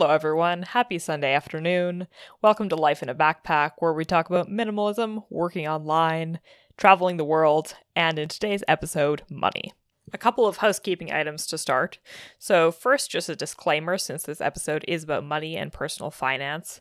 Hello, 0.00 0.14
everyone. 0.14 0.62
Happy 0.62 0.98
Sunday 0.98 1.34
afternoon. 1.34 2.06
Welcome 2.40 2.70
to 2.70 2.74
Life 2.74 3.02
in 3.02 3.10
a 3.10 3.14
Backpack, 3.14 3.72
where 3.80 3.92
we 3.92 4.06
talk 4.06 4.30
about 4.30 4.48
minimalism, 4.48 5.24
working 5.28 5.68
online, 5.68 6.40
traveling 6.78 7.18
the 7.18 7.24
world, 7.24 7.74
and 7.94 8.18
in 8.18 8.30
today's 8.30 8.64
episode, 8.66 9.20
money. 9.28 9.74
A 10.10 10.16
couple 10.16 10.46
of 10.46 10.56
housekeeping 10.56 11.12
items 11.12 11.46
to 11.48 11.58
start. 11.58 11.98
So, 12.38 12.72
first, 12.72 13.10
just 13.10 13.28
a 13.28 13.36
disclaimer 13.36 13.98
since 13.98 14.22
this 14.22 14.40
episode 14.40 14.86
is 14.88 15.04
about 15.04 15.22
money 15.22 15.54
and 15.54 15.70
personal 15.70 16.10
finance. 16.10 16.80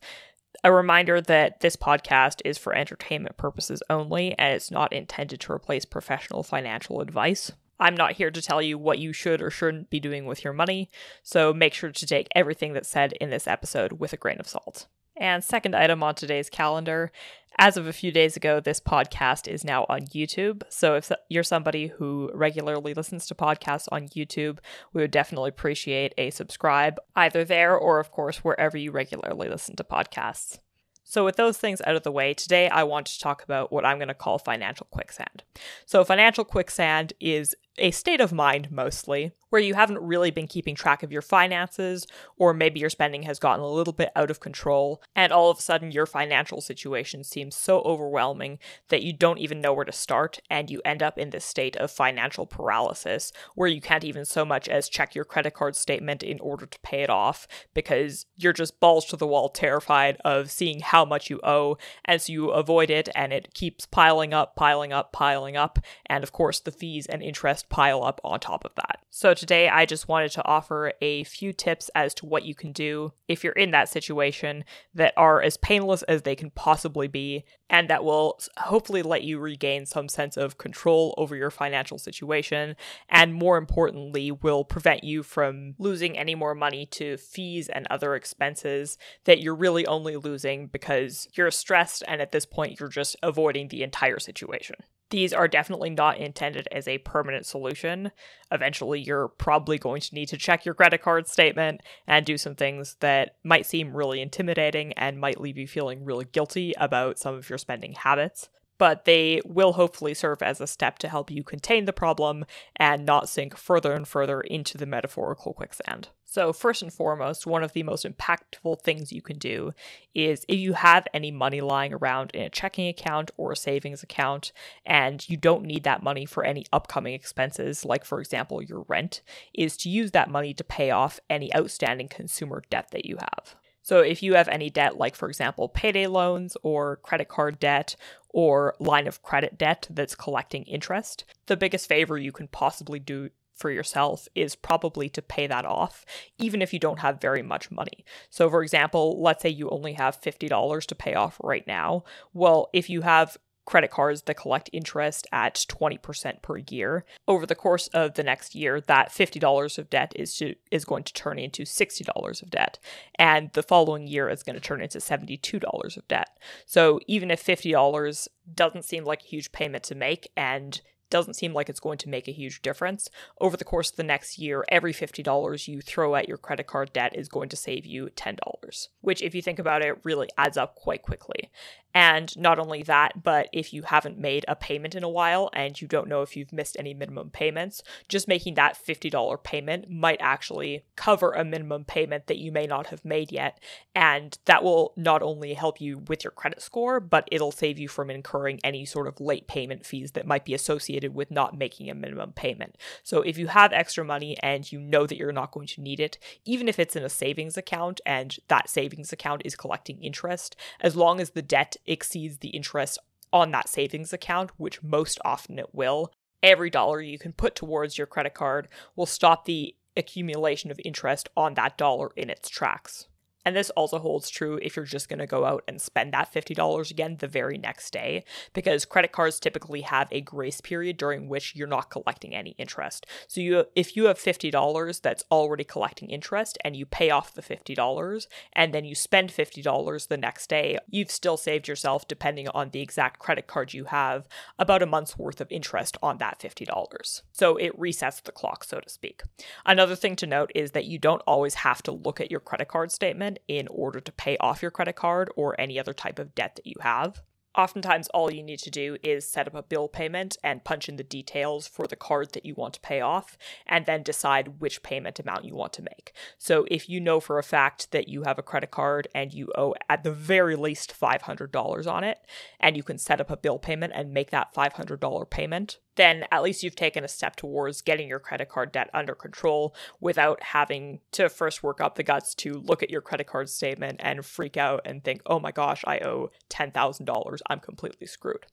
A 0.63 0.71
reminder 0.71 1.19
that 1.19 1.59
this 1.59 1.75
podcast 1.75 2.41
is 2.45 2.57
for 2.57 2.73
entertainment 2.73 3.35
purposes 3.35 3.83
only 3.89 4.33
and 4.39 4.53
it's 4.53 4.71
not 4.71 4.93
intended 4.93 5.41
to 5.41 5.51
replace 5.51 5.83
professional 5.83 6.41
financial 6.41 7.01
advice. 7.01 7.51
I'm 7.79 7.95
not 7.95 8.13
here 8.13 8.31
to 8.31 8.41
tell 8.41 8.61
you 8.61 8.77
what 8.77 8.99
you 8.99 9.13
should 9.13 9.41
or 9.41 9.49
shouldn't 9.49 9.89
be 9.89 9.99
doing 9.99 10.25
with 10.25 10.43
your 10.43 10.53
money, 10.53 10.89
so 11.23 11.53
make 11.53 11.73
sure 11.73 11.91
to 11.91 12.05
take 12.05 12.27
everything 12.35 12.73
that's 12.73 12.89
said 12.89 13.13
in 13.13 13.29
this 13.29 13.47
episode 13.47 13.93
with 13.93 14.13
a 14.13 14.17
grain 14.17 14.39
of 14.39 14.47
salt. 14.47 14.87
And 15.15 15.43
second 15.43 15.75
item 15.75 16.01
on 16.01 16.15
today's 16.15 16.49
calendar, 16.49 17.11
as 17.57 17.75
of 17.75 17.87
a 17.87 17.93
few 17.93 18.09
days 18.09 18.37
ago, 18.37 18.61
this 18.61 18.79
podcast 18.79 19.49
is 19.49 19.65
now 19.65 19.85
on 19.89 20.01
YouTube. 20.01 20.63
So 20.69 20.95
if 20.95 21.11
you're 21.27 21.43
somebody 21.43 21.87
who 21.87 22.31
regularly 22.33 22.93
listens 22.93 23.27
to 23.27 23.35
podcasts 23.35 23.89
on 23.91 24.07
YouTube, 24.07 24.59
we 24.93 25.01
would 25.01 25.11
definitely 25.11 25.49
appreciate 25.49 26.13
a 26.17 26.29
subscribe 26.29 26.99
either 27.17 27.43
there 27.43 27.77
or, 27.77 27.99
of 27.99 28.11
course, 28.11 28.37
wherever 28.37 28.77
you 28.77 28.91
regularly 28.91 29.49
listen 29.49 29.75
to 29.75 29.83
podcasts. 29.83 30.59
So, 31.03 31.25
with 31.25 31.37
those 31.37 31.57
things 31.57 31.81
out 31.87 31.95
of 31.95 32.03
the 32.03 32.11
way, 32.11 32.35
today 32.35 32.69
I 32.69 32.83
want 32.83 33.07
to 33.07 33.19
talk 33.19 33.43
about 33.43 33.73
what 33.73 33.83
I'm 33.83 33.97
going 33.97 34.09
to 34.09 34.13
call 34.13 34.37
financial 34.37 34.85
quicksand. 34.91 35.41
So, 35.87 36.03
financial 36.03 36.45
quicksand 36.45 37.13
is 37.19 37.55
a 37.81 37.91
state 37.91 38.21
of 38.21 38.33
mind 38.33 38.71
mostly, 38.71 39.31
where 39.49 39.61
you 39.61 39.73
haven't 39.73 39.97
really 39.99 40.29
been 40.29 40.45
keeping 40.45 40.75
track 40.75 41.01
of 41.01 41.11
your 41.11 41.23
finances, 41.23 42.05
or 42.37 42.53
maybe 42.53 42.79
your 42.79 42.89
spending 42.89 43.23
has 43.23 43.39
gotten 43.39 43.63
a 43.63 43.67
little 43.67 43.93
bit 43.93 44.11
out 44.15 44.29
of 44.29 44.39
control, 44.39 45.01
and 45.15 45.33
all 45.33 45.49
of 45.49 45.57
a 45.57 45.61
sudden 45.61 45.91
your 45.91 46.05
financial 46.05 46.61
situation 46.61 47.23
seems 47.23 47.55
so 47.55 47.81
overwhelming 47.81 48.59
that 48.89 49.01
you 49.01 49.11
don't 49.11 49.39
even 49.39 49.59
know 49.59 49.73
where 49.73 49.85
to 49.85 49.91
start, 49.91 50.39
and 50.51 50.69
you 50.69 50.81
end 50.85 51.01
up 51.01 51.17
in 51.17 51.31
this 51.31 51.45
state 51.45 51.75
of 51.77 51.89
financial 51.89 52.45
paralysis, 52.45 53.31
where 53.55 53.67
you 53.67 53.81
can't 53.81 54.03
even 54.03 54.23
so 54.23 54.45
much 54.45 54.67
as 54.67 54.87
check 54.87 55.15
your 55.15 55.25
credit 55.25 55.55
card 55.55 55.75
statement 55.75 56.21
in 56.21 56.39
order 56.41 56.67
to 56.67 56.79
pay 56.81 57.01
it 57.01 57.09
off, 57.09 57.47
because 57.73 58.27
you're 58.35 58.53
just 58.53 58.79
balls 58.79 59.05
to 59.05 59.15
the 59.15 59.25
wall 59.27 59.49
terrified 59.49 60.17
of 60.23 60.51
seeing 60.51 60.79
how 60.79 61.03
much 61.03 61.29
you 61.29 61.39
owe, 61.43 61.75
and 62.05 62.21
so 62.21 62.31
you 62.31 62.49
avoid 62.51 62.91
it, 62.91 63.09
and 63.15 63.33
it 63.33 63.53
keeps 63.55 63.87
piling 63.87 64.31
up, 64.31 64.55
piling 64.55 64.93
up, 64.93 65.11
piling 65.11 65.57
up, 65.57 65.79
and 66.05 66.23
of 66.23 66.31
course 66.31 66.59
the 66.59 66.71
fees 66.71 67.07
and 67.07 67.23
interest 67.23 67.67
pile 67.69 68.03
up 68.03 68.19
on 68.23 68.39
top 68.39 68.65
of 68.65 68.75
that. 68.75 68.99
So 69.11 69.33
today 69.33 69.69
I 69.69 69.85
just 69.85 70.07
wanted 70.07 70.31
to 70.33 70.45
offer 70.45 70.93
a 71.01 71.23
few 71.23 71.53
tips 71.53 71.89
as 71.95 72.13
to 72.15 72.25
what 72.25 72.43
you 72.43 72.53
can 72.53 72.71
do 72.71 73.13
if 73.27 73.43
you're 73.43 73.53
in 73.53 73.71
that 73.71 73.89
situation 73.89 74.63
that 74.93 75.13
are 75.17 75.41
as 75.41 75.57
painless 75.57 76.03
as 76.03 76.23
they 76.23 76.35
can 76.35 76.51
possibly 76.51 77.07
be 77.07 77.45
and 77.69 77.89
that 77.89 78.03
will 78.03 78.39
hopefully 78.57 79.01
let 79.01 79.23
you 79.23 79.39
regain 79.39 79.85
some 79.85 80.09
sense 80.09 80.37
of 80.37 80.57
control 80.57 81.13
over 81.17 81.35
your 81.35 81.51
financial 81.51 81.97
situation 81.97 82.75
and 83.09 83.33
more 83.33 83.57
importantly 83.57 84.31
will 84.31 84.63
prevent 84.63 85.03
you 85.03 85.23
from 85.23 85.75
losing 85.77 86.17
any 86.17 86.35
more 86.35 86.55
money 86.55 86.85
to 86.85 87.17
fees 87.17 87.69
and 87.69 87.87
other 87.89 88.15
expenses 88.15 88.97
that 89.25 89.39
you're 89.39 89.55
really 89.55 89.85
only 89.85 90.15
losing 90.15 90.67
because 90.67 91.27
you're 91.33 91.51
stressed 91.51 92.03
and 92.07 92.21
at 92.21 92.31
this 92.31 92.45
point 92.45 92.79
you're 92.79 92.89
just 92.89 93.15
avoiding 93.21 93.67
the 93.67 93.83
entire 93.83 94.19
situation. 94.19 94.75
These 95.09 95.33
are 95.33 95.47
definitely 95.47 95.89
not 95.89 96.17
intended 96.17 96.67
as 96.71 96.87
a 96.87 96.99
permanent 96.99 97.45
solution. 97.45 98.11
Eventually, 98.51 98.99
you're 98.99 99.27
probably 99.27 99.79
going 99.79 100.01
to 100.01 100.15
need 100.15 100.27
to 100.27 100.37
check 100.37 100.65
your 100.65 100.75
credit 100.75 101.01
card 101.01 101.27
statement 101.27 101.81
and 102.05 102.25
do 102.25 102.37
some 102.37 102.55
things 102.55 102.95
that 102.99 103.35
might 103.43 103.65
seem 103.65 103.95
really 103.97 104.21
intimidating 104.21 104.93
and 104.93 105.19
might 105.19 105.41
leave 105.41 105.57
you 105.57 105.67
feeling 105.67 106.05
really 106.05 106.25
guilty 106.25 106.73
about 106.77 107.17
some 107.17 107.33
of 107.33 107.49
your 107.49 107.57
spending 107.57 107.93
habits 107.93 108.49
but 108.79 109.05
they 109.05 109.41
will 109.45 109.73
hopefully 109.73 110.15
serve 110.15 110.41
as 110.41 110.59
a 110.59 110.65
step 110.65 110.97
to 110.97 111.09
help 111.09 111.29
you 111.29 111.43
contain 111.43 111.85
the 111.85 111.93
problem 111.93 112.45
and 112.77 113.05
not 113.05 113.29
sink 113.29 113.55
further 113.55 113.93
and 113.93 114.07
further 114.07 114.41
into 114.41 114.77
the 114.77 114.87
metaphorical 114.87 115.53
quicksand. 115.53 116.09
So, 116.31 116.53
first 116.53 116.83
and 116.83 116.93
foremost, 116.93 117.47
one 117.47 117.63
of 117.63 117.73
the 117.73 117.81
most 117.81 118.05
impactful 118.05 118.81
things 118.81 119.11
you 119.11 119.21
can 119.21 119.39
do 119.39 119.73
is 120.13 120.45
if 120.47 120.59
you 120.59 120.73
have 120.73 121.07
any 121.11 121.31
money 121.31 121.59
lying 121.59 121.91
around 121.91 122.29
in 122.35 122.43
a 122.43 122.49
checking 122.49 122.87
account 122.87 123.31
or 123.35 123.51
a 123.51 123.55
savings 123.55 124.03
account, 124.03 124.51
and 124.85 125.27
you 125.27 125.37
don't 125.37 125.65
need 125.65 125.83
that 125.83 126.03
money 126.03 126.27
for 126.27 126.43
any 126.43 126.65
upcoming 126.71 127.15
expenses, 127.15 127.83
like, 127.83 128.05
for 128.05 128.19
example, 128.19 128.61
your 128.61 128.85
rent, 128.87 129.21
is 129.55 129.75
to 129.77 129.89
use 129.89 130.11
that 130.11 130.29
money 130.29 130.53
to 130.53 130.63
pay 130.63 130.91
off 130.91 131.19
any 131.31 131.53
outstanding 131.55 132.07
consumer 132.07 132.61
debt 132.69 132.89
that 132.91 133.05
you 133.05 133.17
have. 133.17 133.55
So, 133.81 134.01
if 134.01 134.21
you 134.21 134.35
have 134.35 134.47
any 134.49 134.69
debt, 134.69 134.99
like 134.99 135.15
for 135.15 135.29
example, 135.29 135.67
payday 135.67 136.05
loans 136.05 136.55
or 136.61 136.97
credit 136.97 137.27
card 137.27 137.57
debt 137.57 137.95
or 138.29 138.75
line 138.79 139.07
of 139.07 139.21
credit 139.23 139.57
debt 139.57 139.87
that's 139.89 140.15
collecting 140.15 140.63
interest, 140.63 141.25
the 141.47 141.57
biggest 141.57 141.87
favor 141.87 142.17
you 142.17 142.31
can 142.31 142.47
possibly 142.47 142.99
do 142.99 143.29
for 143.55 143.69
yourself 143.69 144.27
is 144.33 144.55
probably 144.55 145.09
to 145.09 145.21
pay 145.21 145.45
that 145.45 145.65
off, 145.65 146.05
even 146.37 146.61
if 146.61 146.73
you 146.73 146.79
don't 146.79 146.99
have 146.99 147.19
very 147.19 147.43
much 147.43 147.69
money. 147.69 148.05
So, 148.29 148.49
for 148.49 148.63
example, 148.63 149.21
let's 149.21 149.41
say 149.41 149.49
you 149.49 149.69
only 149.69 149.93
have 149.93 150.21
$50 150.21 150.85
to 150.85 150.95
pay 150.95 151.13
off 151.13 151.39
right 151.43 151.67
now. 151.67 152.03
Well, 152.33 152.69
if 152.71 152.89
you 152.89 153.01
have 153.01 153.37
credit 153.69 153.91
cards 153.91 154.23
that 154.23 154.33
collect 154.33 154.67
interest 154.73 155.27
at 155.31 155.53
20% 155.69 156.41
per 156.41 156.57
year. 156.57 157.05
Over 157.27 157.45
the 157.45 157.53
course 157.53 157.87
of 157.89 158.15
the 158.15 158.23
next 158.23 158.55
year, 158.55 158.81
that 158.81 159.09
$50 159.09 159.77
of 159.77 159.91
debt 159.91 160.11
is 160.15 160.35
to, 160.37 160.55
is 160.71 160.85
going 160.85 161.03
to 161.03 161.13
turn 161.13 161.37
into 161.37 161.63
$60 161.63 162.41
of 162.41 162.49
debt, 162.49 162.79
and 163.15 163.51
the 163.53 163.61
following 163.61 164.07
year 164.07 164.27
is 164.27 164.41
going 164.41 164.55
to 164.55 164.59
turn 164.59 164.81
into 164.81 164.97
$72 164.97 165.97
of 165.97 166.07
debt. 166.07 166.39
So 166.65 166.99
even 167.05 167.29
if 167.29 167.45
$50 167.45 168.27
doesn't 168.51 168.85
seem 168.85 169.05
like 169.05 169.21
a 169.21 169.27
huge 169.27 169.51
payment 169.51 169.83
to 169.83 169.93
make 169.93 170.31
and 170.35 170.81
doesn't 171.09 171.35
seem 171.35 171.53
like 171.53 171.69
it's 171.69 171.79
going 171.79 171.97
to 171.99 172.09
make 172.09 172.27
a 172.27 172.33
huge 172.33 172.61
difference. 172.61 173.09
Over 173.39 173.57
the 173.57 173.63
course 173.63 173.89
of 173.89 173.97
the 173.97 174.03
next 174.03 174.37
year, 174.37 174.65
every 174.69 174.93
$50 174.93 175.67
you 175.67 175.81
throw 175.81 176.15
at 176.15 176.27
your 176.27 176.37
credit 176.37 176.67
card 176.67 176.93
debt 176.93 177.15
is 177.15 177.29
going 177.29 177.49
to 177.49 177.55
save 177.55 177.85
you 177.85 178.09
$10, 178.15 178.87
which, 179.01 179.21
if 179.21 179.33
you 179.35 179.41
think 179.41 179.59
about 179.59 179.83
it, 179.83 179.99
really 180.03 180.29
adds 180.37 180.57
up 180.57 180.75
quite 180.75 181.01
quickly. 181.01 181.49
And 181.93 182.37
not 182.37 182.59
only 182.59 182.83
that, 182.83 183.23
but 183.23 183.49
if 183.51 183.73
you 183.73 183.81
haven't 183.81 184.19
made 184.19 184.45
a 184.47 184.55
payment 184.55 184.93
in 184.93 185.03
a 185.03 185.09
while 185.09 185.49
and 185.53 185.79
you 185.81 185.87
don't 185.87 186.07
know 186.07 186.21
if 186.21 186.37
you've 186.37 186.53
missed 186.53 186.75
any 186.77 186.93
minimum 186.93 187.31
payments, 187.31 187.81
just 188.07 188.27
making 188.27 188.53
that 188.55 188.77
$50 188.77 189.43
payment 189.43 189.89
might 189.89 190.21
actually 190.21 190.83
cover 190.95 191.31
a 191.31 191.43
minimum 191.43 191.85
payment 191.85 192.27
that 192.27 192.37
you 192.37 192.51
may 192.51 192.67
not 192.67 192.87
have 192.87 193.03
made 193.03 193.31
yet. 193.31 193.59
And 193.95 194.37
that 194.45 194.63
will 194.63 194.93
not 194.95 195.23
only 195.23 195.55
help 195.55 195.81
you 195.81 196.03
with 196.07 196.23
your 196.23 196.31
credit 196.31 196.61
score, 196.61 196.99
but 196.99 197.27
it'll 197.31 197.51
save 197.51 197.79
you 197.79 197.87
from 197.87 198.11
incurring 198.11 198.59
any 198.63 198.85
sort 198.85 199.07
of 199.07 199.19
late 199.19 199.47
payment 199.47 199.83
fees 199.83 200.11
that 200.11 200.27
might 200.27 200.45
be 200.45 200.53
associated 200.53 200.98
with 201.07 201.31
not 201.31 201.57
making 201.57 201.89
a 201.89 201.95
minimum 201.95 202.33
payment. 202.33 202.75
So 203.03 203.21
if 203.21 203.37
you 203.37 203.47
have 203.47 203.73
extra 203.73 204.03
money 204.03 204.37
and 204.43 204.69
you 204.71 204.79
know 204.79 205.07
that 205.07 205.17
you're 205.17 205.31
not 205.31 205.51
going 205.51 205.67
to 205.67 205.81
need 205.81 205.99
it, 205.99 206.17
even 206.45 206.67
if 206.67 206.79
it's 206.79 206.95
in 206.95 207.03
a 207.03 207.09
savings 207.09 207.57
account 207.57 208.01
and 208.05 208.37
that 208.47 208.69
savings 208.69 209.13
account 209.13 209.41
is 209.45 209.55
collecting 209.55 210.01
interest, 210.03 210.55
as 210.81 210.95
long 210.95 211.19
as 211.19 211.31
the 211.31 211.41
debt 211.41 211.75
exceeds 211.85 212.37
the 212.37 212.49
interest 212.49 212.99
on 213.31 213.51
that 213.51 213.69
savings 213.69 214.13
account, 214.13 214.51
which 214.57 214.83
most 214.83 215.19
often 215.23 215.59
it 215.59 215.73
will, 215.73 216.11
every 216.41 216.69
dollar 216.69 217.01
you 217.01 217.19
can 217.19 217.33
put 217.33 217.55
towards 217.55 217.97
your 217.97 218.07
credit 218.07 218.33
card 218.33 218.67
will 218.95 219.05
stop 219.05 219.45
the 219.45 219.75
accumulation 219.97 220.71
of 220.71 220.79
interest 220.85 221.29
on 221.35 221.53
that 221.55 221.77
dollar 221.77 222.11
in 222.15 222.29
its 222.29 222.49
tracks. 222.49 223.07
And 223.49 223.55
this 223.55 223.71
also 223.71 223.97
holds 223.97 224.29
true 224.29 224.59
if 224.61 224.75
you're 224.75 224.85
just 224.85 225.09
going 225.09 225.17
to 225.17 225.25
go 225.25 225.43
out 225.43 225.63
and 225.67 225.81
spend 225.81 226.13
that 226.13 226.31
$50 226.31 226.91
again 226.91 227.17
the 227.17 227.27
very 227.27 227.57
next 227.57 227.91
day, 227.91 228.23
because 228.53 228.85
credit 228.85 229.11
cards 229.11 229.39
typically 229.39 229.81
have 229.81 230.07
a 230.11 230.21
grace 230.21 230.61
period 230.61 230.97
during 230.97 231.27
which 231.27 231.55
you're 231.55 231.65
not 231.65 231.89
collecting 231.89 232.35
any 232.35 232.51
interest. 232.59 233.07
So 233.27 233.41
you 233.41 233.65
if 233.75 233.95
you 233.95 234.05
have 234.05 234.19
$50 234.19 235.01
that's 235.01 235.23
already 235.31 235.63
collecting 235.63 236.11
interest 236.11 236.59
and 236.63 236.75
you 236.75 236.85
pay 236.85 237.09
off 237.09 237.33
the 237.33 237.41
$50 237.41 238.27
and 238.53 238.71
then 238.71 238.85
you 238.85 238.93
spend 238.93 239.31
$50 239.31 240.07
the 240.07 240.17
next 240.17 240.47
day, 240.47 240.77
you've 240.87 241.09
still 241.09 241.35
saved 241.35 241.67
yourself 241.67 242.07
depending 242.07 242.49
on 242.49 242.69
the 242.69 242.81
exact 242.81 243.17
credit 243.17 243.47
card 243.47 243.73
you 243.73 243.85
have 243.85 244.27
about 244.59 244.83
a 244.83 244.85
month's 244.85 245.17
worth 245.17 245.41
of 245.41 245.51
interest 245.51 245.97
on 246.03 246.19
that 246.19 246.37
$50. 246.39 247.21
So 247.31 247.57
it 247.57 247.75
resets 247.79 248.21
the 248.21 248.31
clock 248.31 248.63
so 248.63 248.79
to 248.79 248.89
speak. 248.89 249.23
Another 249.65 249.95
thing 249.95 250.15
to 250.17 250.27
note 250.27 250.51
is 250.53 250.69
that 250.73 250.85
you 250.85 250.99
don't 250.99 251.23
always 251.25 251.55
have 251.55 251.81
to 251.81 251.91
look 251.91 252.21
at 252.21 252.29
your 252.29 252.39
credit 252.39 252.67
card 252.67 252.91
statement 252.91 253.38
in 253.47 253.67
order 253.67 253.99
to 253.99 254.11
pay 254.11 254.37
off 254.37 254.61
your 254.61 254.71
credit 254.71 254.95
card 254.95 255.29
or 255.35 255.59
any 255.59 255.79
other 255.79 255.93
type 255.93 256.19
of 256.19 256.35
debt 256.35 256.55
that 256.55 256.67
you 256.67 256.75
have. 256.81 257.21
Oftentimes, 257.55 258.07
all 258.09 258.31
you 258.31 258.43
need 258.43 258.59
to 258.59 258.69
do 258.69 258.97
is 259.01 259.27
set 259.27 259.47
up 259.47 259.55
a 259.55 259.63
bill 259.63 259.87
payment 259.87 260.37
and 260.43 260.63
punch 260.63 260.87
in 260.87 260.97
the 260.97 261.03
details 261.03 261.67
for 261.67 261.87
the 261.87 261.95
card 261.95 262.31
that 262.33 262.45
you 262.45 262.53
want 262.53 262.75
to 262.75 262.79
pay 262.79 263.01
off, 263.01 263.37
and 263.65 263.85
then 263.85 264.03
decide 264.03 264.59
which 264.59 264.83
payment 264.83 265.19
amount 265.19 265.45
you 265.45 265.55
want 265.55 265.73
to 265.73 265.81
make. 265.81 266.13
So, 266.37 266.65
if 266.69 266.87
you 266.87 267.01
know 267.01 267.19
for 267.19 267.39
a 267.39 267.43
fact 267.43 267.91
that 267.91 268.07
you 268.07 268.23
have 268.23 268.37
a 268.37 268.43
credit 268.43 268.69
card 268.69 269.07
and 269.15 269.33
you 269.33 269.51
owe 269.57 269.73
at 269.89 270.03
the 270.03 270.11
very 270.11 270.55
least 270.55 270.93
$500 270.97 271.91
on 271.91 272.03
it, 272.03 272.19
and 272.59 272.77
you 272.77 272.83
can 272.83 272.99
set 272.99 273.19
up 273.19 273.31
a 273.31 273.37
bill 273.37 273.57
payment 273.57 273.93
and 273.95 274.13
make 274.13 274.29
that 274.29 274.53
$500 274.53 275.29
payment, 275.29 275.79
then 275.99 276.23
at 276.31 276.41
least 276.41 276.63
you've 276.63 276.75
taken 276.75 277.03
a 277.03 277.09
step 277.09 277.35
towards 277.35 277.81
getting 277.81 278.07
your 278.07 278.19
credit 278.19 278.47
card 278.47 278.71
debt 278.71 278.89
under 278.93 279.13
control 279.13 279.75
without 279.99 280.41
having 280.41 281.01
to 281.11 281.27
first 281.27 281.61
work 281.61 281.81
up 281.81 281.95
the 281.95 282.03
guts 282.03 282.33
to 282.33 282.53
look 282.53 282.81
at 282.81 282.89
your 282.89 283.01
credit 283.01 283.27
card 283.27 283.49
statement 283.49 283.99
and 284.01 284.25
freak 284.25 284.55
out 284.55 284.81
and 284.85 285.03
think, 285.03 285.21
oh 285.25 285.39
my 285.39 285.51
gosh, 285.51 285.83
I 285.85 285.99
owe 285.99 286.31
$10,000. 286.49 287.39
I'm 287.49 287.59
completely 287.59 288.07
screwed. 288.07 288.45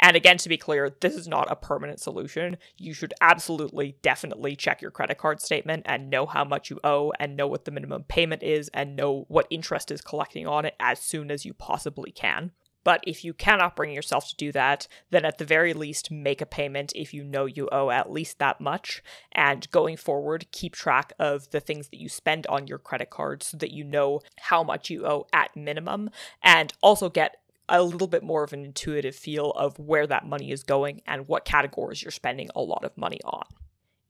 And 0.00 0.16
again, 0.16 0.38
to 0.38 0.48
be 0.48 0.56
clear, 0.56 0.90
this 1.00 1.14
is 1.14 1.28
not 1.28 1.50
a 1.50 1.56
permanent 1.56 2.00
solution. 2.00 2.56
You 2.76 2.92
should 2.92 3.14
absolutely, 3.20 3.96
definitely 4.02 4.56
check 4.56 4.82
your 4.82 4.90
credit 4.90 5.18
card 5.18 5.40
statement 5.40 5.84
and 5.86 6.10
know 6.10 6.26
how 6.26 6.42
much 6.42 6.68
you 6.68 6.80
owe 6.82 7.12
and 7.20 7.36
know 7.36 7.46
what 7.46 7.64
the 7.64 7.70
minimum 7.70 8.04
payment 8.08 8.42
is 8.42 8.68
and 8.74 8.96
know 8.96 9.24
what 9.28 9.46
interest 9.50 9.92
is 9.92 10.00
collecting 10.00 10.48
on 10.48 10.64
it 10.64 10.74
as 10.80 10.98
soon 10.98 11.30
as 11.30 11.44
you 11.44 11.54
possibly 11.54 12.10
can. 12.10 12.50
But 12.88 13.04
if 13.06 13.22
you 13.22 13.34
cannot 13.34 13.76
bring 13.76 13.92
yourself 13.92 14.30
to 14.30 14.34
do 14.34 14.50
that, 14.52 14.88
then 15.10 15.26
at 15.26 15.36
the 15.36 15.44
very 15.44 15.74
least 15.74 16.10
make 16.10 16.40
a 16.40 16.46
payment 16.46 16.90
if 16.96 17.12
you 17.12 17.22
know 17.22 17.44
you 17.44 17.68
owe 17.70 17.90
at 17.90 18.10
least 18.10 18.38
that 18.38 18.62
much. 18.62 19.02
And 19.32 19.70
going 19.70 19.98
forward, 19.98 20.46
keep 20.52 20.74
track 20.74 21.12
of 21.18 21.50
the 21.50 21.60
things 21.60 21.88
that 21.88 22.00
you 22.00 22.08
spend 22.08 22.46
on 22.46 22.66
your 22.66 22.78
credit 22.78 23.10
card 23.10 23.42
so 23.42 23.58
that 23.58 23.72
you 23.72 23.84
know 23.84 24.20
how 24.38 24.62
much 24.62 24.88
you 24.88 25.04
owe 25.06 25.26
at 25.34 25.54
minimum. 25.54 26.08
And 26.42 26.72
also 26.80 27.10
get 27.10 27.36
a 27.68 27.82
little 27.82 28.08
bit 28.08 28.22
more 28.22 28.42
of 28.42 28.54
an 28.54 28.64
intuitive 28.64 29.14
feel 29.14 29.50
of 29.50 29.78
where 29.78 30.06
that 30.06 30.26
money 30.26 30.50
is 30.50 30.62
going 30.62 31.02
and 31.06 31.28
what 31.28 31.44
categories 31.44 32.02
you're 32.02 32.10
spending 32.10 32.48
a 32.56 32.62
lot 32.62 32.84
of 32.84 32.96
money 32.96 33.20
on 33.22 33.44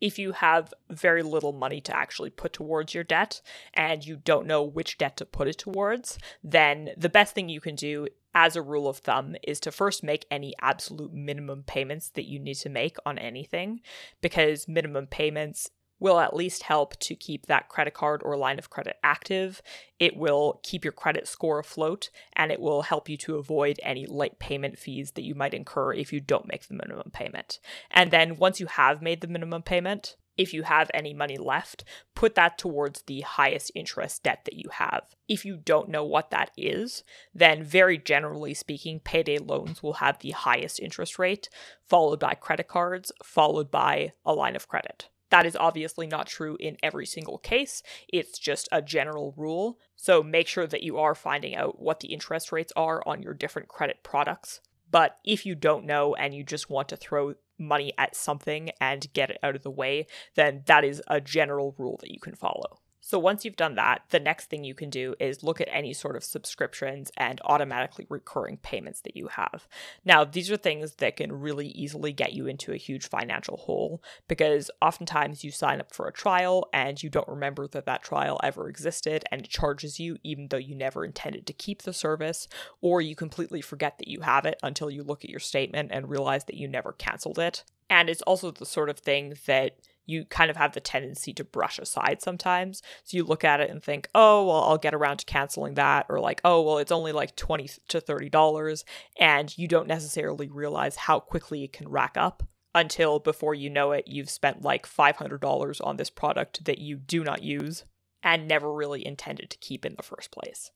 if 0.01 0.19
you 0.19 0.33
have 0.33 0.73
very 0.91 1.23
little 1.23 1.53
money 1.53 1.81
to 1.81 1.97
actually 1.97 2.31
put 2.31 2.53
towards 2.53 2.95
your 2.95 3.05
debt 3.05 3.41
and 3.75 4.07
you 4.07 4.17
don't 4.17 4.47
know 4.47 4.63
which 4.63 4.99
debt 4.99 5.17
to 5.17 5.25
put 5.25 5.49
it 5.49 5.59
towards, 5.59 6.19
then 6.43 6.91
the 6.97 7.09
best 7.09 7.35
thing 7.35 7.49
you 7.49 7.61
can 7.61 7.75
do 7.75 8.07
as 8.39 8.55
a 8.55 8.63
rule 8.63 8.87
of 8.87 8.99
thumb 8.99 9.35
is 9.43 9.59
to 9.59 9.73
first 9.73 10.05
make 10.05 10.25
any 10.31 10.55
absolute 10.61 11.13
minimum 11.13 11.65
payments 11.65 12.11
that 12.11 12.27
you 12.27 12.39
need 12.39 12.55
to 12.55 12.69
make 12.69 12.97
on 13.05 13.19
anything 13.19 13.81
because 14.21 14.69
minimum 14.69 15.09
payments 15.09 15.71
will 15.99 16.21
at 16.21 16.37
least 16.37 16.63
help 16.63 16.97
to 17.01 17.17
keep 17.17 17.47
that 17.47 17.69
credit 17.69 17.95
card 17.95 18.23
or 18.25 18.37
line 18.37 18.57
of 18.57 18.71
credit 18.71 18.97
active. 19.03 19.61
It 19.99 20.17
will 20.17 20.61
keep 20.63 20.85
your 20.85 20.93
credit 20.93 21.27
score 21.27 21.59
afloat 21.59 22.11
and 22.35 22.53
it 22.53 22.61
will 22.61 22.83
help 22.83 23.09
you 23.09 23.17
to 23.17 23.39
avoid 23.39 23.81
any 23.83 24.07
late 24.07 24.39
payment 24.39 24.79
fees 24.79 25.11
that 25.17 25.25
you 25.25 25.35
might 25.35 25.53
incur 25.53 25.93
if 25.93 26.13
you 26.13 26.21
don't 26.21 26.47
make 26.47 26.69
the 26.69 26.75
minimum 26.75 27.11
payment. 27.13 27.59
And 27.91 28.13
then 28.13 28.37
once 28.37 28.61
you 28.61 28.67
have 28.67 29.03
made 29.03 29.21
the 29.21 29.27
minimum 29.27 29.63
payment, 29.63 30.15
if 30.39 30.55
you 30.55 30.63
have 30.63 30.91
any 30.95 31.13
money 31.13 31.37
left, 31.37 31.85
put 32.15 32.37
that 32.37 32.57
towards 32.57 33.03
the 33.03 33.21
highest 33.21 33.73
interest 33.75 34.23
debt 34.23 34.45
that 34.45 34.55
you 34.55 34.71
have. 34.73 35.03
If 35.29 35.45
you 35.45 35.57
don't 35.57 35.91
know 35.91 36.05
what 36.05 36.31
that 36.31 36.53
is, 36.57 37.03
then 37.35 37.65
very 37.65 37.99
generally 37.99 38.55
speaking, 38.55 39.01
payday 39.01 39.39
loans 39.39 39.83
will 39.83 39.95
have 39.95 40.21
the 40.21 40.31
highest 40.31 40.81
interest 40.81 41.19
rate, 41.19 41.51
followed 41.87 42.21
by 42.21 42.35
credit 42.35 42.69
cards, 42.69 43.13
followed 43.23 43.71
by 43.71 44.13
a 44.25 44.33
line 44.33 44.57
of 44.57 44.69
credit. 44.69 45.09
That 45.31 45.45
is 45.45 45.57
obviously 45.57 46.07
not 46.07 46.27
true 46.27 46.57
in 46.59 46.79
every 46.83 47.05
single 47.05 47.39
case. 47.39 47.83
It's 48.09 48.39
just 48.39 48.69
a 48.73 48.81
general 48.81 49.35
rule. 49.37 49.79
So 49.97 50.23
make 50.23 50.47
sure 50.47 50.67
that 50.67 50.83
you 50.83 50.99
are 50.99 51.15
finding 51.15 51.55
out 51.55 51.81
what 51.81 52.01
the 52.01 52.09
interest 52.09 52.51
rates 52.53 52.73
are 52.77 53.03
on 53.07 53.23
your 53.23 53.35
different 53.35 53.69
credit 53.69 54.03
products. 54.03 54.61
But 54.91 55.19
if 55.25 55.45
you 55.45 55.55
don't 55.55 55.85
know 55.85 56.15
and 56.15 56.35
you 56.35 56.45
just 56.45 56.71
want 56.71 56.89
to 56.89 56.97
throw 56.97 57.35
money 57.59 57.93
at 57.99 58.17
something 58.17 58.71
and 58.81 59.13
get 59.13 59.31
it 59.31 59.39
out 59.43 59.57
of 59.57 59.63
the 59.63 59.71
way, 59.71 60.07
then 60.35 60.63
that 60.67 60.85
is 60.85 61.03
a 61.09 61.21
general 61.21 61.75
rule 61.79 61.99
that 62.01 62.11
you 62.11 62.21
can 62.21 62.35
follow. 62.35 62.79
So 63.09 63.19
once 63.19 63.43
you've 63.43 63.57
done 63.57 63.77
that, 63.77 64.03
the 64.11 64.21
next 64.21 64.51
thing 64.51 64.65
you 64.65 64.75
can 64.75 64.91
do 64.91 65.15
is 65.19 65.43
look 65.43 65.63
at 65.63 65.69
any 65.73 65.95
sort 65.95 66.15
of 66.15 66.23
subscriptions 66.23 67.11
and 67.17 67.41
automatically 67.43 68.05
recurring 68.11 68.59
payments 68.59 69.01
that 69.01 69.17
you 69.17 69.29
have. 69.29 69.67
Now, 70.05 70.25
these 70.27 70.51
are 70.51 70.59
things 70.59 70.97
that 70.97 71.17
can 71.17 71.33
really 71.33 71.69
easily 71.69 72.13
get 72.13 72.35
you 72.35 72.47
into 72.47 72.71
a 72.71 72.77
huge 72.77 73.09
financial 73.09 73.57
hole 73.57 74.03
because 74.29 74.71
oftentimes 74.83 75.43
you 75.43 75.51
sign 75.51 75.81
up 75.81 75.95
for 75.95 76.07
a 76.07 76.13
trial 76.13 76.69
and 76.75 77.03
you 77.03 77.09
don't 77.09 77.27
remember 77.29 77.67
that 77.69 77.87
that 77.87 78.03
trial 78.03 78.39
ever 78.43 78.69
existed 78.69 79.25
and 79.33 79.41
it 79.41 79.49
charges 79.49 79.99
you 79.99 80.19
even 80.23 80.49
though 80.49 80.59
you 80.59 80.75
never 80.75 81.03
intended 81.03 81.47
to 81.47 81.55
keep 81.55 81.85
the 81.85 81.95
service, 81.95 82.47
or 82.83 83.01
you 83.01 83.17
completely 83.17 83.63
forget 83.63 83.97
that 83.97 84.09
you 84.09 84.21
have 84.21 84.45
it 84.45 84.61
until 84.63 84.91
you 84.91 85.03
look 85.03 85.25
at 85.25 85.31
your 85.31 85.41
statement 85.41 85.89
and 85.95 86.11
realize 86.11 86.45
that 86.45 86.59
you 86.59 86.69
never 86.69 86.93
canceled 86.93 87.39
it. 87.39 87.65
And 87.89 88.11
it's 88.11 88.21
also 88.21 88.51
the 88.51 88.67
sort 88.67 88.91
of 88.91 88.99
thing 88.99 89.33
that 89.47 89.79
you 90.09 90.25
kind 90.25 90.51
of 90.51 90.57
have 90.57 90.73
the 90.73 90.81
tendency 90.81 91.35
to 91.35 91.45
brush 91.45 91.79
aside 91.79 92.23
sometimes. 92.23 92.83
So 93.05 93.17
you 93.17 93.25
look 93.25 93.45
at 93.45 93.61
it 93.61 93.69
and 93.69 93.83
think, 93.83 94.09
oh, 94.15 94.47
well, 94.47 94.65
I'll 94.65 94.79
get 94.79 94.95
around 94.95 95.19
to 95.19 95.27
canceling 95.27 95.75
that. 95.75 96.07
Or 96.09 96.19
like, 96.19 96.41
oh, 96.45 96.63
well, 96.63 96.79
it's 96.79 96.91
only 96.91 97.13
like 97.13 97.37
20 97.37 97.69
to 97.89 98.01
$30. 98.01 98.85
And 99.21 99.57
you 99.59 99.69
don't 99.69 99.87
necessarily 99.87 100.49
realize 100.49 100.97
how 100.97 101.21
quickly 101.21 101.63
it 101.63 101.75
can 101.75 101.89
rack 101.89 102.17
up 102.17 102.43
until 102.75 103.19
before 103.19 103.55
you 103.55 103.69
know 103.69 103.93
it, 103.93 104.09
you've 104.09 104.31
spent 104.31 104.63
like 104.63 104.87
$500 104.87 105.81
on 105.85 105.97
this 105.99 106.11
product 106.11 106.65
that 106.65 106.79
you 106.79 106.97
do 106.97 107.23
not 107.23 107.43
use 107.43 107.85
and 108.23 108.49
never 108.49 108.73
really 108.73 109.07
intended 109.07 109.51
to 109.51 109.59
keep 109.59 109.85
in 109.85 109.95
the 109.97 110.03
first 110.03 110.31
place. 110.31 110.71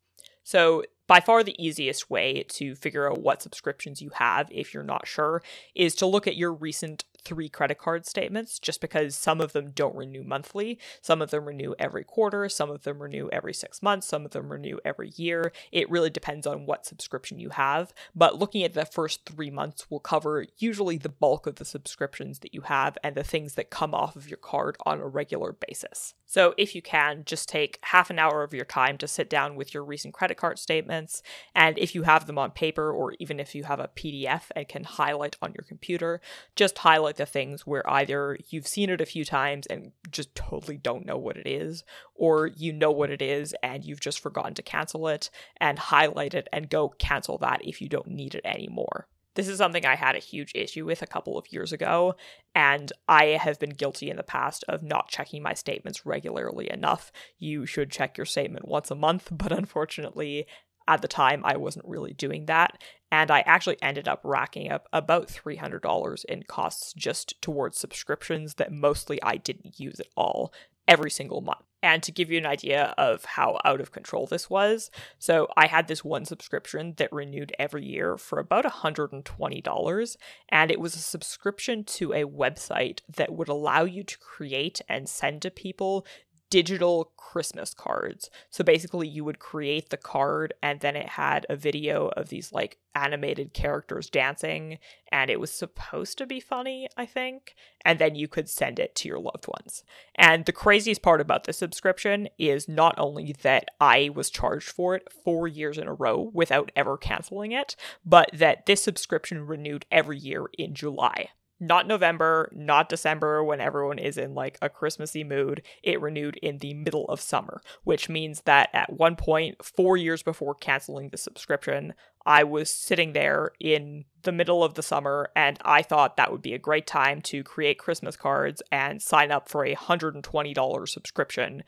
So, 0.45 0.85
by 1.07 1.21
far 1.21 1.45
the 1.45 1.63
easiest 1.63 2.11
way 2.11 2.45
to 2.49 2.75
figure 2.75 3.11
out 3.11 3.21
what 3.21 3.43
subscriptions 3.43 4.01
you 4.01 4.11
have 4.15 4.49
if 4.51 4.73
you're 4.73 4.83
not 4.83 5.07
sure 5.07 5.43
is 5.75 5.95
to 5.97 6.07
look 6.07 6.27
at 6.27 6.37
your 6.37 6.53
recent 6.53 7.05
three 7.25 7.49
credit 7.49 7.79
card 7.79 8.07
statements 8.07 8.59
just 8.59 8.81
because 8.81 9.15
some 9.15 9.41
of 9.41 9.53
them 9.53 9.71
don't 9.75 9.95
renew 9.95 10.23
monthly. 10.23 10.79
Some 11.01 11.23
of 11.23 11.31
them 11.31 11.47
renew 11.47 11.75
every 11.79 12.05
quarter, 12.05 12.49
some 12.49 12.71
of 12.71 12.83
them 12.83 13.03
renew 13.03 13.29
every 13.31 13.55
six 13.55 13.83
months, 13.83 14.07
some 14.07 14.25
of 14.25 14.33
them 14.33 14.51
renew 14.51 14.79
every 14.85 15.11
year. 15.17 15.53
It 15.71 15.91
really 15.91 16.11
depends 16.11 16.47
on 16.47 16.67
what 16.67 16.87
subscription 16.87 17.39
you 17.39 17.51
have. 17.51 17.93
But 18.15 18.39
looking 18.39 18.63
at 18.63 18.75
the 18.75 18.85
first 18.85 19.25
three 19.27 19.51
months 19.51 19.91
will 19.91 20.01
cover 20.01 20.47
usually 20.59 20.99
the 20.99 21.09
bulk 21.09 21.47
of 21.47 21.57
the 21.57 21.65
subscriptions 21.65 22.41
that 22.41 22.55
you 22.55 22.63
have 22.63 22.99
and 23.03 23.15
the 23.15 23.25
things 23.25 23.55
that 23.55 23.71
come 23.71 23.95
off 23.95 24.17
of 24.17 24.29
your 24.29 24.39
card 24.39 24.77
on 24.85 25.01
a 25.01 25.07
regular 25.07 25.53
basis. 25.53 26.15
So 26.27 26.55
if 26.57 26.75
you 26.75 26.81
can, 26.81 27.25
just 27.27 27.47
take 27.49 27.79
half 27.83 28.09
an 28.09 28.19
hour 28.19 28.43
of 28.43 28.55
your 28.55 28.65
time 28.65 28.97
to 28.99 29.07
sit 29.07 29.29
down 29.29 29.55
with 29.55 29.75
your 29.75 29.85
recent 29.85 30.15
credit 30.15 30.39
card 30.39 30.59
statements. 30.59 31.23
And 31.55 31.79
if 31.79 31.95
you 31.95 32.05
have 32.05 32.27
them 32.27 32.39
on 32.39 32.53
paper 32.53 32.91
or 32.91 33.13
even 33.19 33.39
if 33.39 33.55
you 33.55 33.65
have 33.65 33.81
a 33.81 33.89
PDF 33.89 34.45
and 34.57 34.67
can 34.67 34.85
highlight 34.85 35.37
on 35.43 35.53
your 35.53 35.65
computer, 35.65 36.23
just 36.57 36.79
highlight 36.79 37.12
like 37.13 37.19
the 37.19 37.31
things 37.31 37.67
where 37.67 37.89
either 37.91 38.39
you've 38.49 38.67
seen 38.67 38.89
it 38.89 39.03
a 39.03 39.07
few 39.07 39.23
times 39.23 39.67
and 39.67 39.93
just 40.11 40.35
totally 40.35 40.79
don't 40.79 41.05
know 41.05 41.19
what 41.19 41.37
it 41.37 41.47
is, 41.47 41.85
or 42.15 42.47
you 42.47 42.73
know 42.73 42.91
what 42.91 43.11
it 43.11 43.21
is 43.21 43.55
and 43.63 43.85
you've 43.85 44.01
just 44.01 44.21
forgotten 44.21 44.55
to 44.55 44.63
cancel 44.63 45.09
it 45.09 45.29
and 45.59 45.79
highlight 45.79 46.33
it 46.33 46.49
and 46.55 46.71
go 46.71 46.89
cancel 46.89 47.37
that 47.37 47.61
if 47.63 47.83
you 47.83 47.89
don't 47.89 48.07
need 48.07 48.35
it 48.35 48.47
anymore. 48.47 49.09
This 49.35 49.49
is 49.49 49.59
something 49.59 49.85
I 49.85 49.95
had 49.95 50.15
a 50.15 50.21
huge 50.21 50.53
issue 50.55 50.87
with 50.87 51.03
a 51.03 51.07
couple 51.07 51.39
of 51.39 51.53
years 51.53 51.73
ago, 51.73 52.17
and 52.55 52.93
I 53.09 53.25
have 53.25 53.59
been 53.59 53.71
guilty 53.71 54.11
in 54.11 54.17
the 54.17 54.23
past 54.23 54.65
of 54.69 54.83
not 54.83 55.09
checking 55.09 55.43
my 55.43 55.55
statements 55.55 56.07
regularly 56.07 56.71
enough. 56.71 57.13
You 57.39 57.65
should 57.67 57.91
check 57.91 58.19
your 58.19 58.27
statement 58.27 58.69
once 58.69 58.91
a 58.91 58.95
month, 58.95 59.29
but 59.33 59.53
unfortunately, 59.53 60.47
at 60.89 61.03
the 61.03 61.09
time, 61.09 61.43
I 61.45 61.57
wasn't 61.57 61.89
really 61.89 62.13
doing 62.13 62.47
that. 62.47 62.83
And 63.11 63.31
I 63.31 63.41
actually 63.41 63.77
ended 63.83 64.09
up 64.09 64.21
racking 64.25 64.71
up 64.71 64.89
about 64.93 65.29
$300 65.29 66.25
in 66.25 66.43
costs 66.45 66.93
just 66.95 67.41
towards 67.43 67.79
subscriptions 67.79 68.55
that 68.55 68.73
mostly 68.73 69.23
I 69.23 69.37
didn't 69.37 69.79
use 69.79 70.01
at 70.01 70.07
all 70.17 70.53
every 70.89 71.11
single 71.11 71.41
month. 71.41 71.65
And 71.83 72.03
to 72.05 72.13
give 72.13 72.31
you 72.31 72.39
an 72.39 72.47
idea 72.47 72.95
of 72.97 73.25
how 73.25 73.59
out 73.65 73.81
of 73.81 73.91
control 73.91 74.27
this 74.27 74.49
was, 74.49 74.91
so 75.19 75.49
I 75.57 75.67
had 75.67 75.89
this 75.89 76.05
one 76.05 76.25
subscription 76.25 76.95
that 76.99 77.13
renewed 77.13 77.53
every 77.59 77.85
year 77.85 78.17
for 78.17 78.39
about 78.39 78.65
$120, 78.65 80.17
and 80.49 80.71
it 80.71 80.81
was 80.81 80.95
a 80.95 80.99
subscription 80.99 81.83
to 81.85 82.13
a 82.13 82.25
website 82.25 83.01
that 83.17 83.33
would 83.33 83.49
allow 83.49 83.83
you 83.83 84.05
to 84.05 84.19
create 84.19 84.81
and 84.89 85.09
send 85.09 85.43
to 85.43 85.51
people 85.51 86.07
digital 86.53 87.13
Christmas 87.17 87.73
cards. 87.73 88.29
So 88.51 88.63
basically, 88.63 89.09
you 89.09 89.25
would 89.25 89.39
create 89.39 89.89
the 89.89 89.97
card, 89.97 90.53
and 90.63 90.81
then 90.81 90.97
it 90.97 91.09
had 91.09 91.47
a 91.49 91.57
video 91.57 92.09
of 92.09 92.29
these 92.29 92.53
like 92.53 92.77
animated 92.95 93.55
characters 93.55 94.11
dancing, 94.11 94.79
and 95.11 95.31
it 95.31 95.41
was 95.41 95.51
supposed 95.51 96.19
to 96.19 96.27
be 96.27 96.41
funny, 96.41 96.91
I 96.95 97.07
think. 97.07 97.55
And 97.87 97.99
then 97.99 98.17
you 98.17 98.29
could 98.29 98.51
send 98.51 98.79
it 98.79 98.95
to 98.97 99.09
your 99.09 99.19
loved 99.19 99.47
ones. 99.49 99.83
And 100.15 100.45
the 100.45 100.53
craziest 100.53 101.01
part 101.01 101.23
about 101.23 101.45
this 101.45 101.57
subscription 101.57 102.29
is 102.39 102.69
not 102.69 102.99
only 102.99 103.35
that 103.41 103.69
I 103.81 104.11
was 104.15 104.29
charged 104.29 104.69
for 104.69 104.95
it 104.95 105.11
four 105.11 105.49
years 105.49 105.79
in 105.79 105.89
a 105.89 105.95
row 105.95 106.31
without 106.35 106.71
ever 106.77 106.99
canceling 106.99 107.53
it, 107.53 107.77
but 108.05 108.29
that 108.35 108.67
this 108.67 108.83
subscription 108.83 109.47
renewed 109.47 109.87
every 109.91 110.19
year 110.19 110.49
in 110.59 110.75
July 110.75 111.31
not 111.63 111.87
November, 111.87 112.51
not 112.53 112.89
December 112.89 113.45
when 113.45 113.61
everyone 113.61 114.01
is 114.01 114.19
in 114.19 114.35
like 114.35 114.59
a 114.61 114.69
Christmassy 114.69 115.23
mood. 115.23 115.63
It 115.85 116.01
renewed 116.01 116.37
in 116.43 116.59
the 116.59 116.75
middle 116.75 117.05
of 117.05 117.21
summer, 117.21 117.63
which 117.85 118.09
means 118.09 118.43
that 118.43 118.69
at 118.73 118.93
one 118.93 119.15
point, 119.15 119.65
four 119.65 119.97
years 119.97 120.25
before 120.25 120.57
canceling 120.57 121.11
the 121.11 121.17
subscription, 121.17 121.95
I 122.27 122.43
was 122.43 122.69
sitting 122.69 123.13
there 123.13 123.53
in 123.61 124.07
the 124.25 124.33
middle 124.33 124.65
of 124.65 124.75
the 124.75 124.83
summer 124.83 125.31
and 125.37 125.57
I 125.65 125.83
thought 125.83 126.17
that 126.17 126.33
would 126.33 126.43
be 126.43 126.55
a 126.55 126.59
great 126.59 126.87
time 126.87 127.21
to 127.23 127.45
create 127.45 127.79
Christmas 127.79 128.17
cards 128.17 128.61
and 128.73 129.01
sign 129.01 129.31
up 129.31 129.49
for 129.49 129.65
a 129.65 129.77
$120 129.77 130.89
subscription 130.89 131.63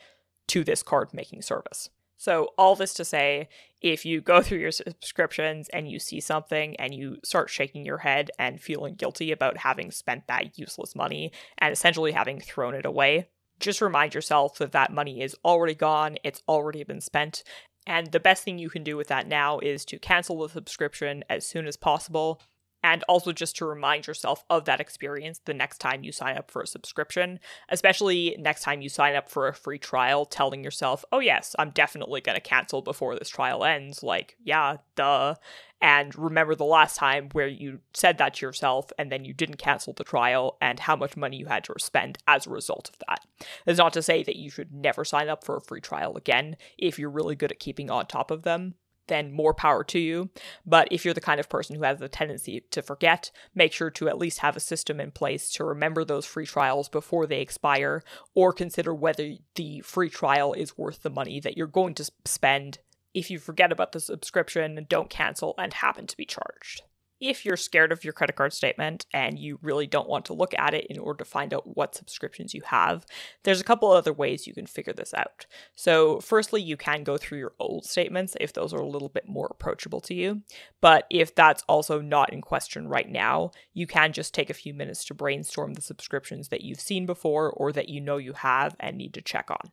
to 0.49 0.65
this 0.65 0.83
card 0.83 1.15
making 1.15 1.43
service. 1.43 1.89
So, 2.17 2.51
all 2.57 2.77
this 2.77 2.95
to 2.95 3.05
say, 3.05 3.49
if 3.81 4.05
you 4.05 4.21
go 4.21 4.41
through 4.43 4.59
your 4.59 4.71
subscriptions 4.71 5.69
and 5.71 5.91
you 5.91 5.99
see 5.99 6.21
something 6.21 6.77
and 6.77 6.95
you 6.95 7.19
start 7.25 7.51
shaking 7.51 7.85
your 7.85 7.99
head 7.99 8.31
and 8.39 8.61
feeling 8.61 8.95
guilty 8.95 9.31
about 9.33 9.59
having 9.59 9.91
spent 9.91 10.27
that 10.27 10.59
useless 10.59 10.97
money 10.97 11.33
and 11.59 11.73
essentially 11.73 12.13
having 12.13 12.41
thrown 12.41 12.75
it 12.75 12.87
away, 12.87 13.29
just 13.61 13.81
remind 13.81 14.15
yourself 14.15 14.59
that 14.59 14.73
that 14.73 14.93
money 14.93 15.21
is 15.21 15.37
already 15.45 15.75
gone, 15.75 16.17
it's 16.25 16.43
already 16.49 16.83
been 16.85 17.01
spent. 17.01 17.45
And 17.87 18.11
the 18.11 18.21
best 18.21 18.43
thing 18.43 18.59
you 18.59 18.71
can 18.71 18.83
do 18.83 18.97
with 18.97 19.09
that 19.09 19.29
now 19.29 19.59
is 19.59 19.85
to 19.87 19.99
cancel 19.99 20.41
the 20.41 20.49
subscription 20.49 21.23
as 21.29 21.47
soon 21.47 21.67
as 21.67 21.77
possible 21.77 22.41
and 22.85 23.03
also 23.05 23.33
just 23.33 23.57
to 23.57 23.65
remind 23.65 24.07
yourself 24.07 24.45
of 24.51 24.67
that 24.67 24.79
experience 24.79 25.41
the 25.47 25.55
next 25.55 25.79
time 25.79 26.05
you 26.05 26.13
sign 26.13 26.37
up 26.37 26.51
for 26.51 26.61
a 26.61 26.67
subscription, 26.67 27.41
especially 27.71 28.37
next 28.39 28.63
time 28.63 28.83
you 28.83 28.91
sign 28.91 29.17
up 29.17 29.31
for 29.31 29.49
a 29.49 29.55
free 29.55 29.79
trial, 29.79 30.27
telling 30.27 30.63
yourself, 30.63 31.03
oh, 31.11 31.19
yes, 31.19 31.57
I'm 31.59 31.71
definitely 31.71 32.21
going 32.21 32.37
to 32.37 32.43
cancel 32.43 32.83
before 32.83 33.19
this 33.19 33.31
trial 33.31 33.65
ends. 33.65 34.03
Like, 34.03 34.37
yeah, 34.45 34.77
duh. 34.97 35.37
And 35.81 36.15
remember 36.17 36.55
the 36.55 36.65
last 36.65 36.97
time 36.97 37.31
where 37.33 37.49
you 37.49 37.81
said 37.95 38.19
that 38.19 38.35
to 38.35 38.47
yourself 38.47 38.93
and 38.99 39.11
then 39.11 39.25
you 39.25 39.33
didn't 39.33 39.57
cancel 39.57 39.95
the 39.95 40.05
trial 40.05 40.59
and 40.61 40.79
how 40.79 40.95
much 40.95 41.17
money 41.17 41.39
you 41.39 41.47
had 41.47 41.65
to 41.65 41.75
spend 41.79 42.19
as 42.29 42.47
a 42.47 42.51
result 42.51 42.91
of 42.91 42.99
that. 43.09 43.21
It's 43.67 43.79
not 43.79 43.95
to 43.95 44.03
say 44.03 44.23
that 44.25 44.37
you 44.37 44.51
should 44.51 44.75
never 44.75 45.07
sign 45.07 45.31
up 45.31 45.43
for 45.43 45.57
a 45.57 45.63
free 45.63 45.81
trial 45.81 46.17
again 46.17 46.57
if 46.77 46.99
you're 46.99 47.11
really 47.11 47.35
good 47.35 47.51
at 47.51 47.59
keeping 47.59 47.91
on 47.91 48.07
top 48.07 48.31
of 48.31 48.43
them 48.43 48.75
then 49.07 49.33
more 49.33 49.55
power 49.55 49.85
to 49.85 49.99
you. 49.99 50.31
But 50.65 50.89
if 50.91 51.05
you're 51.05 51.15
the 51.15 51.21
kind 51.21 51.41
of 51.41 51.49
person 51.49 51.77
who 51.77 51.83
has 51.83 52.01
a 52.01 52.09
tendency 52.09 52.65
to 52.71 52.83
forget, 52.83 53.31
make 53.55 53.73
sure 53.73 53.91
to 53.91 54.09
at 54.09 54.19
least 54.19 54.39
have 54.39 54.57
a 54.57 54.61
system 54.61 55.01
in 55.01 55.11
place 55.11 55.51
to 55.53 55.65
remember 55.65 56.05
those 56.05 56.27
free 56.27 56.47
trials 56.47 56.89
before 56.89 57.27
they 57.27 57.41
expire, 57.41 58.03
or 58.35 58.53
consider 58.53 58.95
whether 58.95 59.35
the 59.55 59.81
free 59.81 60.11
trial 60.11 60.53
is 60.53 60.79
worth 60.79 61.03
the 61.03 61.11
money 61.11 61.41
that 61.41 61.57
you're 61.57 61.67
going 61.67 61.95
to 61.95 62.11
spend 62.25 62.79
if 63.13 63.31
you 63.31 63.39
forget 63.39 63.71
about 63.71 63.93
the 63.93 64.01
subscription, 64.01 64.87
don't 64.89 65.09
cancel, 65.09 65.55
and 65.57 65.73
happen 65.73 66.07
to 66.07 66.17
be 66.17 66.25
charged 66.25 66.83
if 67.29 67.45
you're 67.45 67.57
scared 67.57 67.93
of 67.93 68.05
your 68.05 68.13
credit 68.13 68.37
card 68.37 68.53
statement 68.53 69.07
and 69.13 69.39
you 69.39 69.59
really 69.63 69.87
don't 69.87 70.09
want 70.09 70.27
to 70.27 70.35
look 70.35 70.55
at 70.59 70.75
it 70.75 70.87
in 70.87 70.99
order 70.99 71.19
to 71.19 71.25
find 71.25 71.55
out 71.55 71.77
what 71.77 71.95
subscriptions 71.95 72.53
you 72.53 72.63
have, 72.67 73.07
there's 73.43 73.61
a 73.61 73.65
couple 73.65 73.91
other 73.91 74.13
ways 74.13 74.47
you 74.47 74.55
can 74.55 74.67
figure 74.67 74.93
this 74.93 75.15
out. 75.15 75.47
So, 75.75 76.21
firstly, 76.21 76.61
you 76.61 76.77
can 76.77 77.03
go 77.03 77.17
through 77.17 77.39
your 77.39 77.55
old 77.59 77.85
statements 77.85 78.37
if 78.41 78.53
those 78.53 78.75
are 78.75 78.81
a 78.81 78.87
little 78.87 79.09
bit 79.09 79.29
more 79.29 79.49
approachable 79.51 80.01
to 80.03 80.15
you. 80.15 80.43
But 80.81 81.07
if 81.11 81.35
that's 81.35 81.65
also 81.69 82.01
not 82.01 82.33
in 82.33 82.41
question 82.41 82.89
right 82.89 83.09
now, 83.09 83.53
you 83.73 83.87
can 83.87 84.13
just 84.13 84.35
take 84.35 84.51
a 84.51 84.55
few 84.55 84.75
minutes 84.75 85.05
to 85.07 85.15
brainstorm 85.15 85.75
the 85.75 85.83
subscriptions 85.83 86.49
that 86.49 86.63
you've 86.63 86.81
seen 86.81 87.07
before 87.07 87.51
or 87.51 87.73
that 87.73 87.89
you 87.89 88.01
know 88.01 88.19
you 88.19 88.35
have 88.35 88.77
and 88.79 88.97
need 88.97 89.15
to 89.15 89.23
check 89.23 89.51
on. 89.51 89.71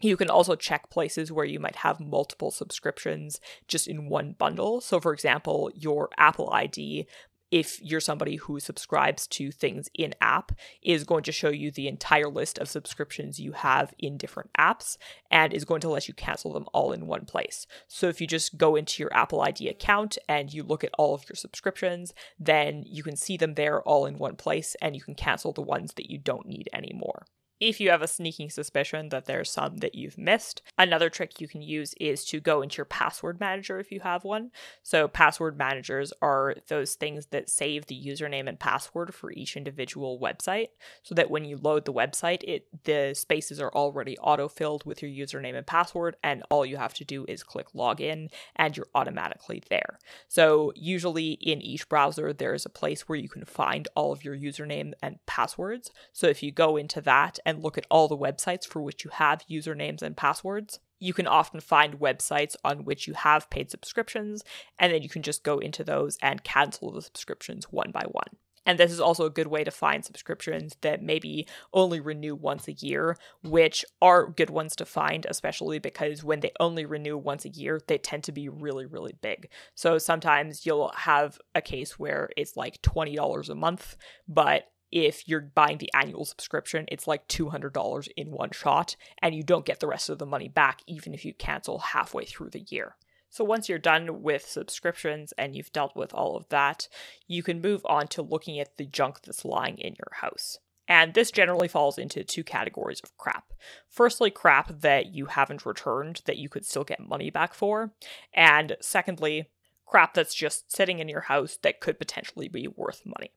You 0.00 0.16
can 0.16 0.28
also 0.28 0.56
check 0.56 0.90
places 0.90 1.32
where 1.32 1.46
you 1.46 1.58
might 1.58 1.76
have 1.76 2.00
multiple 2.00 2.50
subscriptions 2.50 3.40
just 3.66 3.88
in 3.88 4.08
one 4.08 4.34
bundle. 4.38 4.80
So, 4.80 5.00
for 5.00 5.12
example, 5.12 5.70
your 5.74 6.10
Apple 6.18 6.50
ID, 6.50 7.06
if 7.50 7.80
you're 7.80 8.00
somebody 8.00 8.36
who 8.36 8.60
subscribes 8.60 9.26
to 9.28 9.50
things 9.50 9.88
in 9.94 10.14
app, 10.20 10.52
is 10.82 11.04
going 11.04 11.22
to 11.22 11.32
show 11.32 11.48
you 11.48 11.70
the 11.70 11.88
entire 11.88 12.28
list 12.28 12.58
of 12.58 12.68
subscriptions 12.68 13.40
you 13.40 13.52
have 13.52 13.94
in 13.98 14.18
different 14.18 14.50
apps 14.58 14.98
and 15.30 15.54
is 15.54 15.64
going 15.64 15.80
to 15.80 15.88
let 15.88 16.08
you 16.08 16.14
cancel 16.14 16.52
them 16.52 16.66
all 16.74 16.92
in 16.92 17.06
one 17.06 17.24
place. 17.24 17.66
So, 17.88 18.08
if 18.08 18.20
you 18.20 18.26
just 18.26 18.58
go 18.58 18.76
into 18.76 19.02
your 19.02 19.14
Apple 19.14 19.40
ID 19.40 19.66
account 19.66 20.18
and 20.28 20.52
you 20.52 20.62
look 20.62 20.84
at 20.84 20.92
all 20.98 21.14
of 21.14 21.24
your 21.26 21.36
subscriptions, 21.36 22.12
then 22.38 22.82
you 22.84 23.02
can 23.02 23.16
see 23.16 23.38
them 23.38 23.54
there 23.54 23.80
all 23.80 24.04
in 24.04 24.18
one 24.18 24.36
place 24.36 24.76
and 24.82 24.94
you 24.94 25.00
can 25.00 25.14
cancel 25.14 25.52
the 25.52 25.62
ones 25.62 25.94
that 25.94 26.10
you 26.10 26.18
don't 26.18 26.46
need 26.46 26.68
anymore 26.74 27.24
if 27.60 27.80
you 27.80 27.90
have 27.90 28.02
a 28.02 28.08
sneaking 28.08 28.50
suspicion 28.50 29.08
that 29.08 29.24
there's 29.24 29.50
some 29.50 29.78
that 29.78 29.94
you've 29.94 30.18
missed. 30.18 30.62
Another 30.78 31.08
trick 31.08 31.40
you 31.40 31.48
can 31.48 31.62
use 31.62 31.94
is 32.00 32.24
to 32.26 32.40
go 32.40 32.60
into 32.60 32.78
your 32.78 32.84
password 32.84 33.40
manager 33.40 33.78
if 33.78 33.90
you 33.90 34.00
have 34.00 34.24
one. 34.24 34.50
So, 34.82 35.08
password 35.08 35.56
managers 35.56 36.12
are 36.20 36.56
those 36.68 36.94
things 36.94 37.26
that 37.26 37.48
save 37.48 37.86
the 37.86 38.00
username 38.00 38.48
and 38.48 38.58
password 38.58 39.14
for 39.14 39.32
each 39.32 39.56
individual 39.56 40.18
website 40.20 40.68
so 41.02 41.14
that 41.14 41.30
when 41.30 41.44
you 41.44 41.56
load 41.56 41.84
the 41.84 41.92
website, 41.92 42.42
it 42.44 42.66
the 42.84 43.14
spaces 43.14 43.60
are 43.60 43.72
already 43.72 44.18
auto-filled 44.18 44.84
with 44.84 45.02
your 45.02 45.10
username 45.10 45.56
and 45.56 45.66
password 45.66 46.16
and 46.22 46.42
all 46.50 46.66
you 46.66 46.76
have 46.76 46.94
to 46.94 47.04
do 47.04 47.24
is 47.28 47.42
click 47.42 47.68
login 47.74 48.28
and 48.54 48.76
you're 48.76 48.88
automatically 48.94 49.62
there. 49.70 49.98
So, 50.28 50.72
usually 50.74 51.32
in 51.32 51.62
each 51.62 51.88
browser 51.88 52.32
there 52.32 52.54
is 52.54 52.66
a 52.66 52.70
place 52.70 53.08
where 53.08 53.18
you 53.18 53.28
can 53.28 53.44
find 53.44 53.88
all 53.94 54.12
of 54.12 54.24
your 54.24 54.36
username 54.36 54.92
and 55.02 55.24
passwords. 55.26 55.90
So, 56.12 56.26
if 56.26 56.42
you 56.42 56.52
go 56.52 56.76
into 56.76 57.00
that 57.00 57.38
and 57.46 57.62
look 57.62 57.78
at 57.78 57.86
all 57.88 58.08
the 58.08 58.18
websites 58.18 58.66
for 58.66 58.82
which 58.82 59.04
you 59.04 59.10
have 59.14 59.46
usernames 59.48 60.02
and 60.02 60.16
passwords. 60.16 60.80
You 60.98 61.14
can 61.14 61.26
often 61.26 61.60
find 61.60 62.00
websites 62.00 62.56
on 62.64 62.84
which 62.84 63.06
you 63.06 63.14
have 63.14 63.48
paid 63.48 63.70
subscriptions, 63.70 64.42
and 64.78 64.92
then 64.92 65.02
you 65.02 65.08
can 65.08 65.22
just 65.22 65.44
go 65.44 65.58
into 65.58 65.84
those 65.84 66.18
and 66.20 66.42
cancel 66.42 66.90
the 66.90 67.00
subscriptions 67.00 67.66
one 67.70 67.92
by 67.92 68.04
one. 68.10 68.36
And 68.66 68.80
this 68.80 68.90
is 68.90 68.98
also 68.98 69.24
a 69.24 69.30
good 69.30 69.46
way 69.46 69.62
to 69.62 69.70
find 69.70 70.04
subscriptions 70.04 70.76
that 70.80 71.00
maybe 71.00 71.46
only 71.72 72.00
renew 72.00 72.34
once 72.34 72.66
a 72.66 72.72
year, 72.72 73.16
which 73.44 73.84
are 74.02 74.28
good 74.28 74.50
ones 74.50 74.74
to 74.76 74.84
find, 74.84 75.24
especially 75.30 75.78
because 75.78 76.24
when 76.24 76.40
they 76.40 76.50
only 76.58 76.84
renew 76.84 77.16
once 77.16 77.44
a 77.44 77.50
year, 77.50 77.80
they 77.86 77.96
tend 77.96 78.24
to 78.24 78.32
be 78.32 78.48
really, 78.48 78.84
really 78.84 79.14
big. 79.22 79.48
So 79.76 79.98
sometimes 79.98 80.66
you'll 80.66 80.92
have 80.96 81.38
a 81.54 81.62
case 81.62 81.96
where 81.96 82.30
it's 82.36 82.56
like 82.56 82.82
$20 82.82 83.48
a 83.48 83.54
month, 83.54 83.96
but 84.26 84.64
if 84.90 85.26
you're 85.28 85.40
buying 85.40 85.78
the 85.78 85.92
annual 85.94 86.24
subscription, 86.24 86.86
it's 86.88 87.06
like 87.06 87.28
$200 87.28 88.08
in 88.16 88.30
one 88.30 88.50
shot, 88.52 88.96
and 89.20 89.34
you 89.34 89.42
don't 89.42 89.66
get 89.66 89.80
the 89.80 89.86
rest 89.86 90.08
of 90.08 90.18
the 90.18 90.26
money 90.26 90.48
back 90.48 90.82
even 90.86 91.14
if 91.14 91.24
you 91.24 91.34
cancel 91.34 91.78
halfway 91.78 92.24
through 92.24 92.50
the 92.50 92.66
year. 92.68 92.96
So, 93.28 93.44
once 93.44 93.68
you're 93.68 93.78
done 93.78 94.22
with 94.22 94.46
subscriptions 94.46 95.32
and 95.36 95.54
you've 95.54 95.72
dealt 95.72 95.96
with 95.96 96.14
all 96.14 96.36
of 96.36 96.48
that, 96.48 96.88
you 97.26 97.42
can 97.42 97.60
move 97.60 97.82
on 97.84 98.06
to 98.08 98.22
looking 98.22 98.58
at 98.58 98.76
the 98.76 98.86
junk 98.86 99.22
that's 99.22 99.44
lying 99.44 99.78
in 99.78 99.94
your 99.94 100.12
house. 100.20 100.58
And 100.88 101.14
this 101.14 101.30
generally 101.30 101.68
falls 101.68 101.98
into 101.98 102.22
two 102.22 102.44
categories 102.44 103.00
of 103.02 103.16
crap. 103.16 103.52
Firstly, 103.88 104.30
crap 104.30 104.80
that 104.80 105.06
you 105.06 105.26
haven't 105.26 105.66
returned 105.66 106.22
that 106.26 106.36
you 106.36 106.48
could 106.48 106.64
still 106.64 106.84
get 106.84 107.00
money 107.00 107.28
back 107.28 107.54
for. 107.54 107.92
And 108.32 108.76
secondly, 108.80 109.50
crap 109.86 110.14
that's 110.14 110.34
just 110.34 110.74
sitting 110.74 110.98
in 110.98 111.08
your 111.08 111.22
house 111.22 111.58
that 111.62 111.80
could 111.80 111.98
potentially 111.98 112.48
be 112.48 112.68
worth 112.68 113.02
money. 113.04 113.30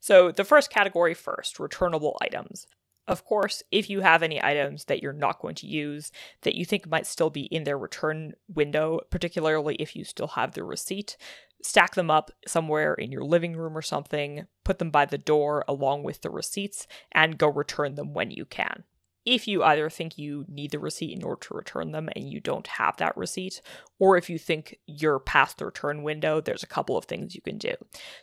So, 0.00 0.30
the 0.30 0.44
first 0.44 0.70
category 0.70 1.14
first 1.14 1.58
returnable 1.58 2.16
items. 2.22 2.66
Of 3.06 3.24
course, 3.24 3.62
if 3.70 3.88
you 3.88 4.02
have 4.02 4.22
any 4.22 4.42
items 4.42 4.84
that 4.84 5.02
you're 5.02 5.14
not 5.14 5.40
going 5.40 5.54
to 5.56 5.66
use 5.66 6.12
that 6.42 6.54
you 6.54 6.66
think 6.66 6.86
might 6.86 7.06
still 7.06 7.30
be 7.30 7.44
in 7.46 7.64
their 7.64 7.78
return 7.78 8.34
window, 8.48 9.00
particularly 9.10 9.76
if 9.76 9.96
you 9.96 10.04
still 10.04 10.26
have 10.28 10.52
the 10.52 10.62
receipt, 10.62 11.16
stack 11.62 11.94
them 11.94 12.10
up 12.10 12.30
somewhere 12.46 12.92
in 12.92 13.10
your 13.10 13.24
living 13.24 13.56
room 13.56 13.76
or 13.76 13.82
something, 13.82 14.46
put 14.62 14.78
them 14.78 14.90
by 14.90 15.06
the 15.06 15.16
door 15.16 15.64
along 15.66 16.02
with 16.02 16.20
the 16.20 16.28
receipts, 16.28 16.86
and 17.10 17.38
go 17.38 17.48
return 17.48 17.94
them 17.94 18.12
when 18.12 18.30
you 18.30 18.44
can 18.44 18.84
if 19.28 19.46
you 19.46 19.62
either 19.62 19.90
think 19.90 20.16
you 20.16 20.46
need 20.48 20.70
the 20.70 20.78
receipt 20.78 21.16
in 21.16 21.22
order 21.22 21.40
to 21.40 21.54
return 21.54 21.92
them 21.92 22.08
and 22.16 22.30
you 22.30 22.40
don't 22.40 22.66
have 22.66 22.96
that 22.96 23.16
receipt, 23.16 23.60
or 23.98 24.16
if 24.16 24.30
you 24.30 24.38
think 24.38 24.78
you're 24.86 25.18
past 25.18 25.58
the 25.58 25.66
return 25.66 26.02
window, 26.02 26.40
there's 26.40 26.62
a 26.62 26.68
couple 26.68 26.96
of 26.96 27.04
things 27.04 27.34
you 27.34 27.42
can 27.42 27.58
do. 27.58 27.74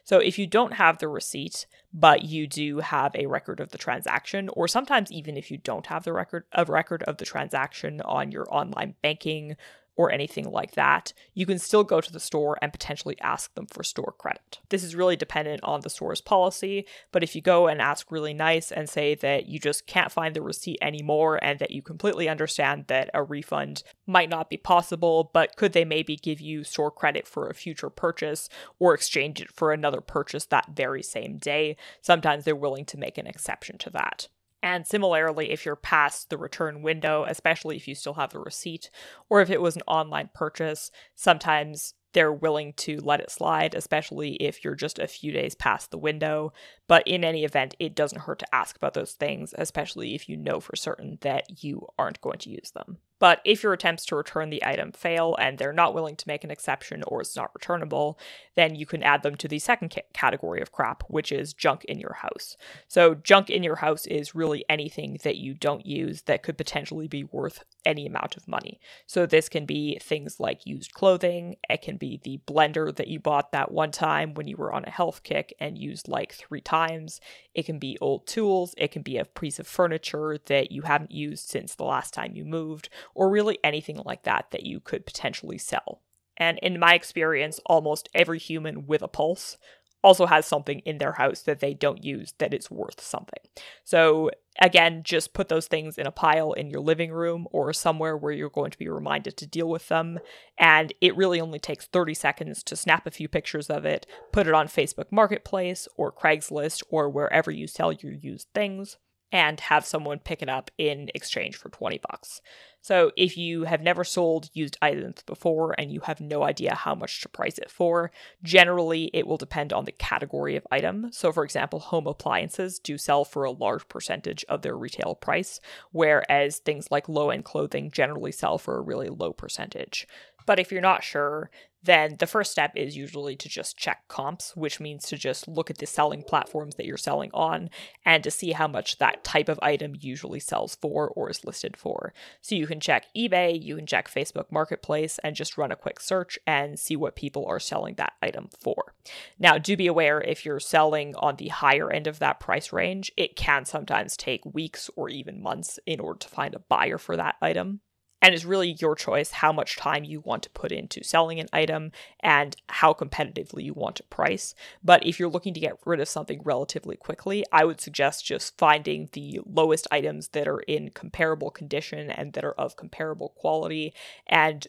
So, 0.03 0.17
if 0.17 0.39
you 0.39 0.47
don't 0.47 0.73
have 0.73 0.97
the 0.97 1.07
receipt, 1.07 1.67
but 1.93 2.23
you 2.23 2.47
do 2.47 2.79
have 2.79 3.15
a 3.15 3.27
record 3.27 3.59
of 3.59 3.69
the 3.69 3.77
transaction, 3.77 4.49
or 4.53 4.67
sometimes 4.67 5.11
even 5.11 5.37
if 5.37 5.51
you 5.51 5.57
don't 5.57 5.85
have 5.85 6.03
the 6.03 6.13
record 6.13 6.45
a 6.53 6.65
record 6.65 7.03
of 7.03 7.17
the 7.17 7.25
transaction 7.25 8.01
on 8.01 8.31
your 8.31 8.47
online 8.53 8.95
banking 9.03 9.55
or 9.97 10.11
anything 10.11 10.49
like 10.51 10.71
that, 10.71 11.13
you 11.33 11.45
can 11.45 11.59
still 11.59 11.83
go 11.83 12.01
to 12.01 12.11
the 12.11 12.19
store 12.19 12.57
and 12.61 12.71
potentially 12.71 13.17
ask 13.21 13.53
them 13.55 13.65
for 13.65 13.83
store 13.83 14.13
credit. 14.17 14.59
This 14.69 14.83
is 14.83 14.95
really 14.95 15.15
dependent 15.15 15.63
on 15.63 15.81
the 15.81 15.89
store's 15.89 16.21
policy, 16.21 16.85
but 17.11 17.23
if 17.23 17.35
you 17.35 17.41
go 17.41 17.67
and 17.67 17.81
ask 17.81 18.11
really 18.11 18.33
nice 18.33 18.71
and 18.71 18.89
say 18.89 19.15
that 19.15 19.47
you 19.47 19.59
just 19.59 19.87
can't 19.87 20.11
find 20.11 20.35
the 20.35 20.41
receipt 20.41 20.77
anymore 20.81 21.39
and 21.41 21.59
that 21.59 21.71
you 21.71 21.81
completely 21.81 22.27
understand 22.27 22.85
that 22.87 23.09
a 23.13 23.23
refund 23.23 23.83
might 24.05 24.29
not 24.29 24.49
be 24.49 24.57
possible, 24.57 25.29
but 25.33 25.55
could 25.55 25.73
they 25.73 25.85
maybe 25.85 26.15
give 26.15 26.41
you 26.41 26.63
store 26.63 26.91
credit 26.91 27.27
for 27.27 27.47
a 27.47 27.53
future 27.53 27.89
purchase 27.89 28.49
or 28.79 28.93
exchange 28.93 29.41
it 29.41 29.51
for 29.51 29.71
another 29.71 30.01
purchase 30.01 30.45
that 30.45 30.75
very 30.75 31.03
same 31.03 31.37
day, 31.37 31.77
sometimes 32.01 32.43
they're 32.43 32.55
willing 32.55 32.85
to 32.85 32.97
make 32.97 33.17
an 33.17 33.27
exception 33.27 33.77
to 33.77 33.89
that. 33.89 34.27
And 34.65 34.87
similarly, 34.87 35.51
if 35.51 35.63
you're 35.63 35.75
past 35.75 36.31
the 36.31 36.39
return 36.39 36.81
window, 36.81 37.23
especially 37.29 37.75
if 37.75 37.87
you 37.87 37.93
still 37.93 38.15
have 38.15 38.31
the 38.31 38.39
receipt, 38.39 38.89
or 39.29 39.39
if 39.39 39.51
it 39.51 39.61
was 39.61 39.75
an 39.75 39.83
online 39.85 40.31
purchase, 40.33 40.89
sometimes 41.13 41.93
they're 42.13 42.33
willing 42.33 42.73
to 42.77 42.99
let 43.01 43.19
it 43.19 43.29
slide, 43.29 43.75
especially 43.75 44.31
if 44.37 44.63
you're 44.63 44.73
just 44.73 44.97
a 44.97 45.05
few 45.05 45.31
days 45.31 45.53
past 45.53 45.91
the 45.91 45.99
window. 45.99 46.51
But 46.87 47.07
in 47.07 47.23
any 47.23 47.43
event, 47.43 47.75
it 47.77 47.93
doesn't 47.93 48.21
hurt 48.21 48.39
to 48.39 48.55
ask 48.55 48.75
about 48.75 48.95
those 48.95 49.11
things, 49.11 49.53
especially 49.55 50.15
if 50.15 50.27
you 50.27 50.35
know 50.35 50.59
for 50.59 50.75
certain 50.75 51.19
that 51.21 51.63
you 51.63 51.85
aren't 51.99 52.21
going 52.21 52.39
to 52.39 52.49
use 52.49 52.71
them. 52.71 52.97
But 53.19 53.41
if 53.45 53.63
your 53.63 53.73
attempts 53.73 54.05
to 54.07 54.15
return 54.15 54.49
the 54.49 54.63
item 54.65 54.91
fail 54.91 55.35
and 55.39 55.57
they're 55.57 55.73
not 55.73 55.93
willing 55.93 56.15
to 56.17 56.27
make 56.27 56.43
an 56.43 56.51
exception 56.51 57.03
or 57.07 57.21
it's 57.21 57.35
not 57.35 57.51
returnable, 57.53 58.19
then 58.55 58.75
you 58.75 58.85
can 58.85 59.03
add 59.03 59.23
them 59.23 59.35
to 59.35 59.47
the 59.47 59.59
second 59.59 59.93
ca- 59.93 60.01
category 60.13 60.61
of 60.61 60.71
crap, 60.71 61.03
which 61.07 61.31
is 61.31 61.53
junk 61.53 61.83
in 61.85 61.99
your 61.99 62.13
house. 62.21 62.57
So, 62.87 63.15
junk 63.15 63.49
in 63.49 63.63
your 63.63 63.77
house 63.77 64.05
is 64.05 64.35
really 64.35 64.65
anything 64.69 65.19
that 65.23 65.37
you 65.37 65.53
don't 65.53 65.85
use 65.85 66.23
that 66.23 66.43
could 66.43 66.57
potentially 66.57 67.07
be 67.07 67.23
worth 67.23 67.63
any 67.85 68.05
amount 68.05 68.37
of 68.37 68.47
money. 68.47 68.79
So, 69.05 69.25
this 69.25 69.49
can 69.49 69.65
be 69.65 69.99
things 70.01 70.39
like 70.39 70.65
used 70.65 70.93
clothing, 70.93 71.57
it 71.69 71.81
can 71.81 71.97
be 71.97 72.19
the 72.23 72.39
blender 72.47 72.95
that 72.95 73.07
you 73.07 73.19
bought 73.19 73.51
that 73.51 73.71
one 73.71 73.91
time 73.91 74.33
when 74.33 74.47
you 74.47 74.57
were 74.57 74.73
on 74.73 74.85
a 74.85 74.91
health 74.91 75.23
kick 75.23 75.53
and 75.59 75.77
used 75.77 76.07
like 76.07 76.33
three 76.33 76.61
times, 76.61 77.19
it 77.53 77.65
can 77.65 77.79
be 77.79 77.97
old 78.01 78.27
tools, 78.27 78.73
it 78.77 78.91
can 78.91 79.01
be 79.01 79.17
a 79.17 79.25
piece 79.25 79.59
of 79.59 79.67
furniture 79.67 80.37
that 80.45 80.71
you 80.71 80.83
haven't 80.83 81.11
used 81.11 81.49
since 81.49 81.75
the 81.75 81.83
last 81.83 82.13
time 82.13 82.35
you 82.35 82.45
moved 82.45 82.89
or 83.13 83.29
really 83.29 83.59
anything 83.63 84.01
like 84.05 84.23
that 84.23 84.47
that 84.51 84.65
you 84.65 84.79
could 84.79 85.05
potentially 85.05 85.57
sell. 85.57 86.01
And 86.37 86.59
in 86.59 86.79
my 86.79 86.93
experience, 86.93 87.59
almost 87.65 88.09
every 88.13 88.39
human 88.39 88.87
with 88.87 89.01
a 89.01 89.07
pulse 89.07 89.57
also 90.05 90.27
has 90.27 90.45
something 90.45 90.79
in 90.79 90.99
their 90.99 91.13
house 91.13 91.41
that 91.41 91.61
they 91.61 91.73
don't 91.73 92.03
use 92.03 92.35
that 92.37 92.53
is 92.53 92.69
worth 92.69 93.01
something. 93.01 93.39
So, 93.83 94.29
again, 94.61 95.01
just 95.03 95.33
put 95.33 95.49
those 95.49 95.65
things 95.65 95.97
in 95.97 96.05
a 96.05 96.11
pile 96.11 96.53
in 96.53 96.69
your 96.69 96.81
living 96.81 97.11
room 97.11 97.47
or 97.51 97.73
somewhere 97.73 98.15
where 98.15 98.31
you're 98.31 98.51
going 98.51 98.69
to 98.69 98.77
be 98.77 98.87
reminded 98.87 99.35
to 99.37 99.47
deal 99.47 99.67
with 99.67 99.87
them. 99.87 100.19
And 100.59 100.93
it 101.01 101.17
really 101.17 101.41
only 101.41 101.57
takes 101.57 101.87
30 101.87 102.13
seconds 102.13 102.61
to 102.63 102.75
snap 102.75 103.07
a 103.07 103.11
few 103.11 103.27
pictures 103.27 103.67
of 103.67 103.83
it, 103.83 104.05
put 104.31 104.45
it 104.45 104.53
on 104.53 104.67
Facebook 104.67 105.11
Marketplace 105.11 105.87
or 105.97 106.11
Craigslist 106.11 106.83
or 106.89 107.09
wherever 107.09 107.49
you 107.49 107.65
sell 107.65 107.91
your 107.91 108.13
used 108.13 108.47
things 108.53 108.97
and 109.35 109.59
have 109.59 109.85
someone 109.85 110.17
pick 110.17 110.41
it 110.41 110.47
up 110.47 110.71
in 110.77 111.09
exchange 111.13 111.57
for 111.57 111.67
20 111.67 111.99
bucks. 112.09 112.39
So 112.79 113.11
if 113.17 113.35
you 113.35 113.65
have 113.65 113.81
never 113.81 114.05
sold 114.05 114.49
used 114.53 114.77
items 114.81 115.23
before 115.23 115.75
and 115.77 115.91
you 115.91 115.99
have 116.01 116.21
no 116.21 116.43
idea 116.43 116.73
how 116.73 116.95
much 116.95 117.19
to 117.19 117.27
price 117.27 117.57
it 117.57 117.69
for, 117.69 118.11
generally 118.43 119.09
it 119.13 119.27
will 119.27 119.35
depend 119.35 119.73
on 119.73 119.83
the 119.83 119.91
category 119.91 120.55
of 120.55 120.65
item. 120.71 121.09
So 121.11 121.33
for 121.33 121.43
example, 121.43 121.79
home 121.79 122.07
appliances 122.07 122.79
do 122.79 122.97
sell 122.97 123.25
for 123.25 123.43
a 123.43 123.51
large 123.51 123.89
percentage 123.89 124.45
of 124.47 124.61
their 124.61 124.77
retail 124.77 125.15
price, 125.15 125.59
whereas 125.91 126.59
things 126.59 126.87
like 126.89 127.09
low-end 127.09 127.43
clothing 127.43 127.91
generally 127.91 128.31
sell 128.31 128.57
for 128.57 128.77
a 128.77 128.81
really 128.81 129.09
low 129.09 129.33
percentage. 129.33 130.07
But 130.45 130.59
if 130.59 130.71
you're 130.71 130.81
not 130.81 131.03
sure, 131.03 131.49
then 131.85 132.15
the 132.17 132.27
first 132.27 132.51
step 132.51 132.71
is 132.75 132.97
usually 132.97 133.35
to 133.35 133.47
just 133.47 133.77
check 133.77 134.07
comps, 134.07 134.55
which 134.55 134.79
means 134.79 135.05
to 135.05 135.17
just 135.17 135.47
look 135.47 135.69
at 135.69 135.77
the 135.77 135.85
selling 135.85 136.23
platforms 136.23 136.75
that 136.75 136.85
you're 136.85 136.97
selling 136.97 137.29
on 137.33 137.69
and 138.03 138.23
to 138.23 138.31
see 138.31 138.53
how 138.53 138.67
much 138.67 138.97
that 138.97 139.23
type 139.23 139.47
of 139.47 139.59
item 139.61 139.93
usually 139.99 140.39
sells 140.39 140.75
for 140.75 141.09
or 141.09 141.29
is 141.29 141.45
listed 141.45 141.77
for. 141.77 142.13
So 142.41 142.55
you 142.55 142.65
can 142.65 142.79
check 142.79 143.05
eBay, 143.15 143.61
you 143.61 143.75
can 143.75 143.85
check 143.85 144.09
Facebook 144.09 144.51
Marketplace, 144.51 145.19
and 145.23 145.35
just 145.35 145.57
run 145.57 145.71
a 145.71 145.75
quick 145.75 145.99
search 145.99 146.39
and 146.47 146.79
see 146.79 146.95
what 146.95 147.15
people 147.15 147.45
are 147.45 147.59
selling 147.59 147.95
that 147.95 148.13
item 148.21 148.49
for. 148.59 148.95
Now, 149.37 149.57
do 149.57 149.77
be 149.77 149.87
aware 149.87 150.21
if 150.21 150.43
you're 150.43 150.59
selling 150.59 151.15
on 151.17 151.35
the 151.35 151.49
higher 151.49 151.91
end 151.91 152.07
of 152.07 152.19
that 152.19 152.39
price 152.39 152.73
range, 152.73 153.11
it 153.15 153.35
can 153.35 153.65
sometimes 153.65 154.17
take 154.17 154.43
weeks 154.45 154.89
or 154.95 155.09
even 155.09 155.41
months 155.41 155.79
in 155.85 155.99
order 155.99 156.17
to 156.19 156.27
find 156.27 156.55
a 156.55 156.59
buyer 156.59 156.97
for 156.97 157.15
that 157.15 157.35
item. 157.41 157.81
And 158.21 158.33
it's 158.33 158.45
really 158.45 158.75
your 158.79 158.95
choice 158.95 159.31
how 159.31 159.51
much 159.51 159.77
time 159.77 160.03
you 160.03 160.19
want 160.21 160.41
to 160.43 160.49
put 160.49 160.71
into 160.71 161.03
selling 161.03 161.39
an 161.39 161.47
item 161.53 161.91
and 162.21 162.55
how 162.69 162.93
competitively 162.93 163.63
you 163.63 163.73
want 163.73 163.97
to 163.97 164.03
price. 164.03 164.55
But 164.83 165.05
if 165.05 165.19
you're 165.19 165.29
looking 165.29 165.53
to 165.53 165.59
get 165.59 165.77
rid 165.85 165.99
of 165.99 166.07
something 166.07 166.41
relatively 166.43 166.95
quickly, 166.95 167.45
I 167.51 167.65
would 167.65 167.79
suggest 167.79 168.25
just 168.25 168.57
finding 168.57 169.09
the 169.11 169.41
lowest 169.45 169.87
items 169.91 170.29
that 170.29 170.47
are 170.47 170.61
in 170.61 170.89
comparable 170.89 171.51
condition 171.51 172.09
and 172.09 172.33
that 172.33 172.45
are 172.45 172.53
of 172.53 172.75
comparable 172.75 173.29
quality 173.29 173.93
and 174.25 174.67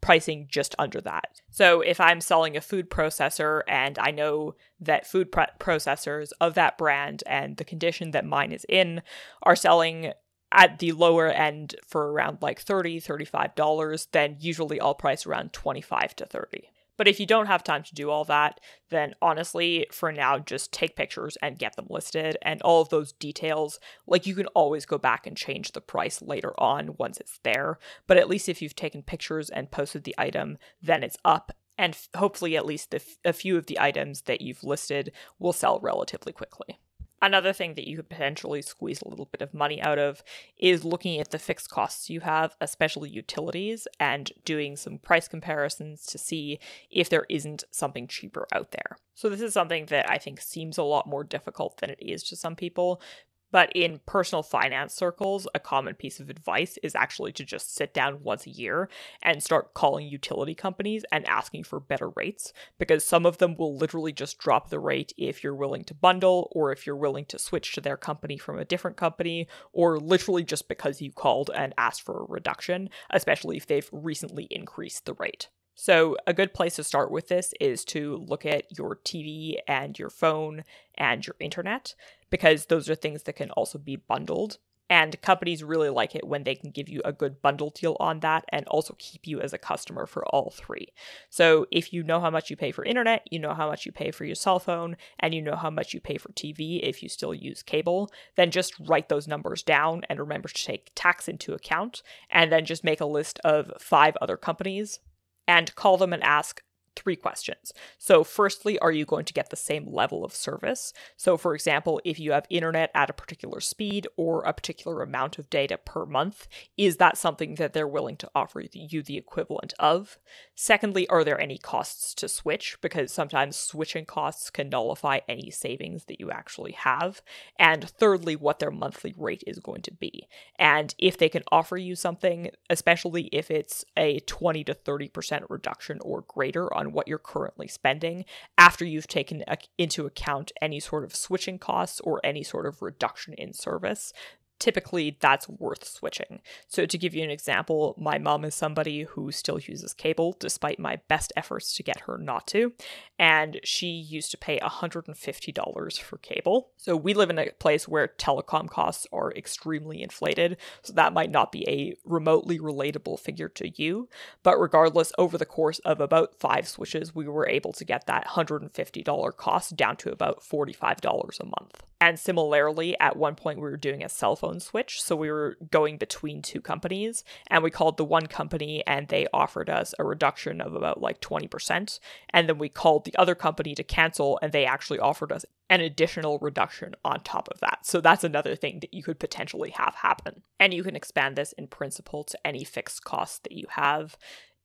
pricing 0.00 0.46
just 0.48 0.74
under 0.78 1.00
that. 1.00 1.40
So 1.50 1.80
if 1.80 2.00
I'm 2.00 2.20
selling 2.20 2.56
a 2.56 2.60
food 2.60 2.90
processor 2.90 3.62
and 3.66 3.98
I 3.98 4.10
know 4.10 4.54
that 4.80 5.06
food 5.06 5.32
processors 5.32 6.30
of 6.40 6.54
that 6.54 6.78
brand 6.78 7.24
and 7.26 7.56
the 7.56 7.64
condition 7.64 8.12
that 8.12 8.24
mine 8.24 8.52
is 8.52 8.64
in 8.68 9.02
are 9.42 9.56
selling 9.56 10.12
at 10.52 10.78
the 10.78 10.92
lower 10.92 11.28
end 11.28 11.74
for 11.86 12.12
around 12.12 12.38
like 12.40 12.60
30 12.60 13.00
$35 13.00 14.06
then 14.12 14.36
usually 14.40 14.80
i'll 14.80 14.94
price 14.94 15.26
around 15.26 15.52
25 15.52 16.16
to 16.16 16.26
30 16.26 16.70
but 16.98 17.08
if 17.08 17.20
you 17.20 17.26
don't 17.26 17.46
have 17.46 17.62
time 17.62 17.82
to 17.82 17.94
do 17.94 18.10
all 18.10 18.24
that 18.24 18.60
then 18.90 19.14
honestly 19.22 19.86
for 19.90 20.12
now 20.12 20.38
just 20.38 20.72
take 20.72 20.96
pictures 20.96 21.38
and 21.40 21.58
get 21.58 21.76
them 21.76 21.86
listed 21.88 22.36
and 22.42 22.60
all 22.62 22.82
of 22.82 22.90
those 22.90 23.12
details 23.12 23.78
like 24.06 24.26
you 24.26 24.34
can 24.34 24.46
always 24.48 24.84
go 24.84 24.98
back 24.98 25.26
and 25.26 25.36
change 25.36 25.72
the 25.72 25.80
price 25.80 26.20
later 26.20 26.52
on 26.60 26.96
once 26.98 27.18
it's 27.18 27.38
there. 27.44 27.78
But 28.06 28.18
at 28.18 28.28
least 28.28 28.48
if 28.48 28.60
you've 28.60 28.76
taken 28.76 29.02
pictures 29.02 29.48
and 29.48 29.70
posted 29.70 30.04
the 30.04 30.14
item 30.18 30.58
then 30.82 31.02
it's 31.02 31.16
up 31.24 31.52
and 31.78 31.96
hopefully 32.16 32.56
at 32.56 32.66
least 32.66 32.94
a 33.24 33.32
few 33.32 33.56
of 33.56 33.66
the 33.66 33.78
items 33.78 34.22
that 34.22 34.40
you've 34.40 34.64
listed 34.64 35.12
will 35.38 35.52
sell 35.52 35.78
relatively 35.80 36.32
quickly 36.32 36.80
Another 37.20 37.52
thing 37.52 37.74
that 37.74 37.88
you 37.88 37.96
could 37.96 38.08
potentially 38.08 38.62
squeeze 38.62 39.02
a 39.02 39.08
little 39.08 39.26
bit 39.26 39.42
of 39.42 39.52
money 39.52 39.82
out 39.82 39.98
of 39.98 40.22
is 40.56 40.84
looking 40.84 41.18
at 41.18 41.30
the 41.30 41.38
fixed 41.38 41.68
costs 41.68 42.08
you 42.08 42.20
have, 42.20 42.54
especially 42.60 43.10
utilities, 43.10 43.88
and 43.98 44.30
doing 44.44 44.76
some 44.76 44.98
price 44.98 45.26
comparisons 45.26 46.06
to 46.06 46.18
see 46.18 46.60
if 46.90 47.08
there 47.08 47.26
isn't 47.28 47.64
something 47.72 48.06
cheaper 48.06 48.46
out 48.52 48.70
there. 48.70 48.98
So, 49.14 49.28
this 49.28 49.40
is 49.40 49.52
something 49.52 49.86
that 49.86 50.08
I 50.08 50.18
think 50.18 50.40
seems 50.40 50.78
a 50.78 50.84
lot 50.84 51.08
more 51.08 51.24
difficult 51.24 51.78
than 51.78 51.90
it 51.90 51.98
is 52.00 52.22
to 52.24 52.36
some 52.36 52.54
people 52.54 53.02
but 53.50 53.70
in 53.74 54.00
personal 54.06 54.42
finance 54.42 54.94
circles, 54.94 55.48
a 55.54 55.60
common 55.60 55.94
piece 55.94 56.20
of 56.20 56.30
advice 56.30 56.78
is 56.82 56.94
actually 56.94 57.32
to 57.32 57.44
just 57.44 57.74
sit 57.74 57.94
down 57.94 58.22
once 58.22 58.46
a 58.46 58.50
year 58.50 58.88
and 59.22 59.42
start 59.42 59.74
calling 59.74 60.06
utility 60.06 60.54
companies 60.54 61.04
and 61.10 61.26
asking 61.26 61.64
for 61.64 61.80
better 61.80 62.10
rates 62.10 62.52
because 62.78 63.04
some 63.04 63.26
of 63.26 63.38
them 63.38 63.56
will 63.56 63.76
literally 63.76 64.12
just 64.12 64.38
drop 64.38 64.68
the 64.70 64.78
rate 64.78 65.12
if 65.16 65.42
you're 65.42 65.54
willing 65.54 65.84
to 65.84 65.94
bundle 65.94 66.48
or 66.52 66.72
if 66.72 66.86
you're 66.86 66.96
willing 66.96 67.24
to 67.24 67.38
switch 67.38 67.74
to 67.74 67.80
their 67.80 67.96
company 67.96 68.36
from 68.36 68.58
a 68.58 68.64
different 68.64 68.96
company 68.96 69.48
or 69.72 69.98
literally 69.98 70.44
just 70.44 70.68
because 70.68 71.00
you 71.00 71.12
called 71.12 71.50
and 71.54 71.74
asked 71.78 72.02
for 72.02 72.20
a 72.20 72.26
reduction, 72.28 72.88
especially 73.10 73.56
if 73.56 73.66
they've 73.66 73.88
recently 73.92 74.46
increased 74.50 75.04
the 75.04 75.14
rate. 75.14 75.48
So, 75.80 76.16
a 76.26 76.34
good 76.34 76.54
place 76.54 76.74
to 76.74 76.82
start 76.82 77.12
with 77.12 77.28
this 77.28 77.54
is 77.60 77.84
to 77.84 78.16
look 78.16 78.44
at 78.44 78.76
your 78.76 78.96
TV 78.96 79.58
and 79.68 79.96
your 79.96 80.10
phone 80.10 80.64
and 80.96 81.24
your 81.24 81.36
internet, 81.38 81.94
because 82.30 82.66
those 82.66 82.90
are 82.90 82.96
things 82.96 83.22
that 83.22 83.36
can 83.36 83.52
also 83.52 83.78
be 83.78 83.94
bundled. 83.94 84.58
And 84.90 85.22
companies 85.22 85.62
really 85.62 85.88
like 85.88 86.16
it 86.16 86.26
when 86.26 86.42
they 86.42 86.56
can 86.56 86.72
give 86.72 86.88
you 86.88 87.00
a 87.04 87.12
good 87.12 87.40
bundle 87.40 87.70
deal 87.70 87.96
on 88.00 88.18
that 88.20 88.44
and 88.48 88.66
also 88.66 88.96
keep 88.98 89.24
you 89.28 89.40
as 89.40 89.52
a 89.52 89.58
customer 89.58 90.06
for 90.06 90.26
all 90.26 90.50
three. 90.50 90.88
So, 91.30 91.66
if 91.70 91.92
you 91.92 92.02
know 92.02 92.18
how 92.18 92.30
much 92.30 92.50
you 92.50 92.56
pay 92.56 92.72
for 92.72 92.84
internet, 92.84 93.22
you 93.30 93.38
know 93.38 93.54
how 93.54 93.68
much 93.68 93.86
you 93.86 93.92
pay 93.92 94.10
for 94.10 94.24
your 94.24 94.34
cell 94.34 94.58
phone, 94.58 94.96
and 95.20 95.32
you 95.32 95.40
know 95.40 95.54
how 95.54 95.70
much 95.70 95.94
you 95.94 96.00
pay 96.00 96.18
for 96.18 96.32
TV 96.32 96.80
if 96.82 97.04
you 97.04 97.08
still 97.08 97.32
use 97.32 97.62
cable, 97.62 98.10
then 98.34 98.50
just 98.50 98.74
write 98.80 99.08
those 99.08 99.28
numbers 99.28 99.62
down 99.62 100.02
and 100.08 100.18
remember 100.18 100.48
to 100.48 100.64
take 100.64 100.90
tax 100.96 101.28
into 101.28 101.54
account. 101.54 102.02
And 102.30 102.50
then 102.50 102.64
just 102.64 102.82
make 102.82 103.00
a 103.00 103.06
list 103.06 103.38
of 103.44 103.70
five 103.78 104.16
other 104.20 104.36
companies 104.36 104.98
and 105.48 105.74
call 105.74 105.96
them 105.96 106.12
and 106.12 106.22
ask 106.22 106.62
three 106.98 107.16
questions. 107.16 107.72
So, 107.96 108.24
firstly, 108.24 108.78
are 108.80 108.92
you 108.92 109.04
going 109.04 109.24
to 109.24 109.32
get 109.32 109.50
the 109.50 109.56
same 109.56 109.86
level 109.86 110.24
of 110.24 110.34
service? 110.34 110.92
So, 111.16 111.36
for 111.36 111.54
example, 111.54 112.00
if 112.04 112.18
you 112.18 112.32
have 112.32 112.46
internet 112.50 112.90
at 112.94 113.10
a 113.10 113.12
particular 113.12 113.60
speed 113.60 114.06
or 114.16 114.42
a 114.42 114.52
particular 114.52 115.02
amount 115.02 115.38
of 115.38 115.48
data 115.48 115.78
per 115.78 116.04
month, 116.04 116.48
is 116.76 116.96
that 116.96 117.16
something 117.16 117.54
that 117.54 117.72
they're 117.72 117.86
willing 117.86 118.16
to 118.16 118.30
offer 118.34 118.62
you 118.72 119.02
the 119.02 119.16
equivalent 119.16 119.74
of? 119.78 120.18
Secondly, 120.54 121.08
are 121.08 121.24
there 121.24 121.40
any 121.40 121.58
costs 121.58 122.14
to 122.14 122.28
switch? 122.28 122.76
Because 122.80 123.12
sometimes 123.12 123.56
switching 123.56 124.04
costs 124.04 124.50
can 124.50 124.68
nullify 124.68 125.20
any 125.28 125.50
savings 125.50 126.04
that 126.06 126.20
you 126.20 126.30
actually 126.30 126.72
have. 126.72 127.22
And 127.58 127.88
thirdly, 127.88 128.34
what 128.34 128.58
their 128.58 128.70
monthly 128.70 129.14
rate 129.16 129.44
is 129.46 129.60
going 129.60 129.82
to 129.82 129.92
be. 129.92 130.26
And 130.58 130.94
if 130.98 131.16
they 131.16 131.28
can 131.28 131.44
offer 131.52 131.76
you 131.76 131.94
something, 131.94 132.50
especially 132.68 133.24
if 133.32 133.50
it's 133.50 133.84
a 133.96 134.20
20 134.20 134.64
to 134.64 134.74
30% 134.74 135.44
reduction 135.48 135.98
or 136.02 136.22
greater 136.22 136.72
on 136.74 136.87
what 136.92 137.08
you're 137.08 137.18
currently 137.18 137.68
spending 137.68 138.24
after 138.56 138.84
you've 138.84 139.08
taken 139.08 139.44
uh, 139.46 139.56
into 139.76 140.06
account 140.06 140.52
any 140.60 140.80
sort 140.80 141.04
of 141.04 141.14
switching 141.14 141.58
costs 141.58 142.00
or 142.00 142.20
any 142.24 142.42
sort 142.42 142.66
of 142.66 142.82
reduction 142.82 143.34
in 143.34 143.52
service, 143.52 144.12
typically 144.58 145.16
that's 145.20 145.48
worth 145.48 145.86
switching. 145.86 146.40
So, 146.66 146.86
to 146.86 146.98
give 146.98 147.14
you 147.14 147.22
an 147.22 147.30
example, 147.30 147.94
my 147.98 148.18
mom 148.18 148.44
is 148.44 148.54
somebody 148.54 149.02
who 149.02 149.32
still 149.32 149.58
uses 149.58 149.94
cable 149.94 150.36
despite 150.38 150.78
my 150.78 151.00
best 151.08 151.32
efforts 151.36 151.74
to 151.74 151.82
get 151.82 152.00
her 152.00 152.18
not 152.18 152.46
to. 152.48 152.72
And 153.18 153.60
she 153.64 153.88
used 153.88 154.30
to 154.32 154.38
pay 154.38 154.58
$150 154.58 156.00
for 156.00 156.18
cable. 156.18 156.70
So, 156.76 156.96
we 156.96 157.14
live 157.14 157.30
in 157.30 157.38
a 157.38 157.50
place 157.58 157.88
where 157.88 158.08
telecom 158.08 158.68
costs 158.68 159.06
are 159.12 159.32
extremely 159.32 160.02
inflated. 160.02 160.56
So, 160.82 160.92
that 160.94 161.12
might 161.12 161.30
not 161.30 161.52
be 161.52 161.68
a 161.68 161.96
remotely 162.04 162.58
relatable 162.58 163.20
figure 163.20 163.48
to 163.50 163.70
you. 163.80 164.08
But 164.42 164.60
regardless, 164.60 165.12
over 165.18 165.38
the 165.38 165.46
course 165.46 165.78
of 165.80 166.00
about 166.00 166.34
five 166.38 166.68
switches, 166.68 167.14
we 167.14 167.28
were 167.28 167.48
able 167.48 167.72
to 167.72 167.84
get 167.84 168.06
that 168.06 168.26
$150 168.28 169.36
cost 169.36 169.76
down 169.76 169.96
to 169.96 170.12
about 170.12 170.42
$45 170.42 171.40
a 171.40 171.44
month. 171.44 171.82
And 172.00 172.18
similarly, 172.18 172.98
at 173.00 173.16
one 173.16 173.34
point, 173.34 173.58
we 173.58 173.62
were 173.62 173.76
doing 173.76 174.04
a 174.04 174.08
cell 174.08 174.36
phone 174.36 174.47
switch. 174.60 175.02
So 175.02 175.14
we 175.14 175.30
were 175.30 175.56
going 175.70 175.96
between 175.96 176.42
two 176.42 176.60
companies, 176.60 177.24
and 177.48 177.62
we 177.62 177.70
called 177.70 177.96
the 177.96 178.04
one 178.04 178.26
company, 178.26 178.82
and 178.86 179.08
they 179.08 179.26
offered 179.32 179.70
us 179.70 179.94
a 179.98 180.04
reduction 180.04 180.60
of 180.60 180.74
about 180.74 181.00
like 181.00 181.20
20%. 181.20 181.98
And 182.30 182.48
then 182.48 182.58
we 182.58 182.68
called 182.68 183.04
the 183.04 183.16
other 183.16 183.34
company 183.34 183.74
to 183.74 183.84
cancel, 183.84 184.38
and 184.42 184.52
they 184.52 184.64
actually 184.64 184.98
offered 184.98 185.32
us 185.32 185.44
an 185.70 185.80
additional 185.80 186.38
reduction 186.38 186.94
on 187.04 187.20
top 187.20 187.48
of 187.50 187.60
that. 187.60 187.84
So 187.84 188.00
that's 188.00 188.24
another 188.24 188.56
thing 188.56 188.80
that 188.80 188.94
you 188.94 189.02
could 189.02 189.20
potentially 189.20 189.70
have 189.70 189.96
happen. 189.96 190.42
And 190.58 190.72
you 190.72 190.82
can 190.82 190.96
expand 190.96 191.36
this 191.36 191.52
in 191.52 191.66
principle 191.66 192.24
to 192.24 192.38
any 192.44 192.64
fixed 192.64 193.04
cost 193.04 193.44
that 193.44 193.52
you 193.52 193.66
have 193.70 194.16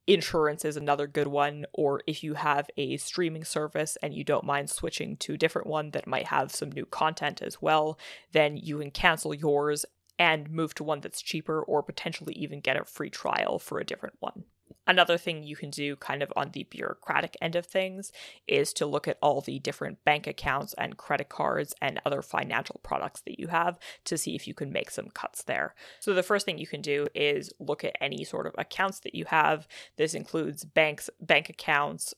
insurance 0.06 0.66
is 0.66 0.76
another 0.76 1.08
good 1.08 1.28
one 1.28 1.66
or 1.74 2.02
if 2.06 2.24
you 2.24 2.34
have 2.34 2.70
a 2.76 2.98
streaming 2.98 3.44
service 3.46 3.98
and 4.04 4.14
you 4.14 4.24
don't 4.24 4.44
mind 4.44 4.70
switching 4.70 5.16
to 5.16 5.34
a 5.34 5.38
different 5.38 5.68
one 5.68 5.92
that 5.92 6.08
might 6.08 6.28
have 6.28 6.54
some 6.54 6.72
new 6.72 6.86
content 6.86 7.42
as 7.42 7.62
well 7.62 7.98
then 8.34 8.58
you 8.58 8.80
can 8.80 8.92
cancel 8.92 9.34
yours 9.34 9.86
and 10.20 10.52
move 10.52 10.74
to 10.74 10.84
one 10.84 11.00
that's 11.00 11.22
cheaper 11.22 11.62
or 11.64 11.82
potentially 11.82 12.34
even 12.34 12.60
get 12.60 12.76
a 12.76 12.84
free 12.84 13.10
trial 13.10 13.58
for 13.60 13.80
a 13.80 13.86
different 13.86 14.16
one 14.20 14.44
Another 14.86 15.18
thing 15.18 15.44
you 15.44 15.56
can 15.56 15.70
do, 15.70 15.96
kind 15.96 16.22
of 16.22 16.32
on 16.36 16.52
the 16.52 16.64
bureaucratic 16.64 17.38
end 17.42 17.56
of 17.56 17.66
things, 17.66 18.12
is 18.48 18.74
to 18.74 18.86
look 18.86 19.08
at 19.08 19.18
all 19.22 19.42
the 19.42 19.60
different 19.60 20.04
bank 20.04 20.28
accounts 20.28 20.74
and 20.78 20.98
credit 20.98 21.30
cards 21.30 21.74
and 21.82 22.02
other 22.06 22.22
financial 22.22 22.80
products 22.84 23.22
that 23.22 23.40
you 23.40 23.48
have 23.48 23.78
to 24.06 24.18
see 24.18 24.36
if 24.36 24.48
you 24.48 24.54
can 24.54 24.72
make 24.72 24.92
some 24.92 25.10
cuts 25.10 25.44
there. 25.44 25.76
So, 26.00 26.14
the 26.14 26.24
first 26.24 26.46
thing 26.46 26.58
you 26.58 26.68
can 26.68 26.82
do 26.82 27.08
is 27.16 27.52
look 27.60 27.84
at 27.84 27.96
any 28.02 28.24
sort 28.24 28.48
of 28.48 28.56
accounts 28.58 29.00
that 29.02 29.16
you 29.16 29.26
have. 29.26 29.68
This 29.98 30.14
includes 30.14 30.66
banks, 30.66 31.10
bank 31.22 31.50
accounts, 31.50 32.14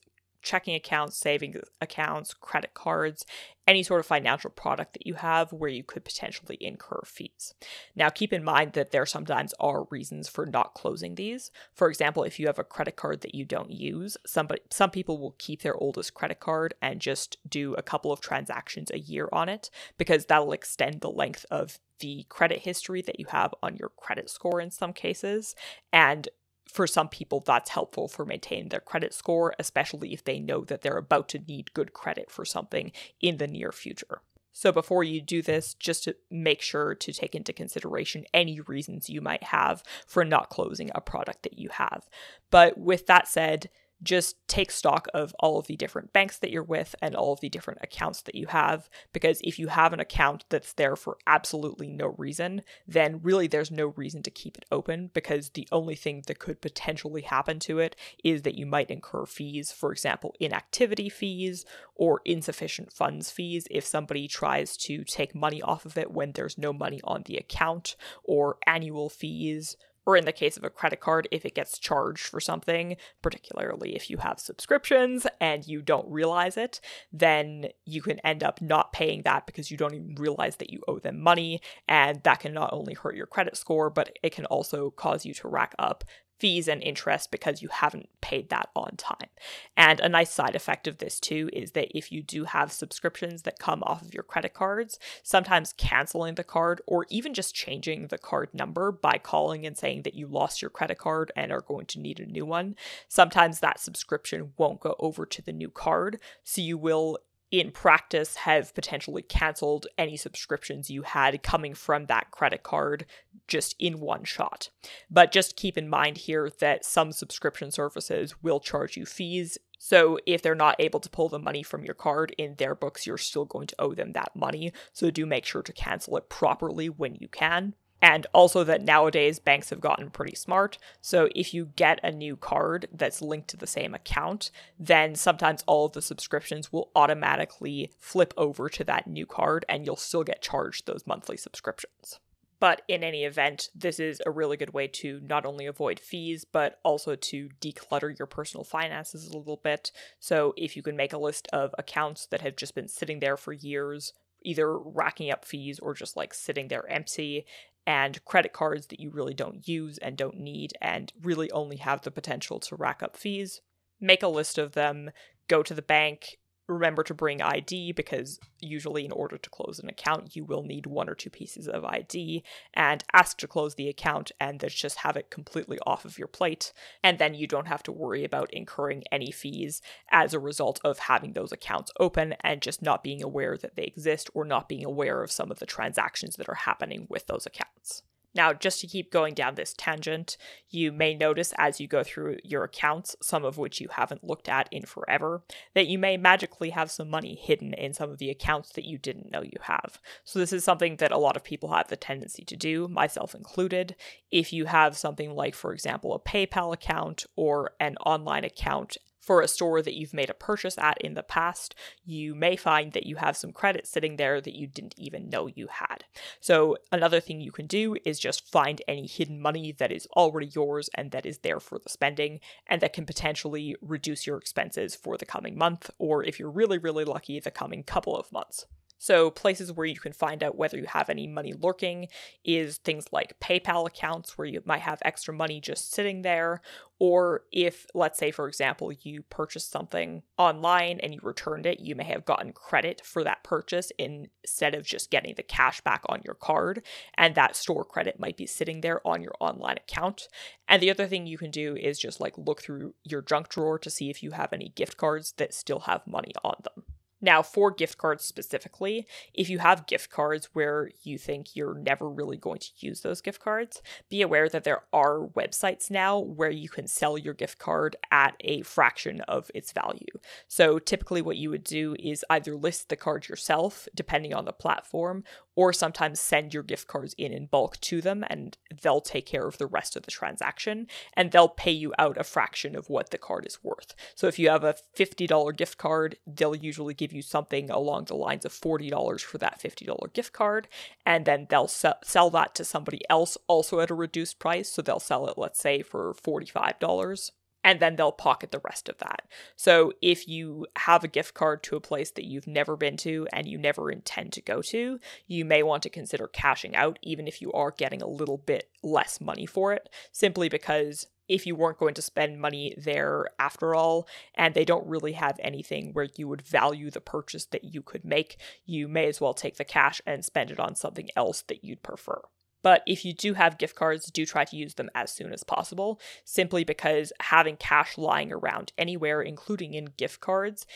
checking 0.46 0.76
accounts, 0.76 1.18
savings 1.18 1.56
accounts, 1.80 2.32
credit 2.32 2.72
cards, 2.72 3.26
any 3.66 3.82
sort 3.82 3.98
of 3.98 4.06
financial 4.06 4.48
product 4.48 4.92
that 4.92 5.04
you 5.04 5.14
have 5.14 5.52
where 5.52 5.68
you 5.68 5.82
could 5.82 6.04
potentially 6.04 6.56
incur 6.60 7.00
fees. 7.04 7.52
Now, 7.96 8.10
keep 8.10 8.32
in 8.32 8.44
mind 8.44 8.74
that 8.74 8.92
there 8.92 9.04
sometimes 9.04 9.52
are 9.58 9.88
reasons 9.90 10.28
for 10.28 10.46
not 10.46 10.72
closing 10.72 11.16
these. 11.16 11.50
For 11.74 11.88
example, 11.88 12.22
if 12.22 12.38
you 12.38 12.46
have 12.46 12.60
a 12.60 12.64
credit 12.64 12.94
card 12.94 13.22
that 13.22 13.34
you 13.34 13.44
don't 13.44 13.72
use, 13.72 14.16
somebody, 14.24 14.60
some 14.70 14.90
people 14.90 15.18
will 15.18 15.34
keep 15.36 15.62
their 15.62 15.76
oldest 15.76 16.14
credit 16.14 16.38
card 16.38 16.74
and 16.80 17.00
just 17.00 17.38
do 17.48 17.74
a 17.74 17.82
couple 17.82 18.12
of 18.12 18.20
transactions 18.20 18.92
a 18.92 19.00
year 19.00 19.28
on 19.32 19.48
it 19.48 19.68
because 19.98 20.26
that'll 20.26 20.52
extend 20.52 21.00
the 21.00 21.10
length 21.10 21.44
of 21.50 21.80
the 21.98 22.24
credit 22.28 22.60
history 22.60 23.02
that 23.02 23.18
you 23.18 23.26
have 23.30 23.52
on 23.64 23.74
your 23.74 23.90
credit 23.96 24.30
score 24.30 24.60
in 24.60 24.70
some 24.70 24.92
cases. 24.92 25.56
And 25.92 26.28
for 26.68 26.86
some 26.86 27.08
people, 27.08 27.40
that's 27.40 27.70
helpful 27.70 28.08
for 28.08 28.24
maintaining 28.24 28.68
their 28.68 28.80
credit 28.80 29.14
score, 29.14 29.54
especially 29.58 30.12
if 30.12 30.24
they 30.24 30.38
know 30.38 30.64
that 30.64 30.82
they're 30.82 30.96
about 30.96 31.28
to 31.30 31.38
need 31.38 31.74
good 31.74 31.92
credit 31.92 32.30
for 32.30 32.44
something 32.44 32.92
in 33.20 33.36
the 33.36 33.46
near 33.46 33.72
future. 33.72 34.20
So, 34.52 34.72
before 34.72 35.04
you 35.04 35.20
do 35.20 35.42
this, 35.42 35.74
just 35.74 36.04
to 36.04 36.16
make 36.30 36.62
sure 36.62 36.94
to 36.94 37.12
take 37.12 37.34
into 37.34 37.52
consideration 37.52 38.24
any 38.32 38.60
reasons 38.60 39.10
you 39.10 39.20
might 39.20 39.42
have 39.42 39.82
for 40.06 40.24
not 40.24 40.48
closing 40.48 40.90
a 40.94 41.00
product 41.02 41.42
that 41.42 41.58
you 41.58 41.68
have. 41.68 42.08
But 42.50 42.78
with 42.78 43.06
that 43.06 43.28
said, 43.28 43.68
just 44.02 44.36
take 44.48 44.70
stock 44.70 45.08
of 45.14 45.34
all 45.40 45.58
of 45.58 45.66
the 45.66 45.76
different 45.76 46.12
banks 46.12 46.38
that 46.38 46.50
you're 46.50 46.62
with 46.62 46.94
and 47.00 47.14
all 47.14 47.32
of 47.32 47.40
the 47.40 47.48
different 47.48 47.80
accounts 47.82 48.22
that 48.22 48.34
you 48.34 48.46
have. 48.46 48.88
Because 49.12 49.40
if 49.42 49.58
you 49.58 49.68
have 49.68 49.92
an 49.92 50.00
account 50.00 50.44
that's 50.48 50.72
there 50.74 50.96
for 50.96 51.18
absolutely 51.26 51.88
no 51.88 52.14
reason, 52.18 52.62
then 52.86 53.20
really 53.22 53.46
there's 53.46 53.70
no 53.70 53.88
reason 53.96 54.22
to 54.22 54.30
keep 54.30 54.58
it 54.58 54.66
open 54.70 55.10
because 55.14 55.50
the 55.50 55.68
only 55.72 55.94
thing 55.94 56.22
that 56.26 56.38
could 56.38 56.60
potentially 56.60 57.22
happen 57.22 57.58
to 57.60 57.78
it 57.78 57.96
is 58.22 58.42
that 58.42 58.56
you 58.56 58.66
might 58.66 58.90
incur 58.90 59.26
fees, 59.26 59.72
for 59.72 59.92
example, 59.92 60.34
inactivity 60.40 61.08
fees 61.08 61.64
or 61.94 62.20
insufficient 62.24 62.92
funds 62.92 63.30
fees 63.30 63.66
if 63.70 63.84
somebody 63.84 64.28
tries 64.28 64.76
to 64.76 65.04
take 65.04 65.34
money 65.34 65.62
off 65.62 65.84
of 65.86 65.96
it 65.96 66.10
when 66.10 66.32
there's 66.32 66.58
no 66.58 66.72
money 66.72 67.00
on 67.04 67.22
the 67.26 67.36
account, 67.36 67.96
or 68.24 68.58
annual 68.66 69.08
fees 69.08 69.76
or 70.06 70.16
in 70.16 70.24
the 70.24 70.32
case 70.32 70.56
of 70.56 70.64
a 70.64 70.70
credit 70.70 71.00
card, 71.00 71.28
if 71.32 71.44
it 71.44 71.54
gets 71.54 71.78
charged 71.78 72.26
for 72.26 72.40
something, 72.40 72.96
particularly 73.20 73.96
if 73.96 74.08
you 74.08 74.18
have 74.18 74.38
subscriptions 74.38 75.26
and 75.40 75.66
you 75.66 75.82
don't 75.82 76.08
realize 76.08 76.56
it, 76.56 76.80
then 77.12 77.66
you 77.84 78.00
can 78.00 78.20
end 78.20 78.44
up 78.44 78.62
not 78.62 78.92
paying 78.92 79.22
that 79.22 79.46
because 79.46 79.70
you 79.70 79.76
don't 79.76 79.94
even 79.94 80.14
realize 80.14 80.56
that 80.56 80.70
you 80.70 80.80
owe 80.86 81.00
them 81.00 81.20
money. 81.20 81.60
And 81.88 82.22
that 82.22 82.40
can 82.40 82.54
not 82.54 82.72
only 82.72 82.94
hurt 82.94 83.16
your 83.16 83.26
credit 83.26 83.56
score, 83.56 83.90
but 83.90 84.16
it 84.22 84.32
can 84.32 84.46
also 84.46 84.90
cause 84.90 85.26
you 85.26 85.34
to 85.34 85.48
rack 85.48 85.74
up 85.78 86.04
fees 86.38 86.68
and 86.68 86.82
interest 86.82 87.30
because 87.30 87.62
you 87.62 87.68
haven't 87.68 88.08
paid 88.20 88.48
that 88.50 88.68
on 88.74 88.96
time. 88.96 89.28
And 89.76 90.00
a 90.00 90.08
nice 90.08 90.32
side 90.32 90.54
effect 90.54 90.86
of 90.86 90.98
this 90.98 91.18
too 91.18 91.48
is 91.52 91.72
that 91.72 91.96
if 91.96 92.12
you 92.12 92.22
do 92.22 92.44
have 92.44 92.72
subscriptions 92.72 93.42
that 93.42 93.58
come 93.58 93.82
off 93.84 94.02
of 94.02 94.14
your 94.14 94.22
credit 94.22 94.54
cards, 94.54 94.98
sometimes 95.22 95.74
canceling 95.76 96.34
the 96.34 96.44
card 96.44 96.80
or 96.86 97.06
even 97.08 97.34
just 97.34 97.54
changing 97.54 98.08
the 98.08 98.18
card 98.18 98.50
number 98.52 98.92
by 98.92 99.18
calling 99.18 99.66
and 99.66 99.76
saying 99.76 100.02
that 100.02 100.14
you 100.14 100.26
lost 100.26 100.60
your 100.60 100.70
credit 100.70 100.98
card 100.98 101.32
and 101.36 101.52
are 101.52 101.62
going 101.62 101.86
to 101.86 102.00
need 102.00 102.20
a 102.20 102.26
new 102.26 102.44
one, 102.44 102.76
sometimes 103.08 103.60
that 103.60 103.80
subscription 103.80 104.52
won't 104.56 104.80
go 104.80 104.94
over 104.98 105.24
to 105.24 105.42
the 105.42 105.52
new 105.52 105.70
card. 105.70 106.18
So 106.44 106.60
you 106.60 106.76
will 106.78 107.18
in 107.50 107.70
practice 107.70 108.36
have 108.36 108.74
potentially 108.74 109.22
canceled 109.22 109.86
any 109.96 110.16
subscriptions 110.16 110.90
you 110.90 111.02
had 111.02 111.42
coming 111.42 111.74
from 111.74 112.06
that 112.06 112.30
credit 112.30 112.62
card 112.62 113.06
just 113.46 113.76
in 113.78 114.00
one 114.00 114.24
shot. 114.24 114.70
But 115.10 115.32
just 115.32 115.56
keep 115.56 115.78
in 115.78 115.88
mind 115.88 116.18
here 116.18 116.50
that 116.58 116.84
some 116.84 117.12
subscription 117.12 117.70
services 117.70 118.34
will 118.42 118.60
charge 118.60 118.96
you 118.96 119.06
fees. 119.06 119.58
So 119.78 120.18
if 120.26 120.42
they're 120.42 120.54
not 120.54 120.76
able 120.80 121.00
to 121.00 121.10
pull 121.10 121.28
the 121.28 121.38
money 121.38 121.62
from 121.62 121.84
your 121.84 121.94
card 121.94 122.34
in 122.36 122.54
their 122.56 122.74
books, 122.74 123.06
you're 123.06 123.18
still 123.18 123.44
going 123.44 123.68
to 123.68 123.76
owe 123.78 123.94
them 123.94 124.12
that 124.12 124.34
money. 124.34 124.72
So 124.92 125.10
do 125.10 125.26
make 125.26 125.44
sure 125.44 125.62
to 125.62 125.72
cancel 125.72 126.16
it 126.16 126.28
properly 126.28 126.88
when 126.88 127.14
you 127.16 127.28
can. 127.28 127.74
And 128.06 128.24
also 128.32 128.62
that 128.62 128.82
nowadays 128.82 129.40
banks 129.40 129.70
have 129.70 129.80
gotten 129.80 130.10
pretty 130.10 130.36
smart. 130.36 130.78
So 131.00 131.28
if 131.34 131.52
you 131.52 131.72
get 131.74 131.98
a 132.04 132.12
new 132.12 132.36
card 132.36 132.86
that's 132.92 133.20
linked 133.20 133.48
to 133.48 133.56
the 133.56 133.66
same 133.66 133.94
account, 133.94 134.52
then 134.78 135.16
sometimes 135.16 135.64
all 135.66 135.86
of 135.86 135.92
the 135.92 136.00
subscriptions 136.00 136.72
will 136.72 136.88
automatically 136.94 137.90
flip 137.98 138.32
over 138.36 138.68
to 138.68 138.84
that 138.84 139.08
new 139.08 139.26
card 139.26 139.64
and 139.68 139.84
you'll 139.84 139.96
still 139.96 140.22
get 140.22 140.40
charged 140.40 140.86
those 140.86 141.04
monthly 141.04 141.36
subscriptions. 141.36 142.20
But 142.60 142.82
in 142.86 143.02
any 143.02 143.24
event, 143.24 143.70
this 143.74 143.98
is 143.98 144.22
a 144.24 144.30
really 144.30 144.56
good 144.56 144.72
way 144.72 144.86
to 144.86 145.20
not 145.24 145.44
only 145.44 145.66
avoid 145.66 145.98
fees, 145.98 146.44
but 146.44 146.78
also 146.84 147.16
to 147.16 147.48
declutter 147.60 148.16
your 148.16 148.26
personal 148.26 148.62
finances 148.62 149.26
a 149.26 149.36
little 149.36 149.60
bit. 149.64 149.90
So 150.20 150.54
if 150.56 150.76
you 150.76 150.82
can 150.82 150.94
make 150.94 151.12
a 151.12 151.18
list 151.18 151.48
of 151.52 151.74
accounts 151.76 152.26
that 152.26 152.42
have 152.42 152.54
just 152.54 152.76
been 152.76 152.86
sitting 152.86 153.18
there 153.18 153.36
for 153.36 153.52
years, 153.52 154.12
either 154.42 154.78
racking 154.78 155.32
up 155.32 155.44
fees 155.44 155.80
or 155.80 155.92
just 155.92 156.16
like 156.16 156.32
sitting 156.32 156.68
there 156.68 156.88
empty, 156.88 157.44
and 157.86 158.24
credit 158.24 158.52
cards 158.52 158.88
that 158.88 159.00
you 159.00 159.10
really 159.10 159.34
don't 159.34 159.66
use 159.68 159.98
and 159.98 160.16
don't 160.16 160.38
need 160.38 160.72
and 160.80 161.12
really 161.22 161.50
only 161.52 161.76
have 161.76 162.02
the 162.02 162.10
potential 162.10 162.58
to 162.60 162.76
rack 162.76 163.02
up 163.02 163.16
fees. 163.16 163.60
Make 164.00 164.22
a 164.22 164.28
list 164.28 164.58
of 164.58 164.72
them, 164.72 165.10
go 165.48 165.62
to 165.62 165.74
the 165.74 165.82
bank, 165.82 166.38
remember 166.68 167.02
to 167.04 167.14
bring 167.14 167.40
ID 167.42 167.92
because 167.92 168.40
usually, 168.60 169.04
in 169.04 169.12
order 169.12 169.38
to 169.38 169.50
close 169.50 169.78
an 169.78 169.88
account, 169.88 170.34
you 170.34 170.44
will 170.44 170.62
need 170.62 170.86
one 170.86 171.08
or 171.08 171.14
two 171.14 171.30
pieces 171.30 171.68
of 171.68 171.84
ID 171.84 172.42
and 172.74 173.04
ask 173.12 173.38
to 173.38 173.46
close 173.46 173.74
the 173.74 173.88
account 173.88 174.32
and 174.40 174.64
just 174.68 174.98
have 174.98 175.16
it 175.16 175.30
completely 175.30 175.78
off 175.86 176.04
of 176.04 176.18
your 176.18 176.28
plate. 176.28 176.72
And 177.02 177.18
then 177.18 177.34
you 177.34 177.46
don't 177.46 177.68
have 177.68 177.82
to 177.84 177.92
worry 177.92 178.24
about 178.24 178.52
incurring 178.52 179.04
any 179.12 179.30
fees 179.30 179.80
as 180.10 180.34
a 180.34 180.40
result 180.40 180.80
of 180.84 180.98
having 181.00 181.32
those 181.32 181.52
accounts 181.52 181.92
open 182.00 182.34
and 182.40 182.62
just 182.62 182.82
not 182.82 183.02
being 183.02 183.22
aware 183.22 183.56
that 183.56 183.76
they 183.76 183.84
exist 183.84 184.30
or 184.34 184.44
not 184.44 184.68
being 184.68 184.84
aware 184.84 185.22
of 185.22 185.30
some 185.30 185.50
of 185.50 185.58
the 185.58 185.66
transactions 185.66 186.36
that 186.36 186.48
are 186.48 186.54
happening 186.54 187.06
with 187.08 187.26
those 187.26 187.46
accounts. 187.46 188.02
Now, 188.36 188.52
just 188.52 188.82
to 188.82 188.86
keep 188.86 189.10
going 189.10 189.32
down 189.32 189.54
this 189.54 189.74
tangent, 189.76 190.36
you 190.68 190.92
may 190.92 191.14
notice 191.14 191.54
as 191.56 191.80
you 191.80 191.88
go 191.88 192.04
through 192.04 192.36
your 192.44 192.64
accounts, 192.64 193.16
some 193.22 193.46
of 193.46 193.56
which 193.56 193.80
you 193.80 193.88
haven't 193.90 194.22
looked 194.22 194.46
at 194.46 194.68
in 194.70 194.84
forever, 194.84 195.42
that 195.74 195.86
you 195.86 195.98
may 195.98 196.18
magically 196.18 196.70
have 196.70 196.90
some 196.90 197.08
money 197.08 197.34
hidden 197.34 197.72
in 197.72 197.94
some 197.94 198.10
of 198.10 198.18
the 198.18 198.28
accounts 198.28 198.72
that 198.72 198.84
you 198.84 198.98
didn't 198.98 199.32
know 199.32 199.40
you 199.40 199.58
have. 199.62 199.98
So, 200.24 200.38
this 200.38 200.52
is 200.52 200.62
something 200.62 200.96
that 200.96 201.12
a 201.12 201.18
lot 201.18 201.34
of 201.36 201.44
people 201.44 201.72
have 201.72 201.88
the 201.88 201.96
tendency 201.96 202.44
to 202.44 202.56
do, 202.56 202.88
myself 202.88 203.34
included. 203.34 203.96
If 204.30 204.52
you 204.52 204.66
have 204.66 204.98
something 204.98 205.30
like, 205.30 205.54
for 205.54 205.72
example, 205.72 206.12
a 206.14 206.20
PayPal 206.20 206.74
account 206.74 207.24
or 207.36 207.72
an 207.80 207.96
online 208.04 208.44
account 208.44 208.98
for 209.26 209.40
a 209.40 209.48
store 209.48 209.82
that 209.82 209.94
you've 209.94 210.14
made 210.14 210.30
a 210.30 210.34
purchase 210.34 210.78
at 210.78 210.98
in 211.00 211.14
the 211.14 211.22
past, 211.24 211.74
you 212.04 212.32
may 212.32 212.54
find 212.54 212.92
that 212.92 213.06
you 213.06 213.16
have 213.16 213.36
some 213.36 213.50
credit 213.50 213.84
sitting 213.84 214.16
there 214.16 214.40
that 214.40 214.54
you 214.54 214.68
didn't 214.68 214.94
even 214.96 215.28
know 215.28 215.48
you 215.48 215.66
had. 215.66 216.04
So, 216.40 216.76
another 216.92 217.18
thing 217.18 217.40
you 217.40 217.50
can 217.50 217.66
do 217.66 217.96
is 218.04 218.20
just 218.20 218.48
find 218.48 218.80
any 218.86 219.08
hidden 219.08 219.40
money 219.40 219.72
that 219.72 219.90
is 219.90 220.06
already 220.16 220.46
yours 220.54 220.88
and 220.94 221.10
that 221.10 221.26
is 221.26 221.38
there 221.38 221.58
for 221.58 221.80
the 221.80 221.90
spending, 221.90 222.38
and 222.68 222.80
that 222.80 222.92
can 222.92 223.04
potentially 223.04 223.74
reduce 223.82 224.28
your 224.28 224.38
expenses 224.38 224.94
for 224.94 225.16
the 225.16 225.26
coming 225.26 225.58
month, 225.58 225.90
or 225.98 226.22
if 226.22 226.38
you're 226.38 226.48
really, 226.48 226.78
really 226.78 227.04
lucky, 227.04 227.40
the 227.40 227.50
coming 227.50 227.82
couple 227.82 228.16
of 228.16 228.30
months. 228.30 228.64
So, 228.98 229.30
places 229.30 229.72
where 229.72 229.86
you 229.86 229.98
can 229.98 230.12
find 230.12 230.42
out 230.42 230.56
whether 230.56 230.78
you 230.78 230.86
have 230.86 231.10
any 231.10 231.26
money 231.26 231.52
lurking 231.52 232.08
is 232.44 232.78
things 232.78 233.06
like 233.12 233.38
PayPal 233.40 233.86
accounts 233.86 234.38
where 234.38 234.46
you 234.46 234.62
might 234.64 234.80
have 234.80 235.02
extra 235.04 235.34
money 235.34 235.60
just 235.60 235.92
sitting 235.92 236.22
there. 236.22 236.62
Or 236.98 237.42
if, 237.52 237.86
let's 237.94 238.18
say, 238.18 238.30
for 238.30 238.48
example, 238.48 238.90
you 239.02 239.22
purchased 239.28 239.70
something 239.70 240.22
online 240.38 240.98
and 241.02 241.12
you 241.12 241.20
returned 241.22 241.66
it, 241.66 241.78
you 241.78 241.94
may 241.94 242.04
have 242.04 242.24
gotten 242.24 242.52
credit 242.52 243.02
for 243.04 243.22
that 243.22 243.44
purchase 243.44 243.92
instead 243.98 244.74
of 244.74 244.86
just 244.86 245.10
getting 245.10 245.34
the 245.34 245.42
cash 245.42 245.82
back 245.82 246.02
on 246.08 246.22
your 246.24 246.34
card. 246.34 246.82
And 247.18 247.34
that 247.34 247.54
store 247.54 247.84
credit 247.84 248.18
might 248.18 248.38
be 248.38 248.46
sitting 248.46 248.80
there 248.80 249.06
on 249.06 249.22
your 249.22 249.34
online 249.40 249.76
account. 249.76 250.28
And 250.68 250.82
the 250.82 250.90
other 250.90 251.06
thing 251.06 251.26
you 251.26 251.36
can 251.36 251.50
do 251.50 251.76
is 251.76 251.98
just 251.98 252.18
like 252.18 252.38
look 252.38 252.62
through 252.62 252.94
your 253.04 253.20
junk 253.20 253.50
drawer 253.50 253.78
to 253.78 253.90
see 253.90 254.08
if 254.08 254.22
you 254.22 254.30
have 254.30 254.54
any 254.54 254.70
gift 254.70 254.96
cards 254.96 255.34
that 255.36 255.52
still 255.52 255.80
have 255.80 256.06
money 256.06 256.32
on 256.42 256.56
them. 256.64 256.95
Now, 257.20 257.42
for 257.42 257.70
gift 257.70 257.98
cards 257.98 258.24
specifically, 258.24 259.06
if 259.32 259.48
you 259.48 259.58
have 259.58 259.86
gift 259.86 260.10
cards 260.10 260.50
where 260.52 260.90
you 261.02 261.18
think 261.18 261.56
you're 261.56 261.78
never 261.78 262.08
really 262.08 262.36
going 262.36 262.58
to 262.58 262.70
use 262.78 263.00
those 263.00 263.20
gift 263.20 263.40
cards, 263.40 263.82
be 264.10 264.22
aware 264.22 264.48
that 264.48 264.64
there 264.64 264.82
are 264.92 265.26
websites 265.34 265.90
now 265.90 266.18
where 266.18 266.50
you 266.50 266.68
can 266.68 266.86
sell 266.86 267.16
your 267.16 267.34
gift 267.34 267.58
card 267.58 267.96
at 268.10 268.34
a 268.40 268.62
fraction 268.62 269.20
of 269.22 269.50
its 269.54 269.72
value. 269.72 270.18
So, 270.46 270.78
typically, 270.78 271.22
what 271.22 271.36
you 271.36 271.50
would 271.50 271.64
do 271.64 271.96
is 271.98 272.24
either 272.28 272.54
list 272.54 272.88
the 272.88 272.96
card 272.96 273.28
yourself, 273.28 273.88
depending 273.94 274.34
on 274.34 274.44
the 274.44 274.52
platform, 274.52 275.24
or 275.56 275.72
sometimes 275.72 276.20
send 276.20 276.52
your 276.52 276.62
gift 276.62 276.86
cards 276.86 277.14
in 277.16 277.32
in 277.32 277.46
bulk 277.46 277.80
to 277.80 278.00
them 278.00 278.24
and 278.28 278.58
they'll 278.82 279.00
take 279.00 279.26
care 279.26 279.46
of 279.46 279.58
the 279.58 279.66
rest 279.66 279.96
of 279.96 280.02
the 280.02 280.10
transaction 280.10 280.86
and 281.14 281.32
they'll 281.32 281.48
pay 281.48 281.70
you 281.70 281.92
out 281.98 282.18
a 282.18 282.24
fraction 282.24 282.76
of 282.76 282.90
what 282.90 283.10
the 283.10 283.18
card 283.18 283.46
is 283.46 283.64
worth. 283.64 283.94
So 284.14 284.28
if 284.28 284.38
you 284.38 284.50
have 284.50 284.64
a 284.64 284.76
$50 284.96 285.56
gift 285.56 285.78
card, 285.78 286.16
they'll 286.26 286.54
usually 286.54 286.94
give 286.94 287.05
you 287.12 287.22
something 287.22 287.70
along 287.70 288.04
the 288.04 288.14
lines 288.14 288.44
of 288.44 288.52
$40 288.52 289.20
for 289.20 289.38
that 289.38 289.60
$50 289.60 290.12
gift 290.12 290.32
card 290.32 290.68
and 291.04 291.24
then 291.24 291.46
they'll 291.50 291.68
sell, 291.68 291.98
sell 292.02 292.30
that 292.30 292.54
to 292.54 292.64
somebody 292.64 293.00
else 293.10 293.36
also 293.46 293.80
at 293.80 293.90
a 293.90 293.94
reduced 293.94 294.38
price. 294.38 294.68
So 294.68 294.82
they'll 294.82 295.00
sell 295.00 295.26
it 295.28 295.38
let's 295.38 295.60
say 295.60 295.82
for 295.82 296.14
$45 296.14 297.30
and 297.66 297.80
then 297.80 297.96
they'll 297.96 298.12
pocket 298.12 298.52
the 298.52 298.60
rest 298.60 298.88
of 298.88 298.98
that. 298.98 299.22
So 299.56 299.92
if 300.00 300.28
you 300.28 300.68
have 300.76 301.02
a 301.02 301.08
gift 301.08 301.34
card 301.34 301.64
to 301.64 301.74
a 301.74 301.80
place 301.80 302.12
that 302.12 302.24
you've 302.24 302.46
never 302.46 302.76
been 302.76 302.96
to 302.98 303.26
and 303.32 303.48
you 303.48 303.58
never 303.58 303.90
intend 303.90 304.32
to 304.34 304.40
go 304.40 304.62
to, 304.62 305.00
you 305.26 305.44
may 305.44 305.64
want 305.64 305.82
to 305.82 305.90
consider 305.90 306.28
cashing 306.28 306.76
out, 306.76 307.00
even 307.02 307.26
if 307.26 307.42
you 307.42 307.52
are 307.52 307.72
getting 307.72 308.00
a 308.00 308.06
little 308.06 308.38
bit 308.38 308.70
less 308.84 309.20
money 309.20 309.46
for 309.46 309.72
it, 309.72 309.88
simply 310.12 310.48
because 310.48 311.08
if 311.28 311.46
you 311.46 311.54
weren't 311.54 311.78
going 311.78 311.94
to 311.94 312.02
spend 312.02 312.40
money 312.40 312.74
there 312.76 313.26
after 313.38 313.74
all, 313.74 314.06
and 314.34 314.54
they 314.54 314.64
don't 314.64 314.86
really 314.86 315.12
have 315.12 315.38
anything 315.40 315.92
where 315.92 316.08
you 316.16 316.28
would 316.28 316.42
value 316.42 316.90
the 316.90 317.00
purchase 317.00 317.46
that 317.46 317.64
you 317.64 317.82
could 317.82 318.04
make, 318.04 318.36
you 318.64 318.88
may 318.88 319.06
as 319.06 319.20
well 319.20 319.34
take 319.34 319.56
the 319.56 319.64
cash 319.64 320.00
and 320.06 320.24
spend 320.24 320.50
it 320.50 320.60
on 320.60 320.74
something 320.74 321.08
else 321.16 321.42
that 321.42 321.64
you'd 321.64 321.82
prefer. 321.82 322.20
But 322.62 322.82
if 322.86 323.04
you 323.04 323.12
do 323.12 323.34
have 323.34 323.58
gift 323.58 323.76
cards, 323.76 324.10
do 324.10 324.26
try 324.26 324.44
to 324.44 324.56
use 324.56 324.74
them 324.74 324.90
as 324.94 325.12
soon 325.12 325.32
as 325.32 325.44
possible, 325.44 326.00
simply 326.24 326.64
because 326.64 327.12
having 327.20 327.56
cash 327.56 327.96
lying 327.96 328.32
around 328.32 328.72
anywhere, 328.76 329.22
including 329.22 329.74
in 329.74 329.84
gift 329.96 330.20
cards, 330.20 330.66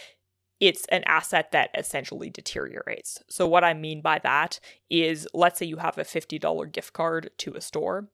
it's 0.60 0.84
an 0.92 1.02
asset 1.04 1.52
that 1.52 1.70
essentially 1.76 2.30
deteriorates. 2.30 3.22
So, 3.28 3.48
what 3.48 3.64
I 3.64 3.74
mean 3.74 4.02
by 4.02 4.20
that 4.20 4.60
is 4.90 5.26
let's 5.32 5.58
say 5.58 5.66
you 5.66 5.78
have 5.78 5.98
a 5.98 6.02
$50 6.02 6.70
gift 6.70 6.92
card 6.92 7.30
to 7.38 7.54
a 7.54 7.60
store, 7.60 8.08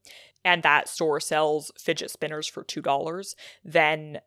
and 0.47 0.63
that 0.63 0.87
store 0.87 1.19
sells 1.19 1.73
fidget 1.77 2.09
spinners 2.09 2.47
for 2.47 2.63
$2, 2.63 3.35
then 3.65 4.21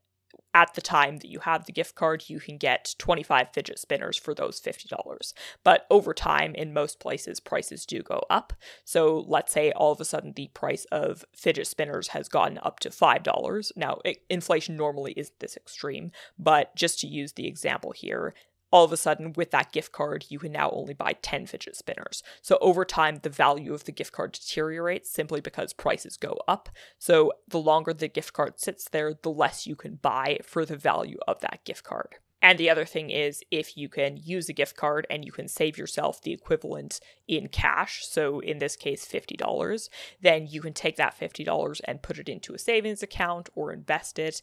at 0.53 0.75
the 0.75 0.83
time 0.83 1.17
that 1.19 1.31
you 1.31 1.39
have 1.39 1.65
the 1.65 1.73
gift 1.73 1.95
card, 1.95 2.25
you 2.29 2.41
can 2.41 2.59
get 2.59 2.95
25 2.99 3.55
fidget 3.55 3.79
spinners 3.79 4.19
for 4.19 4.35
those 4.35 4.61
$50. 4.61 5.33
But 5.65 5.87
over 5.89 6.13
time, 6.13 6.55
in 6.55 6.75
most 6.75 7.01
places, 7.01 7.41
prices 7.41 7.87
do 7.87 8.03
go 8.03 8.23
up. 8.29 8.53
So 8.85 9.25
let's 9.29 9.51
say 9.51 9.73
all 9.73 9.93
of 9.93 10.01
a 10.01 10.05
sudden 10.05 10.35
the 10.37 10.51
price 10.53 10.85
of 10.93 11.25
fidget 11.35 11.67
spinners 11.67 12.09
has 12.09 12.29
gone 12.29 12.59
up 12.63 12.81
to 12.81 12.91
$5. 12.91 13.73
Now, 13.75 14.01
it, 14.05 14.19
inflation 14.29 14.77
normally 14.77 15.15
isn't 15.17 15.41
this 15.41 15.57
extreme, 15.57 16.11
but 16.39 16.77
just 16.77 17.01
to 17.01 17.07
use 17.07 17.33
the 17.33 17.47
example 17.47 17.93
here, 17.93 18.35
all 18.71 18.85
of 18.85 18.93
a 18.93 18.97
sudden 18.97 19.33
with 19.35 19.51
that 19.51 19.73
gift 19.73 19.93
card 19.93 20.27
you 20.29 20.39
can 20.39 20.53
now 20.53 20.71
only 20.71 20.95
buy 20.95 21.15
10 21.23 21.47
fidget 21.47 21.77
spinners. 21.77 22.23
So 22.43 22.59
over 22.61 22.85
time 22.85 23.21
the 23.23 23.31
value 23.31 23.75
of 23.75 23.85
the 23.85 23.93
gift 23.93 24.13
card 24.13 24.33
deteriorates 24.33 25.11
simply 25.11 25.41
because 25.41 25.73
prices 25.73 26.17
go 26.17 26.39
up. 26.49 26.69
So 26.99 27.33
the 27.49 27.59
longer 27.59 27.93
the 27.93 28.09
gift 28.09 28.33
card 28.33 28.61
sits 28.61 28.89
there 28.89 29.15
the 29.15 29.31
less 29.31 29.67
you 29.67 29.77
can 29.77 29.97
buy 29.97 30.39
for 30.43 30.65
the 30.65 30.77
value 30.77 31.19
of 31.27 31.41
that 31.41 31.65
gift 31.65 31.85
card. 31.85 32.17
And 32.43 32.59
the 32.59 32.71
other 32.71 32.87
thing 32.87 33.11
is 33.11 33.43
if 33.51 33.77
you 33.77 33.89
can 33.89 34.17
use 34.17 34.49
a 34.49 34.55
gift 34.55 34.77
card 34.77 35.07
and 35.11 35.25
you 35.25 35.33
can 35.33 35.47
save 35.47 35.77
yourself 35.77 36.23
the 36.23 36.33
equivalent 36.33 37.01
in 37.29 37.49
cash, 37.49 38.07
so 38.07 38.41
in 38.41 38.59
this 38.59 38.77
case 38.77 39.07
$50, 39.07 39.89
then 40.23 40.47
you 40.47 40.63
can 40.63 40.73
take 40.73 40.97
that 40.97 41.19
$50 41.19 41.81
and 41.85 42.03
put 42.03 42.19
it 42.19 42.29
into 42.29 42.55
a 42.55 42.59
savings 42.59 43.03
account 43.03 43.51
or 43.55 43.73
invest 43.73 44.19
it 44.19 44.41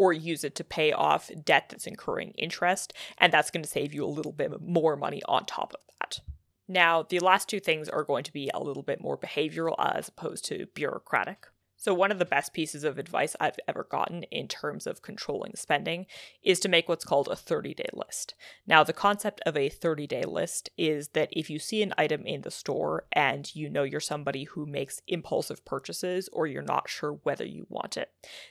or 0.00 0.14
use 0.14 0.44
it 0.44 0.54
to 0.54 0.64
pay 0.64 0.92
off 0.92 1.30
debt 1.44 1.66
that's 1.68 1.86
incurring 1.86 2.30
interest. 2.38 2.94
And 3.18 3.30
that's 3.30 3.50
going 3.50 3.62
to 3.62 3.68
save 3.68 3.92
you 3.92 4.02
a 4.02 4.06
little 4.06 4.32
bit 4.32 4.62
more 4.62 4.96
money 4.96 5.20
on 5.28 5.44
top 5.44 5.74
of 5.74 5.80
that. 6.00 6.20
Now, 6.66 7.02
the 7.02 7.20
last 7.20 7.50
two 7.50 7.60
things 7.60 7.86
are 7.86 8.02
going 8.02 8.24
to 8.24 8.32
be 8.32 8.50
a 8.54 8.62
little 8.62 8.82
bit 8.82 9.02
more 9.02 9.18
behavioral 9.18 9.74
as 9.78 10.08
opposed 10.08 10.46
to 10.46 10.68
bureaucratic. 10.74 11.48
So, 11.80 11.94
one 11.94 12.12
of 12.12 12.18
the 12.18 12.26
best 12.26 12.52
pieces 12.52 12.84
of 12.84 12.98
advice 12.98 13.34
I've 13.40 13.58
ever 13.66 13.84
gotten 13.84 14.24
in 14.24 14.48
terms 14.48 14.86
of 14.86 15.00
controlling 15.00 15.56
spending 15.56 16.04
is 16.42 16.60
to 16.60 16.68
make 16.68 16.90
what's 16.90 17.06
called 17.06 17.26
a 17.28 17.34
30 17.34 17.72
day 17.72 17.88
list. 17.94 18.34
Now, 18.66 18.84
the 18.84 18.92
concept 18.92 19.40
of 19.46 19.56
a 19.56 19.70
30 19.70 20.06
day 20.06 20.24
list 20.24 20.68
is 20.76 21.08
that 21.14 21.30
if 21.32 21.48
you 21.48 21.58
see 21.58 21.82
an 21.82 21.94
item 21.96 22.26
in 22.26 22.42
the 22.42 22.50
store 22.50 23.06
and 23.12 23.50
you 23.56 23.70
know 23.70 23.82
you're 23.82 23.98
somebody 23.98 24.44
who 24.44 24.66
makes 24.66 25.00
impulsive 25.08 25.64
purchases 25.64 26.28
or 26.34 26.46
you're 26.46 26.60
not 26.60 26.90
sure 26.90 27.18
whether 27.22 27.46
you 27.46 27.64
want 27.70 27.96
it, 27.96 28.10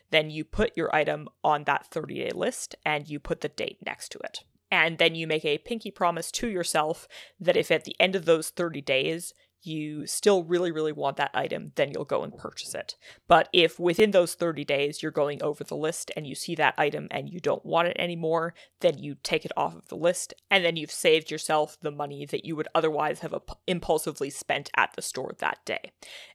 then 0.10 0.32
you 0.32 0.44
put 0.44 0.76
your 0.76 0.94
item 0.94 1.30
on 1.44 1.66
that 1.66 1.86
30 1.86 2.16
day 2.16 2.32
list 2.34 2.74
and 2.84 3.08
you 3.08 3.20
put 3.20 3.42
the 3.42 3.50
date 3.50 3.78
next 3.86 4.12
to 4.12 4.18
it. 4.24 4.44
And 4.72 4.98
then 4.98 5.14
you 5.14 5.28
make 5.28 5.46
a 5.46 5.60
pinky 5.60 5.92
promise 5.92 6.32
to 6.32 6.48
yourself 6.48 7.08
that 7.40 7.58
if 7.58 7.70
at 7.70 7.84
the 7.84 7.96
end 8.00 8.16
of 8.16 8.26
those 8.26 8.50
30 8.50 8.82
days 8.82 9.36
you 9.62 10.08
still 10.08 10.44
really, 10.44 10.72
really 10.72 10.92
want 10.92 11.18
that 11.18 11.32
item, 11.34 11.72
then 11.76 11.92
you'll 11.92 12.06
go 12.06 12.24
and 12.24 12.38
purchase 12.38 12.74
it. 12.74 12.96
But 13.28 13.50
if 13.54 13.80
within 13.80 14.12
those 14.12 14.34
30 14.36 14.64
days 14.66 15.02
you're 15.02 15.12
going 15.12 15.42
over 15.44 15.64
the 15.64 15.76
list 15.76 16.12
and 16.16 16.26
you 16.26 16.36
see 16.36 16.56
that 16.56 16.76
item 16.78 17.08
and 17.12 17.30
you 17.30 17.40
don't 17.40 17.66
want 17.66 17.88
it 17.88 17.98
anymore, 18.00 18.54
then 18.80 18.98
you 18.98 19.16
take 19.22 19.46
it 19.46 19.52
off 19.58 19.76
of 19.76 19.88
the 19.88 19.98
list 19.98 20.34
and 20.50 20.64
then 20.64 20.76
you've 20.76 20.92
saved 20.92 21.30
yourself 21.32 21.78
the 21.82 21.92
money 21.92 22.26
that 22.26 22.46
you 22.46 22.56
would 22.56 22.68
otherwise 22.74 23.20
have 23.20 23.36
impulsively 23.68 24.30
spent 24.30 24.70
at 24.76 24.94
the 24.96 25.02
store 25.02 25.34
that 25.40 25.60
day. 25.66 25.92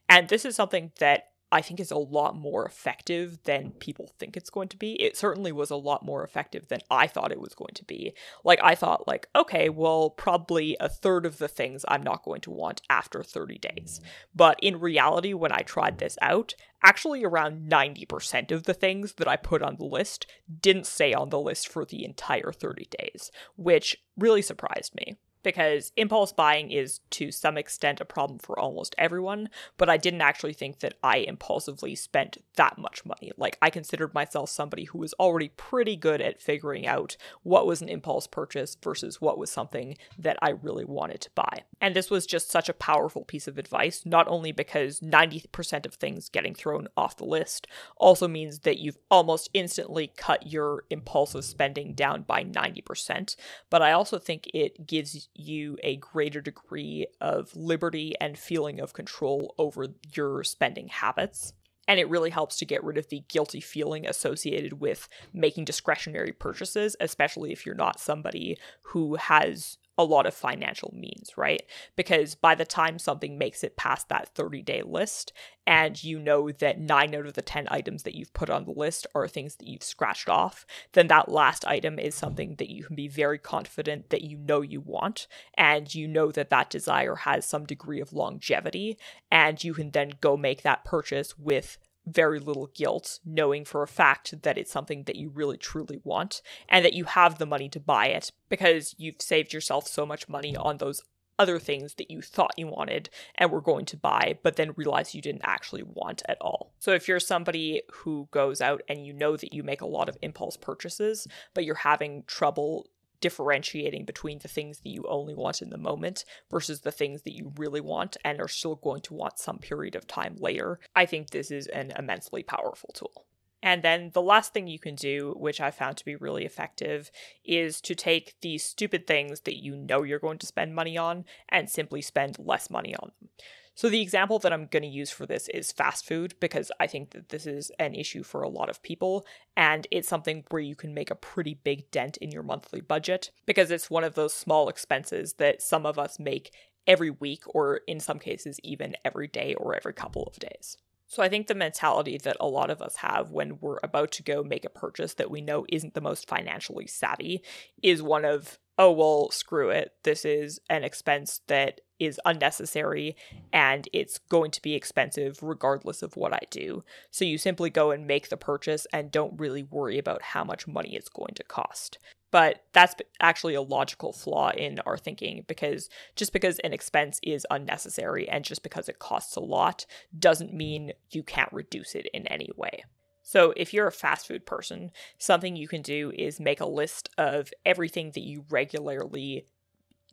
And 0.07 0.29
this 0.29 0.45
is 0.45 0.55
something 0.55 0.91
that 0.99 1.29
I 1.51 1.61
think 1.61 1.79
is 1.79 1.91
a 1.91 1.97
lot 1.97 2.35
more 2.35 2.65
effective 2.65 3.39
than 3.43 3.71
people 3.71 4.11
think 4.17 4.35
it's 4.35 4.49
going 4.49 4.67
to 4.69 4.77
be. 4.77 5.01
It 5.01 5.15
certainly 5.15 5.51
was 5.51 5.69
a 5.69 5.75
lot 5.75 6.03
more 6.03 6.23
effective 6.23 6.67
than 6.67 6.81
I 6.89 7.07
thought 7.07 7.31
it 7.31 7.39
was 7.39 7.53
going 7.53 7.73
to 7.75 7.85
be. 7.85 8.13
Like 8.43 8.59
I 8.63 8.75
thought 8.75 9.07
like 9.07 9.27
okay, 9.35 9.69
well 9.69 10.09
probably 10.09 10.75
a 10.79 10.89
third 10.89 11.25
of 11.25 11.37
the 11.37 11.47
things 11.47 11.85
I'm 11.87 12.03
not 12.03 12.23
going 12.23 12.41
to 12.41 12.51
want 12.51 12.81
after 12.89 13.23
30 13.23 13.59
days. 13.59 14.01
But 14.33 14.59
in 14.61 14.79
reality 14.79 15.33
when 15.33 15.51
I 15.51 15.61
tried 15.61 15.99
this 15.99 16.17
out, 16.21 16.55
actually 16.83 17.23
around 17.23 17.69
90% 17.69 18.51
of 18.51 18.63
the 18.63 18.73
things 18.73 19.13
that 19.13 19.27
I 19.27 19.35
put 19.35 19.61
on 19.61 19.77
the 19.77 19.85
list 19.85 20.27
didn't 20.61 20.87
stay 20.87 21.13
on 21.13 21.29
the 21.29 21.39
list 21.39 21.67
for 21.67 21.85
the 21.85 22.05
entire 22.05 22.51
30 22.51 22.87
days, 22.97 23.31
which 23.55 23.97
really 24.17 24.41
surprised 24.41 24.93
me 24.95 25.15
because 25.45 25.93
impulse 25.95 26.33
buying 26.33 26.71
is 26.71 26.99
to 27.11 27.31
some 27.31 27.57
extent 27.57 28.01
a 28.01 28.05
problem 28.05 28.39
for 28.39 28.59
almost 28.59 28.95
everyone, 28.97 29.47
but 29.77 29.89
I 29.89 29.95
didn't 29.95 30.21
actually 30.21 30.53
think 30.53 30.79
that 30.79 30.95
I 31.01 31.19
impulsively 31.19 31.95
spent 31.95 32.39
that 32.57 32.77
much 32.77 33.05
money. 33.05 33.31
Like, 33.37 33.57
I 33.61 33.69
considered 33.69 34.13
myself 34.13 34.49
somebody 34.49 34.85
who 34.85 34.97
was 34.97 35.13
already 35.13 35.49
pretty 35.55 35.95
good 35.95 36.19
at 36.19 36.41
figuring 36.41 36.87
out 36.87 37.15
what 37.43 37.67
was 37.67 37.81
an 37.81 37.87
impulse 37.87 38.27
purchase 38.27 38.75
versus 38.83 39.21
what 39.21 39.37
was 39.37 39.51
something 39.51 39.97
that 40.17 40.37
I 40.41 40.49
really 40.49 40.83
wanted 40.83 41.21
to 41.21 41.29
buy. 41.35 41.63
And 41.79 41.95
this 41.95 42.09
was 42.09 42.25
just 42.25 42.49
such 42.49 42.67
a 42.67 42.73
powerful 42.73 43.23
piece 43.23 43.47
of 43.47 43.59
advice, 43.59 44.03
not 44.03 44.27
only 44.27 44.51
because 44.51 44.99
90% 44.99 45.85
of 45.85 45.93
things 45.93 46.27
getting 46.27 46.55
thrown 46.55 46.87
off 46.97 47.17
the 47.17 47.25
list 47.25 47.67
also 47.97 48.27
means 48.27 48.59
that 48.59 48.79
you've 48.79 48.97
almost 49.11 49.49
instantly 49.53 50.11
cut 50.17 50.51
your 50.51 50.85
impulsive 50.89 51.45
spending 51.45 51.93
down 51.93 52.23
by 52.23 52.43
90%, 52.43 53.35
but 53.69 53.83
I 53.83 53.91
also 53.91 54.17
think 54.17 54.49
it 54.53 54.87
gives 54.87 55.29
you 55.35 55.77
a 55.83 55.97
greater 55.97 56.41
degree 56.41 57.07
of 57.21 57.55
liberty 57.55 58.15
and 58.19 58.37
feeling 58.37 58.79
of 58.79 58.93
control 58.93 59.53
over 59.57 59.87
your 60.13 60.43
spending 60.43 60.87
habits. 60.87 61.53
And 61.87 61.99
it 61.99 62.09
really 62.09 62.31
helps 62.31 62.57
to 62.57 62.65
get 62.65 62.83
rid 62.83 62.97
of 62.97 63.09
the 63.09 63.23
guilty 63.27 63.61
feeling 63.61 64.07
associated 64.07 64.79
with 64.79 65.07
making 65.33 65.65
discretionary 65.65 66.31
purchases, 66.31 66.95
especially 66.99 67.51
if 67.51 67.65
you're 67.65 67.75
not 67.75 67.99
somebody 67.99 68.57
who 68.85 69.15
has 69.15 69.77
a 69.97 70.03
lot 70.03 70.25
of 70.25 70.33
financial 70.33 70.93
means, 70.95 71.31
right? 71.37 71.63
Because 71.95 72.35
by 72.35 72.55
the 72.55 72.65
time 72.65 72.99
something 72.99 73.37
makes 73.37 73.63
it 73.63 73.77
past 73.77 74.09
that 74.09 74.29
30 74.29 74.61
day 74.61 74.81
list, 74.81 75.31
and 75.67 76.03
you 76.03 76.19
know 76.19 76.51
that 76.51 76.79
nine 76.79 77.15
out 77.15 77.25
of 77.25 77.33
the 77.33 77.41
10 77.41 77.67
items 77.71 78.03
that 78.03 78.13
you've 78.13 78.33
put 78.33 78.49
on 78.49 78.65
the 78.65 78.71
list 78.71 79.07
are 79.15 79.27
things 79.27 79.55
that 79.55 79.67
you've 79.67 79.83
scratched 79.83 80.29
off, 80.29 80.65
then 80.93 81.07
that 81.07 81.29
last 81.29 81.65
item 81.65 81.97
is 81.97 82.13
something 82.13 82.55
that 82.55 82.69
you 82.69 82.83
can 82.83 82.95
be 82.95 83.07
very 83.07 83.39
confident 83.39 84.09
that 84.09 84.21
you 84.21 84.37
know 84.37 84.61
you 84.61 84.81
want, 84.81 85.27
and 85.55 85.95
you 85.95 86.07
know 86.07 86.31
that 86.31 86.49
that 86.49 86.69
desire 86.69 87.15
has 87.15 87.45
some 87.45 87.65
degree 87.65 88.01
of 88.01 88.13
longevity, 88.13 88.97
and 89.31 89.63
you 89.63 89.73
can 89.73 89.91
then 89.91 90.11
go 90.21 90.35
make 90.35 90.61
that 90.61 90.83
purchase 90.85 91.37
with 91.37 91.77
very 92.05 92.39
little 92.39 92.67
guilt, 92.67 93.19
knowing 93.25 93.65
for 93.65 93.83
a 93.83 93.87
fact 93.87 94.41
that 94.43 94.57
it's 94.57 94.71
something 94.71 95.03
that 95.03 95.15
you 95.15 95.29
really 95.29 95.57
truly 95.57 95.99
want 96.03 96.41
and 96.69 96.85
that 96.85 96.93
you 96.93 97.05
have 97.05 97.37
the 97.37 97.45
money 97.45 97.69
to 97.69 97.79
buy 97.79 98.07
it 98.07 98.31
because 98.49 98.95
you've 98.97 99.21
saved 99.21 99.53
yourself 99.53 99.87
so 99.87 100.05
much 100.05 100.29
money 100.29 100.55
on 100.55 100.77
those 100.77 101.01
other 101.37 101.59
things 101.59 101.95
that 101.95 102.09
you 102.09 102.21
thought 102.21 102.53
you 102.57 102.67
wanted 102.67 103.09
and 103.35 103.51
were 103.51 103.61
going 103.61 103.85
to 103.85 103.97
buy, 103.97 104.37
but 104.43 104.55
then 104.55 104.73
realize 104.75 105.13
you 105.13 105.21
didn't 105.21 105.41
actually 105.43 105.83
want 105.83 106.21
at 106.27 106.37
all. 106.39 106.71
So, 106.79 106.91
if 106.91 107.07
you're 107.07 107.19
somebody 107.19 107.81
who 107.91 108.27
goes 108.31 108.61
out 108.61 108.81
and 108.87 109.05
you 109.05 109.13
know 109.13 109.35
that 109.37 109.53
you 109.53 109.63
make 109.63 109.81
a 109.81 109.87
lot 109.87 110.09
of 110.09 110.17
impulse 110.21 110.57
purchases, 110.57 111.27
but 111.53 111.65
you're 111.65 111.75
having 111.75 112.23
trouble 112.27 112.87
differentiating 113.25 114.05
between 114.05 114.37
the 114.37 114.47
things 114.47 114.81
that 114.81 114.91
you 114.91 115.03
only 115.09 115.33
want 115.33 115.59
in 115.59 115.71
the 115.71 115.79
moment 115.79 116.23
versus 116.51 116.81
the 116.81 116.91
things 116.91 117.23
that 117.23 117.33
you 117.33 117.51
really 117.57 117.81
want 117.81 118.15
and 118.23 118.39
are 118.39 118.47
still 118.47 118.75
going 118.75 119.01
to 119.01 119.15
want 119.15 119.39
some 119.39 119.57
period 119.57 119.95
of 119.95 120.05
time 120.05 120.35
later, 120.37 120.79
I 120.95 121.07
think 121.07 121.31
this 121.31 121.49
is 121.49 121.65
an 121.65 121.91
immensely 121.97 122.43
powerful 122.43 122.91
tool. 122.93 123.25
And 123.63 123.81
then 123.81 124.11
the 124.13 124.21
last 124.21 124.53
thing 124.53 124.67
you 124.67 124.77
can 124.77 124.93
do, 124.93 125.33
which 125.39 125.59
I 125.59 125.71
found 125.71 125.97
to 125.97 126.05
be 126.05 126.15
really 126.15 126.45
effective, 126.45 127.09
is 127.43 127.81
to 127.81 127.95
take 127.95 128.35
these 128.41 128.63
stupid 128.63 129.07
things 129.07 129.39
that 129.39 129.57
you 129.57 129.75
know 129.75 130.03
you're 130.03 130.19
going 130.19 130.37
to 130.37 130.45
spend 130.45 130.75
money 130.75 130.95
on 130.95 131.25
and 131.49 131.67
simply 131.67 132.03
spend 132.03 132.37
less 132.37 132.69
money 132.69 132.95
on 132.95 133.11
them. 133.19 133.29
So, 133.77 133.89
the 133.89 134.01
example 134.01 134.39
that 134.39 134.53
I'm 134.53 134.67
going 134.67 134.83
to 134.83 134.89
use 134.89 135.11
for 135.11 135.25
this 135.25 135.49
is 135.49 135.73
fast 135.73 136.05
food 136.05 136.35
because 136.39 136.71
I 136.79 136.87
think 136.87 137.11
that 137.11 137.27
this 137.27 137.45
is 137.45 137.71
an 137.77 137.93
issue 137.93 138.23
for 138.23 138.41
a 138.41 138.49
lot 138.49 138.69
of 138.69 138.81
people. 138.81 139.25
And 139.57 139.85
it's 139.91 140.07
something 140.07 140.45
where 140.49 140.61
you 140.61 140.75
can 140.75 140.93
make 140.93 141.11
a 141.11 141.15
pretty 141.15 141.55
big 141.55 141.91
dent 141.91 142.15
in 142.17 142.31
your 142.31 142.43
monthly 142.43 142.79
budget 142.79 143.31
because 143.45 143.71
it's 143.71 143.89
one 143.89 144.05
of 144.05 144.15
those 144.15 144.33
small 144.33 144.69
expenses 144.69 145.33
that 145.33 145.61
some 145.61 145.85
of 145.85 145.99
us 145.99 146.19
make 146.19 146.53
every 146.87 147.09
week, 147.09 147.43
or 147.47 147.81
in 147.87 147.99
some 147.99 148.19
cases, 148.19 148.59
even 148.63 148.95
every 149.03 149.27
day 149.27 149.55
or 149.55 149.75
every 149.75 149.93
couple 149.93 150.23
of 150.23 150.39
days. 150.39 150.77
So 151.07 151.21
I 151.21 151.29
think 151.29 151.47
the 151.47 151.55
mentality 151.55 152.17
that 152.23 152.37
a 152.39 152.47
lot 152.47 152.69
of 152.69 152.81
us 152.81 152.97
have 152.97 153.31
when 153.31 153.59
we're 153.59 153.79
about 153.83 154.11
to 154.13 154.23
go 154.23 154.43
make 154.43 154.65
a 154.65 154.69
purchase 154.69 155.15
that 155.15 155.29
we 155.29 155.41
know 155.41 155.65
isn't 155.69 155.93
the 155.93 156.01
most 156.01 156.27
financially 156.27 156.87
savvy 156.87 157.43
is 157.83 158.01
one 158.01 158.25
of, 158.25 158.57
oh, 158.77 158.91
well, 158.91 159.31
screw 159.31 159.69
it. 159.69 159.93
This 160.03 160.25
is 160.25 160.59
an 160.69 160.83
expense 160.83 161.41
that 161.47 161.81
is 161.99 162.19
unnecessary 162.25 163.15
and 163.53 163.87
it's 163.93 164.17
going 164.17 164.51
to 164.51 164.61
be 164.61 164.73
expensive 164.73 165.41
regardless 165.41 166.01
of 166.01 166.17
what 166.17 166.33
I 166.33 166.41
do. 166.49 166.83
So 167.09 167.23
you 167.23 167.37
simply 167.37 167.69
go 167.69 167.91
and 167.91 168.05
make 168.05 168.29
the 168.29 168.37
purchase 168.37 168.85
and 168.91 169.11
don't 169.11 169.39
really 169.39 169.63
worry 169.63 169.97
about 169.97 170.21
how 170.21 170.43
much 170.43 170.67
money 170.67 170.95
it's 170.95 171.09
going 171.09 171.35
to 171.35 171.43
cost. 171.43 171.97
But 172.31 172.65
that's 172.73 172.95
actually 173.21 173.53
a 173.53 173.61
logical 173.61 174.11
flaw 174.11 174.49
in 174.49 174.79
our 174.85 174.97
thinking 174.97 175.45
because 175.47 175.89
just 176.17 176.33
because 176.33 176.59
an 176.59 176.73
expense 176.73 177.17
is 177.23 177.47
unnecessary 177.49 178.27
and 178.27 178.43
just 178.43 178.61
because 178.61 178.89
it 178.89 178.99
costs 178.99 179.37
a 179.37 179.41
lot 179.41 179.85
doesn't 180.17 180.53
mean 180.53 180.91
you 181.11 181.23
can't 181.23 181.53
reduce 181.53 181.95
it 181.95 182.07
in 182.13 182.27
any 182.27 182.49
way. 182.57 182.83
So, 183.27 183.53
if 183.57 183.73
you're 183.73 183.87
a 183.87 183.91
fast 183.91 184.27
food 184.27 184.45
person, 184.45 184.91
something 185.17 185.55
you 185.55 185.67
can 185.67 185.81
do 185.81 186.11
is 186.15 186.39
make 186.39 186.61
a 186.61 186.67
list 186.67 187.09
of 187.17 187.51
everything 187.65 188.11
that 188.11 188.21
you 188.21 188.45
regularly 188.51 189.47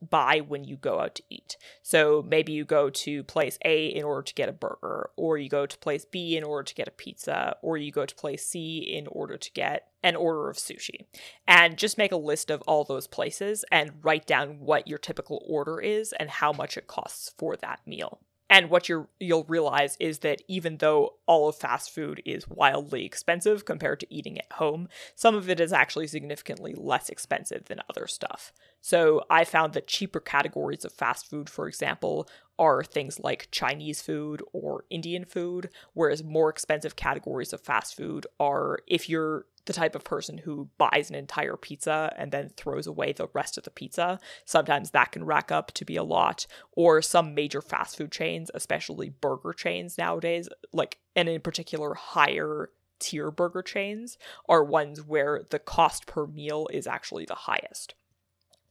buy 0.01 0.41
when 0.41 0.65
you 0.65 0.77
go 0.77 0.99
out 0.99 1.15
to 1.17 1.23
eat. 1.29 1.57
So 1.83 2.25
maybe 2.27 2.53
you 2.53 2.65
go 2.65 2.91
to 2.91 3.23
place 3.23 3.59
A 3.65 3.87
in 3.87 4.03
order 4.03 4.23
to 4.23 4.35
get 4.35 4.49
a 4.49 4.53
burger, 4.53 5.11
or 5.15 5.39
you 5.39 5.49
go 5.49 5.67
to 5.67 5.79
place 5.79 6.05
B 6.05 6.37
in 6.37 6.43
order 6.43 6.65
to 6.65 6.75
get 6.75 6.89
a 6.89 6.93
pizza, 6.93 7.57
or 7.63 7.77
you 7.77 7.93
go 7.93 8.07
to 8.07 8.15
place 8.15 8.45
C 8.47 8.79
in 8.79 9.07
order 9.07 9.37
to 9.37 9.53
get 9.53 9.89
an 10.03 10.17
order 10.17 10.49
of 10.49 10.57
sushi. 10.57 11.07
And 11.47 11.79
just 11.79 11.99
make 11.99 12.13
a 12.13 12.17
list 12.17 12.51
of 12.51 12.63
all 12.63 12.85
those 12.85 13.07
places 13.07 13.65
and 13.71 13.93
write 14.03 14.27
down 14.27 14.61
what 14.61 14.89
your 14.89 14.99
typical 14.99 15.45
order 15.47 15.81
is 15.81 16.13
and 16.15 16.31
how 16.31 16.53
much 16.53 16.77
it 16.77 16.87
costs 16.87 17.33
for 17.39 17.57
that 17.57 17.81
meal. 17.87 18.21
And 18.53 18.69
what 18.69 18.87
you 18.87 19.09
you'll 19.19 19.45
realize 19.45 19.97
is 19.99 20.19
that 20.19 20.43
even 20.47 20.77
though 20.77 21.15
all 21.25 21.49
of 21.49 21.57
fast 21.57 21.91
food 21.91 22.21
is 22.27 22.47
wildly 22.47 23.07
expensive 23.07 23.65
compared 23.65 23.99
to 24.01 24.15
eating 24.15 24.37
at 24.37 24.53
home, 24.53 24.89
some 25.15 25.35
of 25.35 25.49
it 25.49 25.59
is 25.59 25.73
actually 25.73 26.07
significantly 26.07 26.75
less 26.77 27.09
expensive 27.09 27.65
than 27.65 27.81
other 27.89 28.07
stuff. 28.07 28.53
So 28.83 29.25
I 29.31 29.45
found 29.45 29.73
that 29.73 29.87
cheaper 29.87 30.21
categories 30.21 30.85
of 30.85 30.93
fast 30.93 31.31
food, 31.31 31.49
for 31.49 31.67
example, 31.67 32.29
are 32.59 32.85
things 32.85 33.19
like 33.19 33.49
Chinese 33.51 34.03
food 34.03 34.43
or 34.53 34.85
Indian 34.91 35.25
food, 35.25 35.71
whereas 35.95 36.23
more 36.23 36.51
expensive 36.51 36.95
categories 36.95 37.55
of 37.55 37.63
fast 37.63 37.97
food 37.97 38.27
are 38.39 38.81
if 38.87 39.09
you're 39.09 39.47
the 39.67 39.73
type 39.73 39.95
of 39.95 40.05
person 40.05 40.39
who 40.39 40.69
buys 40.79 41.09
an 41.09 41.15
entire 41.15 41.57
pizza 41.57 42.13
and 42.17 42.33
then 42.33 42.51
throws 42.57 42.87
away 42.87 43.13
the 43.13 43.29
rest 43.33 43.57
of 43.57 43.65
the 43.65 43.71
pizza. 43.71 44.19
Sometimes 44.45 44.91
that 44.91 45.13
can 45.13 45.25
rack 45.25 45.53
up 45.53 45.73
to 45.73 45.85
be 45.85 45.97
a 45.97 46.03
lot. 46.03 46.47
Or 46.73 47.01
some 47.03 47.35
major 47.35 47.63
fast 47.63 47.97
food 47.97 48.13
chains, 48.13 48.51
especially 48.55 49.11
burger 49.11 49.53
chains 49.53 49.99
nowadays, 49.99 50.49
like, 50.73 50.99
and 51.15 51.29
in 51.29 51.41
particular, 51.41 51.95
higher 51.95 52.71
tier 52.99 53.31
burger 53.31 53.63
chains, 53.63 54.19
are 54.49 54.65
ones 54.65 55.03
where 55.03 55.43
the 55.51 55.59
cost 55.59 56.07
per 56.07 56.27
meal 56.27 56.69
is 56.73 56.87
actually 56.87 57.25
the 57.25 57.35
highest. 57.35 57.95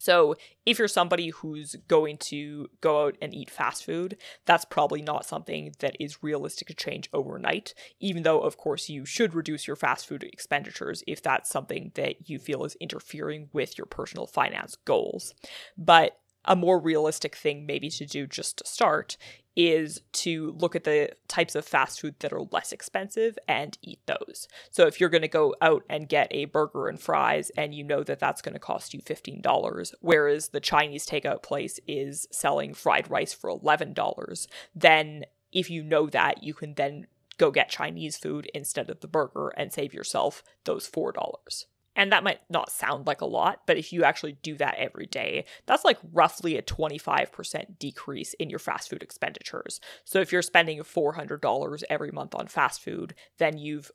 So, 0.01 0.33
if 0.65 0.79
you're 0.79 0.87
somebody 0.87 1.29
who's 1.29 1.75
going 1.87 2.17
to 2.17 2.69
go 2.81 3.05
out 3.05 3.17
and 3.21 3.35
eat 3.35 3.51
fast 3.51 3.85
food, 3.85 4.17
that's 4.47 4.65
probably 4.65 5.03
not 5.03 5.27
something 5.27 5.75
that 5.77 5.95
is 5.99 6.23
realistic 6.23 6.69
to 6.69 6.73
change 6.73 7.07
overnight, 7.13 7.75
even 7.99 8.23
though, 8.23 8.39
of 8.39 8.57
course, 8.57 8.89
you 8.89 9.05
should 9.05 9.35
reduce 9.35 9.67
your 9.67 9.75
fast 9.75 10.07
food 10.07 10.23
expenditures 10.23 11.03
if 11.05 11.21
that's 11.21 11.51
something 11.51 11.91
that 11.93 12.27
you 12.27 12.39
feel 12.39 12.65
is 12.65 12.75
interfering 12.81 13.49
with 13.53 13.77
your 13.77 13.85
personal 13.85 14.25
finance 14.25 14.75
goals. 14.85 15.35
But 15.77 16.17
a 16.45 16.55
more 16.55 16.79
realistic 16.79 17.35
thing, 17.35 17.65
maybe 17.65 17.89
to 17.89 18.05
do 18.05 18.27
just 18.27 18.57
to 18.57 18.67
start, 18.67 19.17
is 19.55 20.01
to 20.13 20.55
look 20.57 20.75
at 20.75 20.85
the 20.85 21.09
types 21.27 21.55
of 21.55 21.65
fast 21.65 21.99
food 21.99 22.15
that 22.19 22.31
are 22.31 22.47
less 22.51 22.71
expensive 22.71 23.37
and 23.47 23.77
eat 23.81 23.99
those. 24.05 24.47
So 24.71 24.87
if 24.87 24.99
you're 24.99 25.09
going 25.09 25.21
to 25.21 25.27
go 25.27 25.55
out 25.61 25.83
and 25.89 26.07
get 26.07 26.27
a 26.31 26.45
burger 26.45 26.87
and 26.87 26.99
fries 26.99 27.51
and 27.57 27.75
you 27.75 27.83
know 27.83 28.03
that 28.03 28.19
that's 28.19 28.41
going 28.41 28.53
to 28.53 28.59
cost 28.59 28.93
you 28.93 29.01
$15, 29.01 29.93
whereas 29.99 30.49
the 30.49 30.59
Chinese 30.61 31.05
takeout 31.05 31.43
place 31.43 31.79
is 31.87 32.27
selling 32.31 32.73
fried 32.73 33.09
rice 33.09 33.33
for 33.33 33.51
$11, 33.51 34.47
then 34.73 35.25
if 35.51 35.69
you 35.69 35.83
know 35.83 36.07
that, 36.07 36.43
you 36.43 36.53
can 36.53 36.75
then 36.75 37.07
go 37.37 37.51
get 37.51 37.69
Chinese 37.69 38.17
food 38.17 38.49
instead 38.53 38.89
of 38.89 39.01
the 39.01 39.07
burger 39.07 39.49
and 39.57 39.73
save 39.73 39.93
yourself 39.93 40.43
those 40.63 40.89
$4. 40.89 41.13
And 41.95 42.11
that 42.11 42.23
might 42.23 42.39
not 42.49 42.71
sound 42.71 43.05
like 43.05 43.21
a 43.21 43.25
lot, 43.25 43.61
but 43.67 43.77
if 43.77 43.91
you 43.91 44.03
actually 44.03 44.37
do 44.41 44.55
that 44.55 44.75
every 44.77 45.07
day, 45.07 45.45
that's 45.65 45.83
like 45.83 45.97
roughly 46.13 46.57
a 46.57 46.61
25% 46.61 47.79
decrease 47.79 48.33
in 48.35 48.49
your 48.49 48.59
fast 48.59 48.89
food 48.89 49.03
expenditures. 49.03 49.81
So 50.05 50.19
if 50.19 50.31
you're 50.31 50.41
spending 50.41 50.79
$400 50.79 51.83
every 51.89 52.11
month 52.11 52.33
on 52.33 52.47
fast 52.47 52.81
food, 52.81 53.13
then 53.39 53.57
you've 53.57 53.91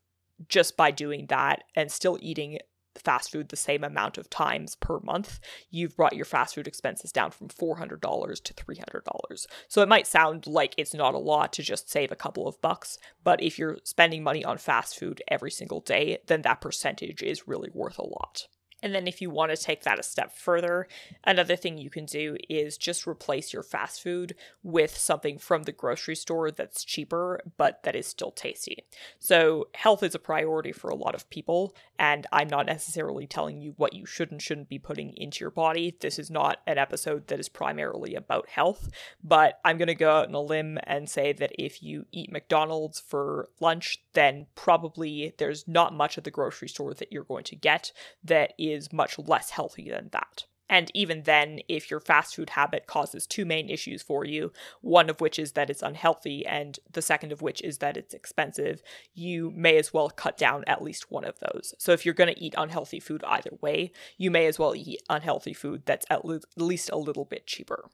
just 0.49 0.77
by 0.77 0.91
doing 0.91 1.27
that 1.29 1.65
and 1.75 1.91
still 1.91 2.19
eating 2.21 2.59
fast 3.01 3.33
food 3.33 3.49
the 3.49 3.57
same 3.57 3.85
amount 3.85 4.19
of 4.19 4.31
times 4.31 4.77
per 4.77 4.99
month, 5.01 5.41
you've 5.71 5.97
brought 5.97 6.17
your 6.17 6.25
fast 6.25 6.55
food 6.55 6.67
expenses 6.67 7.13
down 7.13 7.31
from 7.31 7.49
$400 7.49 7.99
to 8.43 8.55
$300. 8.55 9.47
So 9.69 9.83
it 9.83 9.89
might 9.89 10.07
sound 10.07 10.47
like 10.47 10.75
it's 10.77 10.95
not 10.95 11.15
a 11.15 11.19
lot 11.19 11.53
to 11.55 11.63
just 11.63 11.91
save 11.91 12.13
a 12.13 12.17
couple 12.17 12.47
of 12.47 12.61
bucks, 12.61 12.99
but 13.25 13.43
if 13.43 13.59
you're 13.59 13.79
spending 13.85 14.23
money 14.23 14.45
on 14.45 14.59
fast 14.59 14.99
food 14.99 15.23
every 15.29 15.51
single 15.51 15.81
day, 15.81 16.19
then 16.27 16.43
that 16.43 16.61
percentage 16.61 17.23
is 17.23 17.49
really 17.49 17.71
worth 17.73 17.99
a 17.99 18.07
lot. 18.07 18.47
And 18.83 18.95
then, 18.95 19.07
if 19.07 19.23
you 19.23 19.31
want 19.31 19.51
to 19.51 19.57
take 19.57 19.83
that 19.85 19.99
a 19.99 20.03
step 20.03 20.33
further, 20.37 20.87
another 21.25 21.57
thing 21.57 21.79
you 21.79 21.89
can 21.89 22.05
do 22.05 22.37
is 22.49 22.77
just 22.77 23.07
replace 23.07 23.53
your 23.53 23.63
fast 23.63 24.03
food 24.03 24.35
with 24.63 24.97
something 24.97 25.39
from 25.39 25.63
the 25.63 25.73
grocery 25.73 26.15
store 26.15 26.51
that's 26.51 26.85
cheaper, 26.85 27.41
but 27.57 27.83
that 27.85 27.97
is 27.97 28.07
still 28.07 28.31
tasty. 28.31 28.85
So, 29.19 29.69
health 29.75 30.03
is 30.03 30.15
a 30.15 30.19
priority 30.19 30.73
for 30.73 30.91
a 30.91 30.95
lot 30.95 31.15
of 31.15 31.29
people, 31.31 31.75
and 31.99 32.27
I'm 32.33 32.49
not 32.49 32.67
necessarily 32.67 33.27
telling 33.27 33.61
you 33.61 33.73
what 33.77 33.95
you 33.95 34.05
should 34.05 34.31
and 34.31 34.43
shouldn't 34.43 34.69
be 34.69 34.79
putting 34.79 35.17
into 35.17 35.43
your 35.43 35.51
body. 35.51 35.97
This 36.01 36.19
is 36.19 36.31
not 36.31 36.61
an 36.67 36.77
episode 36.77 37.29
that 37.29 37.41
is 37.41 37.49
primarily 37.49 38.15
about 38.15 38.49
health, 38.49 38.91
but 39.25 39.59
I'm 39.65 39.79
going 39.79 39.89
to 39.89 39.95
go 39.95 40.11
out 40.11 40.29
on 40.29 40.35
a 40.35 40.41
limb 40.41 40.79
and 40.85 41.09
say 41.09 41.33
that 41.33 41.53
if 41.59 41.83
you 41.83 42.07
eat 42.13 42.31
McDonald's 42.31 43.01
for 43.01 43.49
lunch, 43.59 44.03
then 44.13 44.47
probably 44.55 45.35
there's 45.39 45.67
not 45.67 45.95
much 45.95 46.19
at 46.19 46.25
the 46.25 46.31
grocery 46.31 46.69
store 46.69 46.95
that 46.95 47.13
you're 47.13 47.25
going 47.25 47.45
to 47.45 47.57
get 47.57 47.93
that 48.23 48.53
is 48.73 48.93
much 48.93 49.19
less 49.19 49.51
healthy 49.51 49.91
than 49.91 50.11
that. 50.13 50.45
And 50.69 50.91
even 50.95 51.23
then, 51.23 51.61
if 51.69 51.91
your 51.91 52.01
fast 52.01 52.35
food 52.35 52.51
habit 52.51 52.87
causes 52.87 53.27
two 53.27 53.45
main 53.45 53.69
issues 53.69 54.03
for 54.03 54.25
you, 54.25 54.53
one 54.81 55.09
of 55.09 55.21
which 55.21 55.39
is 55.39 55.53
that 55.53 55.71
it's 55.71 55.83
unhealthy, 55.83 56.45
and 56.45 56.79
the 56.91 57.03
second 57.03 57.31
of 57.31 57.41
which 57.41 57.63
is 57.63 57.79
that 57.79 57.97
it's 57.97 58.15
expensive, 58.15 58.83
you 59.15 59.53
may 59.55 59.77
as 59.77 59.95
well 59.95 60.11
cut 60.11 60.37
down 60.37 60.65
at 60.67 60.83
least 60.83 61.11
one 61.11 61.25
of 61.25 61.39
those. 61.39 61.73
So 61.79 61.93
if 61.93 62.05
you're 62.05 62.15
going 62.15 62.35
to 62.35 62.43
eat 62.43 62.55
unhealthy 62.59 62.99
food 62.99 63.23
either 63.29 63.51
way, 63.61 63.93
you 64.19 64.31
may 64.31 64.47
as 64.47 64.59
well 64.59 64.75
eat 64.75 65.03
unhealthy 65.09 65.55
food 65.55 65.83
that's 65.87 66.07
at 66.11 66.25
least 66.57 66.91
a 66.93 66.99
little 66.99 67.25
bit 67.25 67.47
cheaper. 67.47 67.89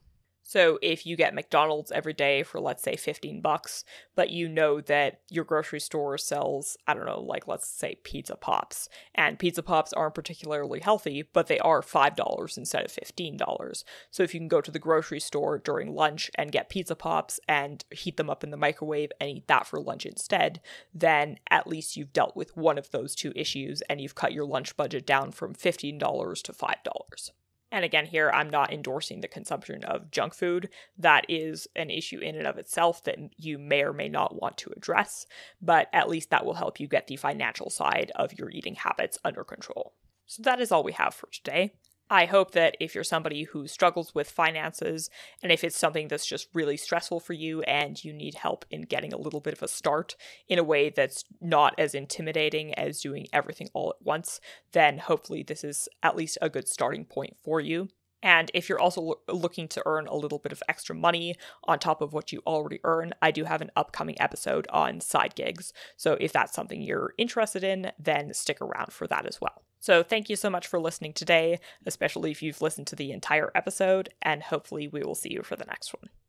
So 0.52 0.78
if 0.82 1.06
you 1.06 1.16
get 1.16 1.32
McDonald's 1.32 1.90
every 1.90 2.12
day 2.12 2.42
for 2.42 2.60
let's 2.60 2.82
say 2.82 2.94
15 2.94 3.40
bucks, 3.40 3.86
but 4.14 4.28
you 4.28 4.50
know 4.50 4.82
that 4.82 5.22
your 5.30 5.46
grocery 5.46 5.80
store 5.80 6.18
sells, 6.18 6.76
I 6.86 6.92
don't 6.92 7.06
know, 7.06 7.22
like 7.22 7.48
let's 7.48 7.66
say 7.66 7.96
pizza 8.04 8.36
pops, 8.36 8.90
and 9.14 9.38
pizza 9.38 9.62
pops 9.62 9.94
aren't 9.94 10.14
particularly 10.14 10.80
healthy, 10.80 11.22
but 11.22 11.46
they 11.46 11.58
are 11.60 11.80
$5 11.80 12.58
instead 12.58 12.84
of 12.84 12.92
$15. 12.92 13.84
So 14.10 14.22
if 14.22 14.34
you 14.34 14.40
can 14.40 14.48
go 14.48 14.60
to 14.60 14.70
the 14.70 14.78
grocery 14.78 15.20
store 15.20 15.56
during 15.56 15.94
lunch 15.94 16.30
and 16.34 16.52
get 16.52 16.68
pizza 16.68 16.96
pops 16.96 17.40
and 17.48 17.82
heat 17.90 18.18
them 18.18 18.28
up 18.28 18.44
in 18.44 18.50
the 18.50 18.58
microwave 18.58 19.10
and 19.18 19.30
eat 19.30 19.48
that 19.48 19.66
for 19.66 19.80
lunch 19.80 20.04
instead, 20.04 20.60
then 20.92 21.38
at 21.50 21.66
least 21.66 21.96
you've 21.96 22.12
dealt 22.12 22.36
with 22.36 22.54
one 22.58 22.76
of 22.76 22.90
those 22.90 23.14
two 23.14 23.32
issues 23.34 23.80
and 23.88 24.02
you've 24.02 24.14
cut 24.14 24.34
your 24.34 24.44
lunch 24.44 24.76
budget 24.76 25.06
down 25.06 25.32
from 25.32 25.54
$15 25.54 26.42
to 26.42 26.52
$5. 26.52 27.30
And 27.72 27.86
again, 27.86 28.04
here 28.04 28.30
I'm 28.32 28.50
not 28.50 28.70
endorsing 28.70 29.22
the 29.22 29.28
consumption 29.28 29.82
of 29.82 30.10
junk 30.10 30.34
food. 30.34 30.68
That 30.98 31.24
is 31.28 31.66
an 31.74 31.88
issue 31.88 32.18
in 32.18 32.36
and 32.36 32.46
of 32.46 32.58
itself 32.58 33.02
that 33.04 33.16
you 33.38 33.58
may 33.58 33.82
or 33.82 33.94
may 33.94 34.10
not 34.10 34.40
want 34.40 34.58
to 34.58 34.72
address, 34.76 35.26
but 35.60 35.88
at 35.92 36.10
least 36.10 36.28
that 36.30 36.44
will 36.44 36.54
help 36.54 36.78
you 36.78 36.86
get 36.86 37.06
the 37.06 37.16
financial 37.16 37.70
side 37.70 38.12
of 38.14 38.34
your 38.34 38.50
eating 38.50 38.74
habits 38.74 39.18
under 39.24 39.42
control. 39.42 39.94
So 40.26 40.42
that 40.42 40.60
is 40.60 40.70
all 40.70 40.84
we 40.84 40.92
have 40.92 41.14
for 41.14 41.28
today. 41.32 41.72
I 42.12 42.26
hope 42.26 42.50
that 42.50 42.76
if 42.78 42.94
you're 42.94 43.04
somebody 43.04 43.44
who 43.44 43.66
struggles 43.66 44.14
with 44.14 44.30
finances, 44.30 45.08
and 45.42 45.50
if 45.50 45.64
it's 45.64 45.78
something 45.78 46.08
that's 46.08 46.26
just 46.26 46.46
really 46.52 46.76
stressful 46.76 47.20
for 47.20 47.32
you 47.32 47.62
and 47.62 48.04
you 48.04 48.12
need 48.12 48.34
help 48.34 48.66
in 48.70 48.82
getting 48.82 49.14
a 49.14 49.18
little 49.18 49.40
bit 49.40 49.54
of 49.54 49.62
a 49.62 49.68
start 49.68 50.14
in 50.46 50.58
a 50.58 50.62
way 50.62 50.90
that's 50.90 51.24
not 51.40 51.74
as 51.78 51.94
intimidating 51.94 52.74
as 52.74 53.00
doing 53.00 53.28
everything 53.32 53.70
all 53.72 53.94
at 53.98 54.04
once, 54.04 54.42
then 54.72 54.98
hopefully 54.98 55.42
this 55.42 55.64
is 55.64 55.88
at 56.02 56.14
least 56.14 56.36
a 56.42 56.50
good 56.50 56.68
starting 56.68 57.06
point 57.06 57.34
for 57.42 57.62
you. 57.62 57.88
And 58.22 58.50
if 58.52 58.68
you're 58.68 58.78
also 58.78 59.00
lo- 59.00 59.20
looking 59.28 59.66
to 59.68 59.82
earn 59.86 60.06
a 60.06 60.14
little 60.14 60.38
bit 60.38 60.52
of 60.52 60.62
extra 60.68 60.94
money 60.94 61.36
on 61.64 61.78
top 61.78 62.02
of 62.02 62.12
what 62.12 62.30
you 62.30 62.42
already 62.46 62.80
earn, 62.84 63.14
I 63.22 63.30
do 63.30 63.44
have 63.44 63.62
an 63.62 63.70
upcoming 63.74 64.20
episode 64.20 64.66
on 64.68 65.00
side 65.00 65.34
gigs. 65.34 65.72
So 65.96 66.18
if 66.20 66.30
that's 66.30 66.52
something 66.52 66.82
you're 66.82 67.14
interested 67.16 67.64
in, 67.64 67.90
then 67.98 68.34
stick 68.34 68.60
around 68.60 68.92
for 68.92 69.06
that 69.06 69.24
as 69.24 69.40
well. 69.40 69.62
So 69.82 70.04
thank 70.04 70.30
you 70.30 70.36
so 70.36 70.48
much 70.48 70.68
for 70.68 70.78
listening 70.78 71.12
today, 71.12 71.58
especially 71.84 72.30
if 72.30 72.40
you've 72.40 72.62
listened 72.62 72.86
to 72.86 72.96
the 72.96 73.10
entire 73.10 73.50
episode, 73.52 74.10
and 74.22 74.40
hopefully 74.40 74.86
we 74.86 75.02
will 75.02 75.16
see 75.16 75.32
you 75.32 75.42
for 75.42 75.56
the 75.56 75.64
next 75.64 75.92
one. 75.92 76.08